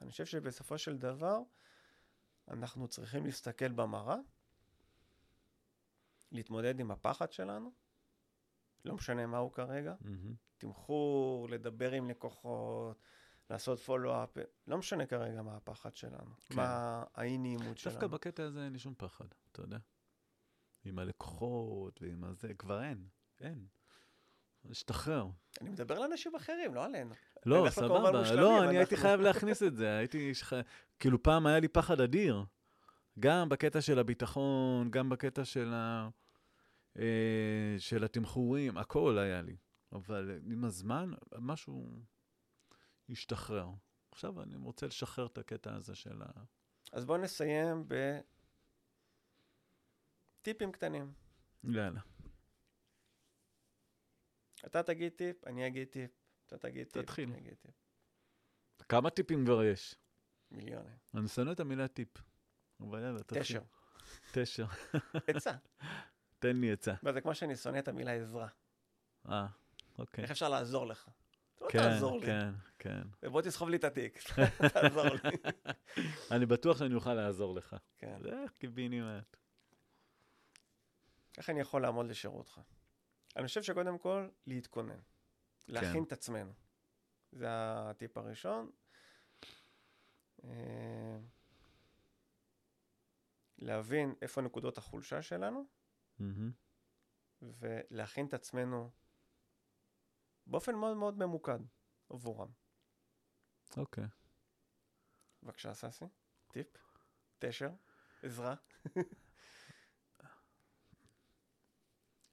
אני 0.00 0.10
חושב 0.10 0.26
שבסופו 0.26 0.78
של 0.78 0.96
דבר, 0.96 1.38
אנחנו 2.48 2.88
צריכים 2.88 3.26
להסתכל 3.26 3.72
במראה, 3.72 4.16
להתמודד 6.32 6.80
עם 6.80 6.90
הפחד 6.90 7.32
שלנו, 7.32 7.72
לא 8.84 8.94
משנה 8.94 9.26
מהו 9.26 9.52
כרגע, 9.52 9.94
מהמם. 10.00 10.34
תמחור, 10.58 11.48
לדבר 11.48 11.92
עם 11.92 12.10
לקוחות, 12.10 13.02
לעשות 13.50 13.80
פולו-אפ, 13.80 14.36
לא 14.66 14.78
משנה 14.78 15.06
כרגע 15.06 15.42
מה 15.42 15.56
הפחד 15.56 15.96
שלנו, 15.96 16.34
כן. 16.44 16.56
מה 16.56 17.04
האי-נעימות 17.14 17.78
שלנו. 17.78 17.94
דווקא 17.94 18.06
בקטע 18.06 18.44
הזה 18.44 18.64
אין 18.64 18.72
לי 18.72 18.78
שום 18.78 18.94
פחד, 18.98 19.26
אתה 19.52 19.62
יודע. 19.62 19.78
עם 20.84 20.98
הלקוחות 20.98 22.02
ועם 22.02 22.24
הזה, 22.24 22.54
כבר 22.54 22.82
אין. 22.82 23.08
אין. 23.40 23.66
להשתחרר. 24.64 25.26
אני 25.60 25.70
מדבר 25.70 25.98
לאנשים 25.98 26.34
אחרים, 26.34 26.74
לא 26.74 26.84
עלינו. 26.84 27.14
לא, 27.46 27.66
סבבה. 27.70 28.18
מושלמים, 28.18 28.40
לא, 28.40 28.64
אני 28.64 28.78
הייתי 28.78 28.96
חייב 28.96 29.20
להכניס 29.20 29.62
את 29.62 29.76
זה. 29.76 29.96
הייתי... 29.96 30.34
שח... 30.34 30.52
כאילו, 30.98 31.22
פעם 31.22 31.46
היה 31.46 31.60
לי 31.60 31.68
פחד 31.68 32.00
אדיר. 32.00 32.44
גם 33.20 33.48
בקטע 33.48 33.80
של 33.80 33.98
הביטחון, 33.98 34.90
גם 34.90 35.08
בקטע 35.08 35.44
של, 35.44 35.72
ה... 35.74 36.08
אה, 36.98 37.76
של 37.78 38.04
התמחורים, 38.04 38.76
הכל 38.76 39.18
היה 39.18 39.42
לי. 39.42 39.56
אבל 39.92 40.38
עם 40.50 40.64
הזמן, 40.64 41.10
משהו 41.38 42.02
השתחרר. 43.10 43.68
עכשיו 44.12 44.42
אני 44.42 44.56
רוצה 44.56 44.86
לשחרר 44.86 45.26
את 45.26 45.38
הקטע 45.38 45.74
הזה 45.74 45.94
של 45.94 46.22
ה... 46.22 46.26
אז 46.92 47.04
בואו 47.04 47.18
נסיים 47.18 47.84
בטיפים 50.42 50.72
קטנים. 50.72 51.12
יאללה. 51.64 52.00
אתה 54.66 54.82
תגיד 54.82 55.12
טיפ, 55.12 55.46
אני 55.46 55.66
אגיד 55.66 55.88
טיפ, 55.88 56.10
אתה 56.46 56.58
תגיד 56.58 56.86
טיפ, 56.86 57.02
תתחיל. 57.02 57.28
אני 57.28 57.38
אגיד 57.38 57.54
טיפ. 57.54 57.74
כמה 58.88 59.10
טיפים 59.10 59.44
כבר 59.44 59.64
יש? 59.64 59.94
מיליונים. 60.50 60.96
אני 61.14 61.28
שונא 61.28 61.52
את 61.52 61.60
המילה 61.60 61.88
טיפ. 61.88 62.08
אבל 62.80 63.02
יאללה, 63.02 63.18
תתחיל. 63.18 63.42
תשר. 63.42 63.62
תשר. 64.32 64.66
עצה. 65.26 65.52
תן 66.38 66.56
לי 66.56 66.72
עצה. 66.72 66.94
זה 67.12 67.20
כמו 67.20 67.34
שאני 67.34 67.56
שונא 67.56 67.78
את 67.78 67.88
המילה 67.88 68.12
עזרה. 68.12 68.48
אה, 69.28 69.46
אוקיי. 69.98 70.22
איך 70.22 70.30
אפשר 70.30 70.48
לעזור 70.48 70.86
לך? 70.86 71.08
לא 71.60 71.68
כן, 71.70 71.78
תעזור 71.78 72.20
לי. 72.20 72.26
כן, 72.26 72.50
כן. 72.78 73.02
בוא 73.30 73.42
תסחוב 73.42 73.68
לי 73.68 73.76
את 73.76 73.84
התיק, 73.84 74.22
תעזור 74.74 75.04
לי. 75.04 75.30
אני 76.34 76.46
בטוח 76.46 76.78
שאני 76.78 76.94
אוכל 76.94 77.14
לעזור 77.14 77.54
לך. 77.54 77.76
כן. 77.98 78.18
זה 78.22 78.44
קיבינימט. 78.58 79.36
איך 81.38 81.50
אני 81.50 81.60
יכול 81.60 81.82
לעמוד 81.82 82.06
לשירותך? 82.06 82.60
אני 83.36 83.46
חושב 83.46 83.62
שקודם 83.62 83.98
כל, 83.98 84.28
להתכונן. 84.46 85.00
להכין 85.68 86.04
את 86.04 86.12
עצמנו. 86.12 86.52
זה 87.32 87.46
הטיפ 87.50 88.16
הראשון. 88.16 88.70
אה, 90.44 91.18
להבין 93.58 94.14
איפה 94.22 94.40
נקודות 94.40 94.78
החולשה 94.78 95.22
שלנו, 95.22 95.66
מהמם. 96.18 96.52
ולהכין 97.42 98.26
את 98.26 98.34
עצמנו 98.34 98.90
באופן 100.46 100.74
מאוד 100.74 100.96
מאוד 100.96 101.18
ממוקד 101.18 101.58
עבורם. 102.10 102.48
אוקיי. 103.76 104.04
בבקשה, 105.42 105.74
ססי, 105.74 106.04
טיפ, 106.52 106.66
תשר, 107.38 107.70
עזרה. 108.22 108.54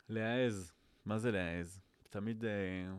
להעז. 0.09 0.73
מה 1.05 1.19
זה 1.19 1.31
להעז? 1.31 1.81
תמיד... 2.09 2.45
אה, 2.45 2.93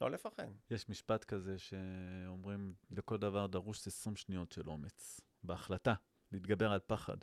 לא 0.00 0.10
לפחד. 0.10 0.46
יש 0.70 0.88
משפט 0.88 1.24
כזה 1.24 1.58
שאומרים, 1.58 2.74
לכל 2.90 3.16
דבר 3.16 3.46
דרוש 3.46 3.86
20 3.86 4.16
שניות 4.16 4.52
של 4.52 4.68
אומץ. 4.68 5.20
בהחלטה, 5.42 5.94
להתגבר 6.32 6.72
על 6.72 6.80
פחד. 6.86 7.16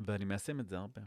ואני 0.00 0.24
מיישם 0.24 0.60
את 0.60 0.68
זה 0.68 0.78
הרבה. 0.78 1.02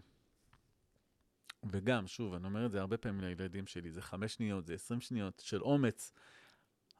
וגם, 1.71 2.07
שוב, 2.07 2.33
אני 2.33 2.45
אומר 2.45 2.65
את 2.65 2.71
זה 2.71 2.79
הרבה 2.81 2.97
פעמים 2.97 3.21
לילדים 3.21 3.67
שלי, 3.67 3.91
זה 3.91 4.01
חמש 4.01 4.33
שניות, 4.33 4.65
זה 4.65 4.73
20 4.73 5.01
שניות 5.01 5.41
של 5.45 5.61
אומץ. 5.61 6.11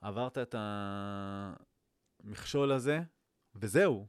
עברת 0.02 0.38
את 0.38 0.56
המכשול 2.24 2.72
הזה, 2.72 3.00
וזהו. 3.56 4.08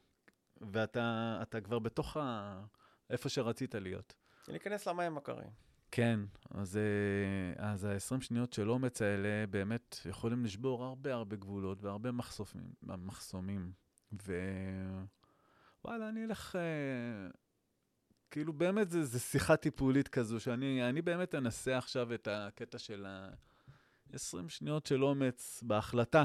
ואתה 0.60 1.38
אתה 1.42 1.60
כבר 1.60 1.78
בתוך 1.78 2.16
ה... 2.16 2.64
איפה 3.10 3.28
שרצית 3.28 3.74
להיות. 3.74 4.14
להיכנס 4.48 4.88
למים 4.88 5.16
הקרים. 5.16 5.50
כן, 5.96 6.20
אז, 6.50 6.76
אה, 6.76 7.70
אז 7.72 7.84
ה-20 7.84 8.20
שניות 8.20 8.52
של 8.52 8.70
אומץ 8.70 9.02
האלה 9.02 9.46
באמת 9.46 9.96
יכולים 10.08 10.44
לשבור 10.44 10.84
הרבה 10.84 11.14
הרבה 11.14 11.36
גבולות 11.36 11.82
והרבה 11.82 12.12
מחשופים, 12.12 12.72
מחסומים. 12.82 13.72
ווואלה, 14.12 16.08
אני 16.08 16.24
אלך... 16.24 16.56
אה, 16.56 17.30
כאילו 18.30 18.52
באמת 18.52 18.90
זה, 18.90 19.04
זה 19.04 19.20
שיחה 19.20 19.56
טיפולית 19.56 20.08
כזו, 20.08 20.40
שאני 20.40 20.88
אני 20.88 21.02
באמת 21.02 21.34
אנסה 21.34 21.78
עכשיו 21.78 22.14
את 22.14 22.28
הקטע 22.30 22.78
של 22.78 23.06
ה-20 23.06 24.48
שניות 24.48 24.86
של 24.86 25.04
אומץ 25.04 25.62
בהחלטה. 25.66 26.24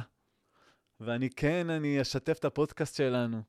ואני 1.00 1.30
כן, 1.30 1.70
אני 1.70 2.02
אשתף 2.02 2.38
את 2.40 2.46
הפודקאסט 2.46 2.96
שלנו. 2.96 3.44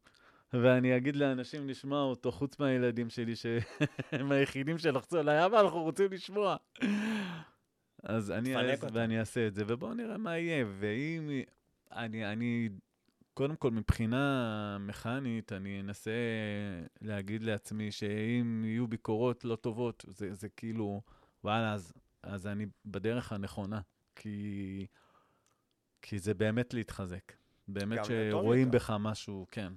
ואני 0.52 0.96
אגיד 0.96 1.16
לאנשים 1.16 1.68
לשמוע 1.68 2.02
אותו, 2.02 2.32
חוץ 2.32 2.58
מהילדים 2.58 3.10
שלי, 3.10 3.36
שהם 3.36 4.32
היחידים 4.32 4.78
שלחצו 4.78 5.18
עליי, 5.18 5.46
אבא, 5.46 5.60
אנחנו 5.60 5.82
רוצים 5.82 6.12
לשמוע. 6.12 6.56
אז 8.02 8.30
אני 8.30 8.56
אעשה, 8.56 8.86
ואני 8.92 9.20
אעשה 9.20 9.46
את 9.46 9.54
זה, 9.54 9.64
ובואו 9.66 9.94
נראה 9.94 10.18
מה 10.18 10.38
יהיה. 10.38 10.64
ואם... 10.78 11.30
אני, 11.92 12.32
אני, 12.32 12.68
קודם 13.34 13.56
כל, 13.56 13.70
מבחינה 13.70 14.76
מכנית, 14.80 15.52
אני 15.52 15.80
אנסה 15.80 16.10
להגיד 17.00 17.42
לעצמי 17.42 17.92
שאם 17.92 18.64
יהיו 18.64 18.88
ביקורות 18.88 19.44
לא 19.44 19.56
טובות, 19.56 20.04
זה, 20.08 20.34
זה 20.34 20.48
כאילו, 20.48 21.02
וואלה, 21.44 21.72
אז, 21.72 21.92
אז 22.22 22.46
אני 22.46 22.66
בדרך 22.86 23.32
הנכונה. 23.32 23.80
כי, 24.16 24.86
כי 26.02 26.18
זה 26.18 26.34
באמת 26.34 26.74
להתחזק. 26.74 27.32
באמת 27.68 28.04
שרואים 28.04 28.70
בך 28.70 28.92
משהו, 29.00 29.46
כן. 29.50 29.72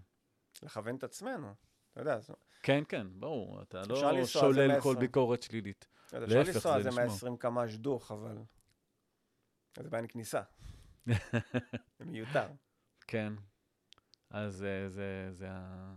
לכוון 0.63 0.95
את 0.95 1.03
עצמנו. 1.03 1.53
אתה 1.91 2.01
יודע, 2.01 2.19
זו... 2.19 2.33
כן, 2.63 2.83
כן, 2.89 3.07
ברור, 3.19 3.61
אתה 3.61 3.81
לא 3.89 4.25
שולל 4.25 4.81
כל 4.81 4.95
ביקורת 4.95 5.43
שלילית. 5.43 5.87
אפשר 6.05 6.43
לנסוע 6.43 6.81
זה 6.81 6.91
120 6.91 7.37
קמ"ש 7.37 7.75
דוך, 7.75 8.11
אבל... 8.11 8.37
זה 9.77 9.89
בעין 9.89 10.05
כניסה. 10.07 10.41
זה 11.99 12.05
מיותר. 12.05 12.47
כן, 13.07 13.33
אז 14.29 14.55
זה, 14.55 14.89
זה, 14.89 15.27
זה 15.31 15.47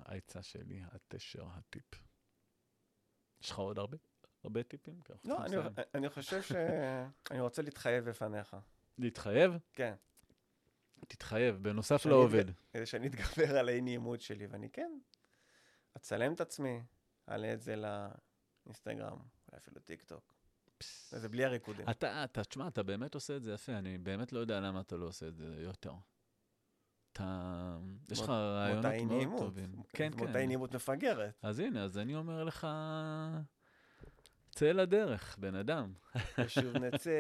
העצה 0.05 0.43
שלי, 0.43 0.83
התשר, 0.93 1.47
הטיפ. 1.53 1.85
יש 3.43 3.51
לך 3.51 3.59
עוד 3.59 3.79
הרבה, 3.79 3.97
הרבה 4.45 4.62
טיפים? 4.62 5.01
לא, 5.25 5.45
אני, 5.45 5.57
אני 5.95 6.09
חושב 6.09 6.43
שאני 6.43 7.41
רוצה 7.41 7.62
להתחייב 7.62 8.05
בפניך. 8.05 8.57
להתחייב? 8.99 9.53
כן. 9.73 9.95
תתחייב, 11.09 11.62
בנוסף 11.62 12.07
לעובד. 12.07 12.44
כדי 12.72 12.86
שאני 12.86 13.07
אתגבר 13.07 13.59
על 13.59 13.68
האי-נעימות 13.68 14.20
שלי, 14.20 14.47
ואני 14.47 14.70
כן 14.70 14.90
אצלם 15.97 16.32
את 16.32 16.40
עצמי, 16.40 16.82
אעלה 17.28 17.53
את 17.53 17.61
זה 17.61 17.74
לאינסטגרם, 17.76 19.18
אולי 19.49 19.57
אפילו 19.57 19.80
טיק 19.80 20.03
טוק. 20.03 20.34
זה 21.11 21.28
בלי 21.28 21.44
הריקודים. 21.44 21.88
אתה, 21.90 22.24
אתה, 22.24 22.44
תשמע, 22.44 22.68
אתה 22.68 22.82
באמת 22.82 23.14
עושה 23.14 23.36
את 23.36 23.42
זה 23.42 23.53
יפה, 23.53 23.72
אני 23.72 23.99
באמת 23.99 24.32
לא 24.32 24.38
יודע 24.38 24.61
למה 24.61 24.80
אתה 24.80 24.97
לא 24.97 25.07
עושה 25.07 25.28
את 25.28 25.36
זה 25.36 25.55
יותר. 25.59 25.92
אתה, 27.12 27.78
יש 28.11 28.20
לך 28.20 28.30
רעיונות 28.30 28.92
מאוד 29.11 29.38
טובים. 29.38 29.72
כן, 29.88 30.11
כן. 30.12 30.18
מותה 30.18 30.38
אי-נעימות 30.38 30.74
מפגרת. 30.74 31.34
אז 31.42 31.59
הנה, 31.59 31.84
אז 31.84 31.99
אני 31.99 32.14
אומר 32.14 32.44
לך, 32.44 32.66
צא 34.51 34.72
לדרך, 34.72 35.36
בן 35.38 35.55
אדם. 35.55 35.92
ושוב 36.38 36.76
נצא 36.76 37.11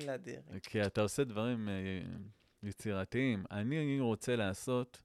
אל 0.00 0.10
הדרך. 0.10 0.44
כי 0.62 0.82
אתה 0.82 1.00
עושה 1.00 1.24
דברים 1.24 1.68
אה, 1.68 1.74
יצירתיים. 2.62 3.44
אני 3.50 4.00
רוצה 4.00 4.36
לעשות 4.36 5.02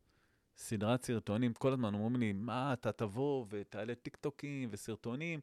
סדרת 0.58 1.04
סרטונים, 1.04 1.54
כל 1.54 1.74
הזמן 1.74 1.94
אומרים 1.94 2.16
לי, 2.16 2.34
מה, 2.34 2.74
אתה 2.74 2.92
תבוא 2.92 3.46
ותעלה 3.50 3.96
טיקטוקים 3.96 4.70
וסרטונים, 4.72 5.40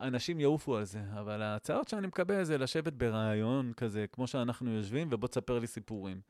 אנשים 0.00 0.40
יעופו 0.40 0.76
על 0.76 0.84
זה, 0.84 1.02
אבל 1.12 1.42
ההצעות 1.42 1.88
שאני 1.88 2.06
מקבל 2.06 2.44
זה 2.44 2.58
לשבת 2.58 2.92
ברעיון 2.92 3.72
כזה, 3.72 4.06
כמו 4.12 4.26
שאנחנו 4.26 4.70
יושבים, 4.70 5.08
ובוא 5.10 5.28
תספר 5.28 5.58
לי 5.58 5.66
סיפורים. 5.66 6.20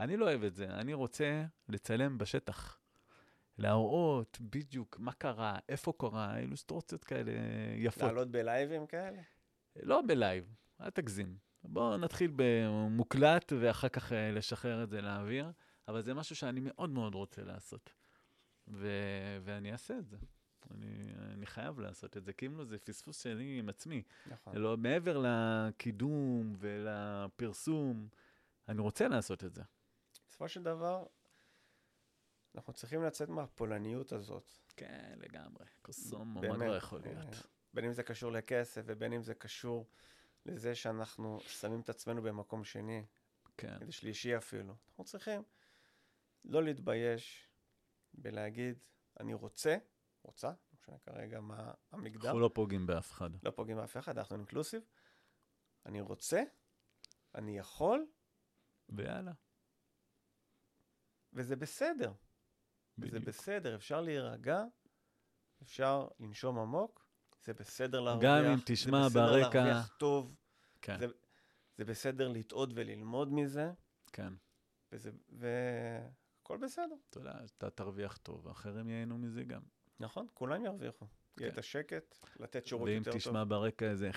אני 0.00 0.16
לא 0.16 0.24
אוהב 0.24 0.44
את 0.44 0.54
זה, 0.54 0.66
אני 0.66 0.94
רוצה 0.94 1.44
לצלם 1.68 2.18
בשטח. 2.18 2.78
להראות 3.58 4.38
בדיוק 4.40 4.96
מה 4.98 5.12
קרה, 5.12 5.58
איפה 5.68 5.92
קרה, 5.98 6.38
אילוסטרוציות 6.38 7.04
כאלה 7.04 7.32
יפות. 7.76 8.02
לעלות 8.02 8.30
בלייבים 8.30 8.86
כאלה? 8.86 9.22
לא 9.82 10.00
בלייב, 10.06 10.54
אל 10.80 10.90
תגזים. 10.90 11.36
בואו 11.64 11.96
נתחיל 11.96 12.32
במוקלט 12.36 13.52
ואחר 13.60 13.88
כך 13.88 14.12
אה, 14.12 14.30
לשחרר 14.30 14.82
את 14.82 14.90
זה 14.90 15.00
לאוויר, 15.00 15.52
אבל 15.88 16.02
זה 16.02 16.14
משהו 16.14 16.36
שאני 16.36 16.60
מאוד 16.62 16.90
מאוד 16.90 17.14
רוצה 17.14 17.42
לעשות. 17.42 17.92
ו- 18.68 19.38
ואני 19.44 19.72
אעשה 19.72 19.98
את 19.98 20.08
זה. 20.08 20.16
אני, 20.70 21.12
אני 21.32 21.46
חייב 21.46 21.80
לעשות 21.80 22.16
את 22.16 22.24
זה, 22.24 22.32
כי 22.32 22.46
אם 22.46 22.58
לא, 22.58 22.64
זה 22.64 22.78
פספוס 22.78 23.22
שלי 23.22 23.58
עם 23.58 23.68
עצמי. 23.68 24.02
נכון. 24.26 24.56
לא, 24.56 24.76
מעבר 24.76 25.22
לקידום 25.26 26.52
ולפרסום, 26.58 28.08
אני 28.68 28.80
רוצה 28.80 29.08
לעשות 29.08 29.44
את 29.44 29.54
זה. 29.54 29.62
בסופו 30.28 30.48
של 30.48 30.62
דבר, 30.62 31.06
אנחנו 32.54 32.72
צריכים 32.72 33.02
לצאת 33.02 33.28
מהפולניות 33.28 34.12
הזאת. 34.12 34.52
כן, 34.76 35.14
לגמרי. 35.16 35.66
קוסומו, 35.82 36.40
מה 36.40 36.56
לא 36.56 36.76
יכול 36.76 37.00
להיות? 37.00 37.34
אה, 37.34 37.40
בין 37.74 37.84
אם 37.84 37.92
זה 37.92 38.02
קשור 38.02 38.32
לכסף 38.32 38.82
ובין 38.86 39.12
אם 39.12 39.22
זה 39.22 39.34
קשור 39.34 39.86
לזה 40.46 40.74
שאנחנו 40.74 41.40
שמים 41.40 41.80
את 41.80 41.88
עצמנו 41.88 42.22
במקום 42.22 42.64
שני, 42.64 43.04
כן. 43.56 43.78
כדי 43.78 43.92
שלישי 43.92 44.36
אפילו. 44.36 44.74
אנחנו 44.88 45.04
צריכים 45.04 45.42
לא 46.44 46.64
להתבייש 46.64 47.48
בלהגיד, 48.14 48.78
אני 49.20 49.34
רוצה, 49.34 49.76
רוצה, 50.22 50.48
לא 50.48 50.54
משנה 50.74 50.98
כרגע 50.98 51.40
מה 51.40 51.72
המגדר. 51.90 52.26
אנחנו 52.28 52.40
לא 52.40 52.50
פוגעים 52.54 52.86
באף 52.86 53.10
אחד. 53.10 53.30
לא 53.42 53.50
פוגעים 53.50 53.76
באף 53.76 53.96
אחד, 53.96 54.18
אנחנו 54.18 54.36
אינקלוסיב. 54.36 54.82
אני 55.86 56.00
רוצה, 56.00 56.42
אני 57.34 57.58
יכול. 57.58 58.06
ויאללה. 58.88 59.32
וזה 61.32 61.56
בסדר. 61.56 62.12
בדיוק. 62.98 63.14
וזה 63.14 63.26
בסדר, 63.26 63.74
אפשר 63.74 64.00
להירגע, 64.00 64.64
אפשר 65.62 66.08
לנשום 66.20 66.58
עמוק, 66.58 67.03
זה 67.44 67.52
בסדר 67.54 68.00
להרוויח. 68.00 68.30
גם 68.30 68.44
אם 68.44 68.58
תשמע 68.64 69.08
ברקע... 69.08 69.08
זה 69.08 69.48
בסדר 69.48 69.64
להרוויח 69.64 69.96
טוב. 69.98 70.34
כן. 70.82 70.98
זה, 70.98 71.06
זה 71.76 71.84
בסדר 71.84 72.28
לטעות 72.28 72.70
וללמוד 72.74 73.32
מזה. 73.32 73.72
כן. 74.12 74.32
וזה, 74.92 75.10
והכל 75.28 76.56
בסדר. 76.56 76.94
אתה 77.10 77.18
יודע, 77.18 77.32
אתה 77.58 77.70
תרוויח 77.70 78.16
טוב, 78.16 78.48
אחרים 78.48 78.88
ייהנו 78.88 79.18
מזה 79.18 79.44
גם. 79.44 79.60
נכון, 80.00 80.26
כולם 80.34 80.64
ירוויחו. 80.64 81.06
כן. 81.36 81.42
יהיה 81.44 81.52
את 81.52 81.58
השקט, 81.58 82.18
לתת 82.40 82.66
שירות 82.66 82.88
יותר 82.88 83.04
טוב. 83.04 83.14
ואם 83.14 83.18
תשמע 83.18 83.44
ברקע 83.44 83.86
איזה... 83.86 84.10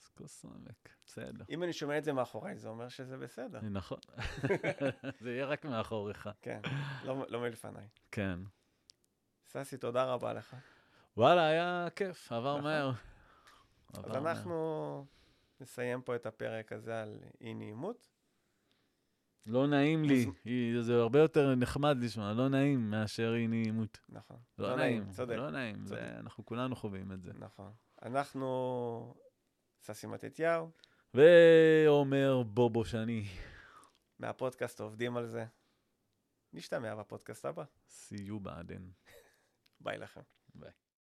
אז 0.00 0.08
כוס 0.08 0.44
עמק, 0.44 0.88
בסדר. 1.06 1.44
אם 1.50 1.62
אני 1.62 1.72
שומע 1.72 1.98
את 1.98 2.04
זה 2.04 2.12
מאחוריי, 2.12 2.58
זה 2.58 2.68
אומר 2.68 2.88
שזה 2.88 3.16
בסדר. 3.16 3.60
נכון. 3.60 3.98
זה 5.20 5.32
יהיה 5.32 5.46
רק 5.46 5.64
מאחוריך. 5.64 6.28
כן, 6.42 6.60
לא, 7.04 7.24
לא 7.28 7.40
מלפניי. 7.40 7.88
כן. 8.12 8.38
ססי, 9.46 9.76
תודה 9.76 10.04
רבה 10.04 10.32
לך. 10.32 10.56
וואלה, 11.20 11.46
היה 11.46 11.88
כיף, 11.96 12.32
עבר 12.32 12.58
נכון. 12.58 12.64
מהר. 12.64 12.90
אז 13.94 14.04
אנחנו 14.16 15.06
נסיים 15.60 16.02
פה 16.02 16.16
את 16.16 16.26
הפרק 16.26 16.72
הזה 16.72 17.02
על 17.02 17.18
אי 17.40 17.54
נעימות. 17.54 18.08
לא 19.46 19.66
נעים 19.66 20.04
לי, 20.04 20.26
זה 20.82 20.94
הרבה 20.94 21.18
יותר 21.18 21.54
נחמד 21.54 21.96
לשמוע, 22.00 22.32
לא 22.32 22.48
נעים 22.48 22.90
מאשר 22.90 23.34
אי 23.36 23.46
נעימות. 23.46 24.00
נכון. 24.08 24.36
לא, 24.58 24.70
לא 24.70 24.76
נעים, 24.76 25.10
צודק. 25.10 25.34
לא 25.36 25.50
נעים, 25.50 25.84
אנחנו 26.16 26.46
כולנו 26.46 26.76
חווים 26.76 27.12
את 27.12 27.22
זה. 27.22 27.32
נכון. 27.34 27.72
אנחנו 28.02 29.14
ססי 29.82 30.06
מתתיהו. 30.06 30.70
ועומר 31.14 32.42
בובו 32.42 32.84
שני. 32.84 33.24
מהפודקאסט 34.18 34.80
עובדים 34.80 35.16
על 35.16 35.26
זה. 35.26 35.46
נשתמע 36.52 36.94
בפודקאסט 36.94 37.44
הבא. 37.44 37.64
You 38.12 38.38
בעדן. 38.42 38.90
ביי 39.80 39.98
לכם. 39.98 40.22
ביי. 40.54 40.70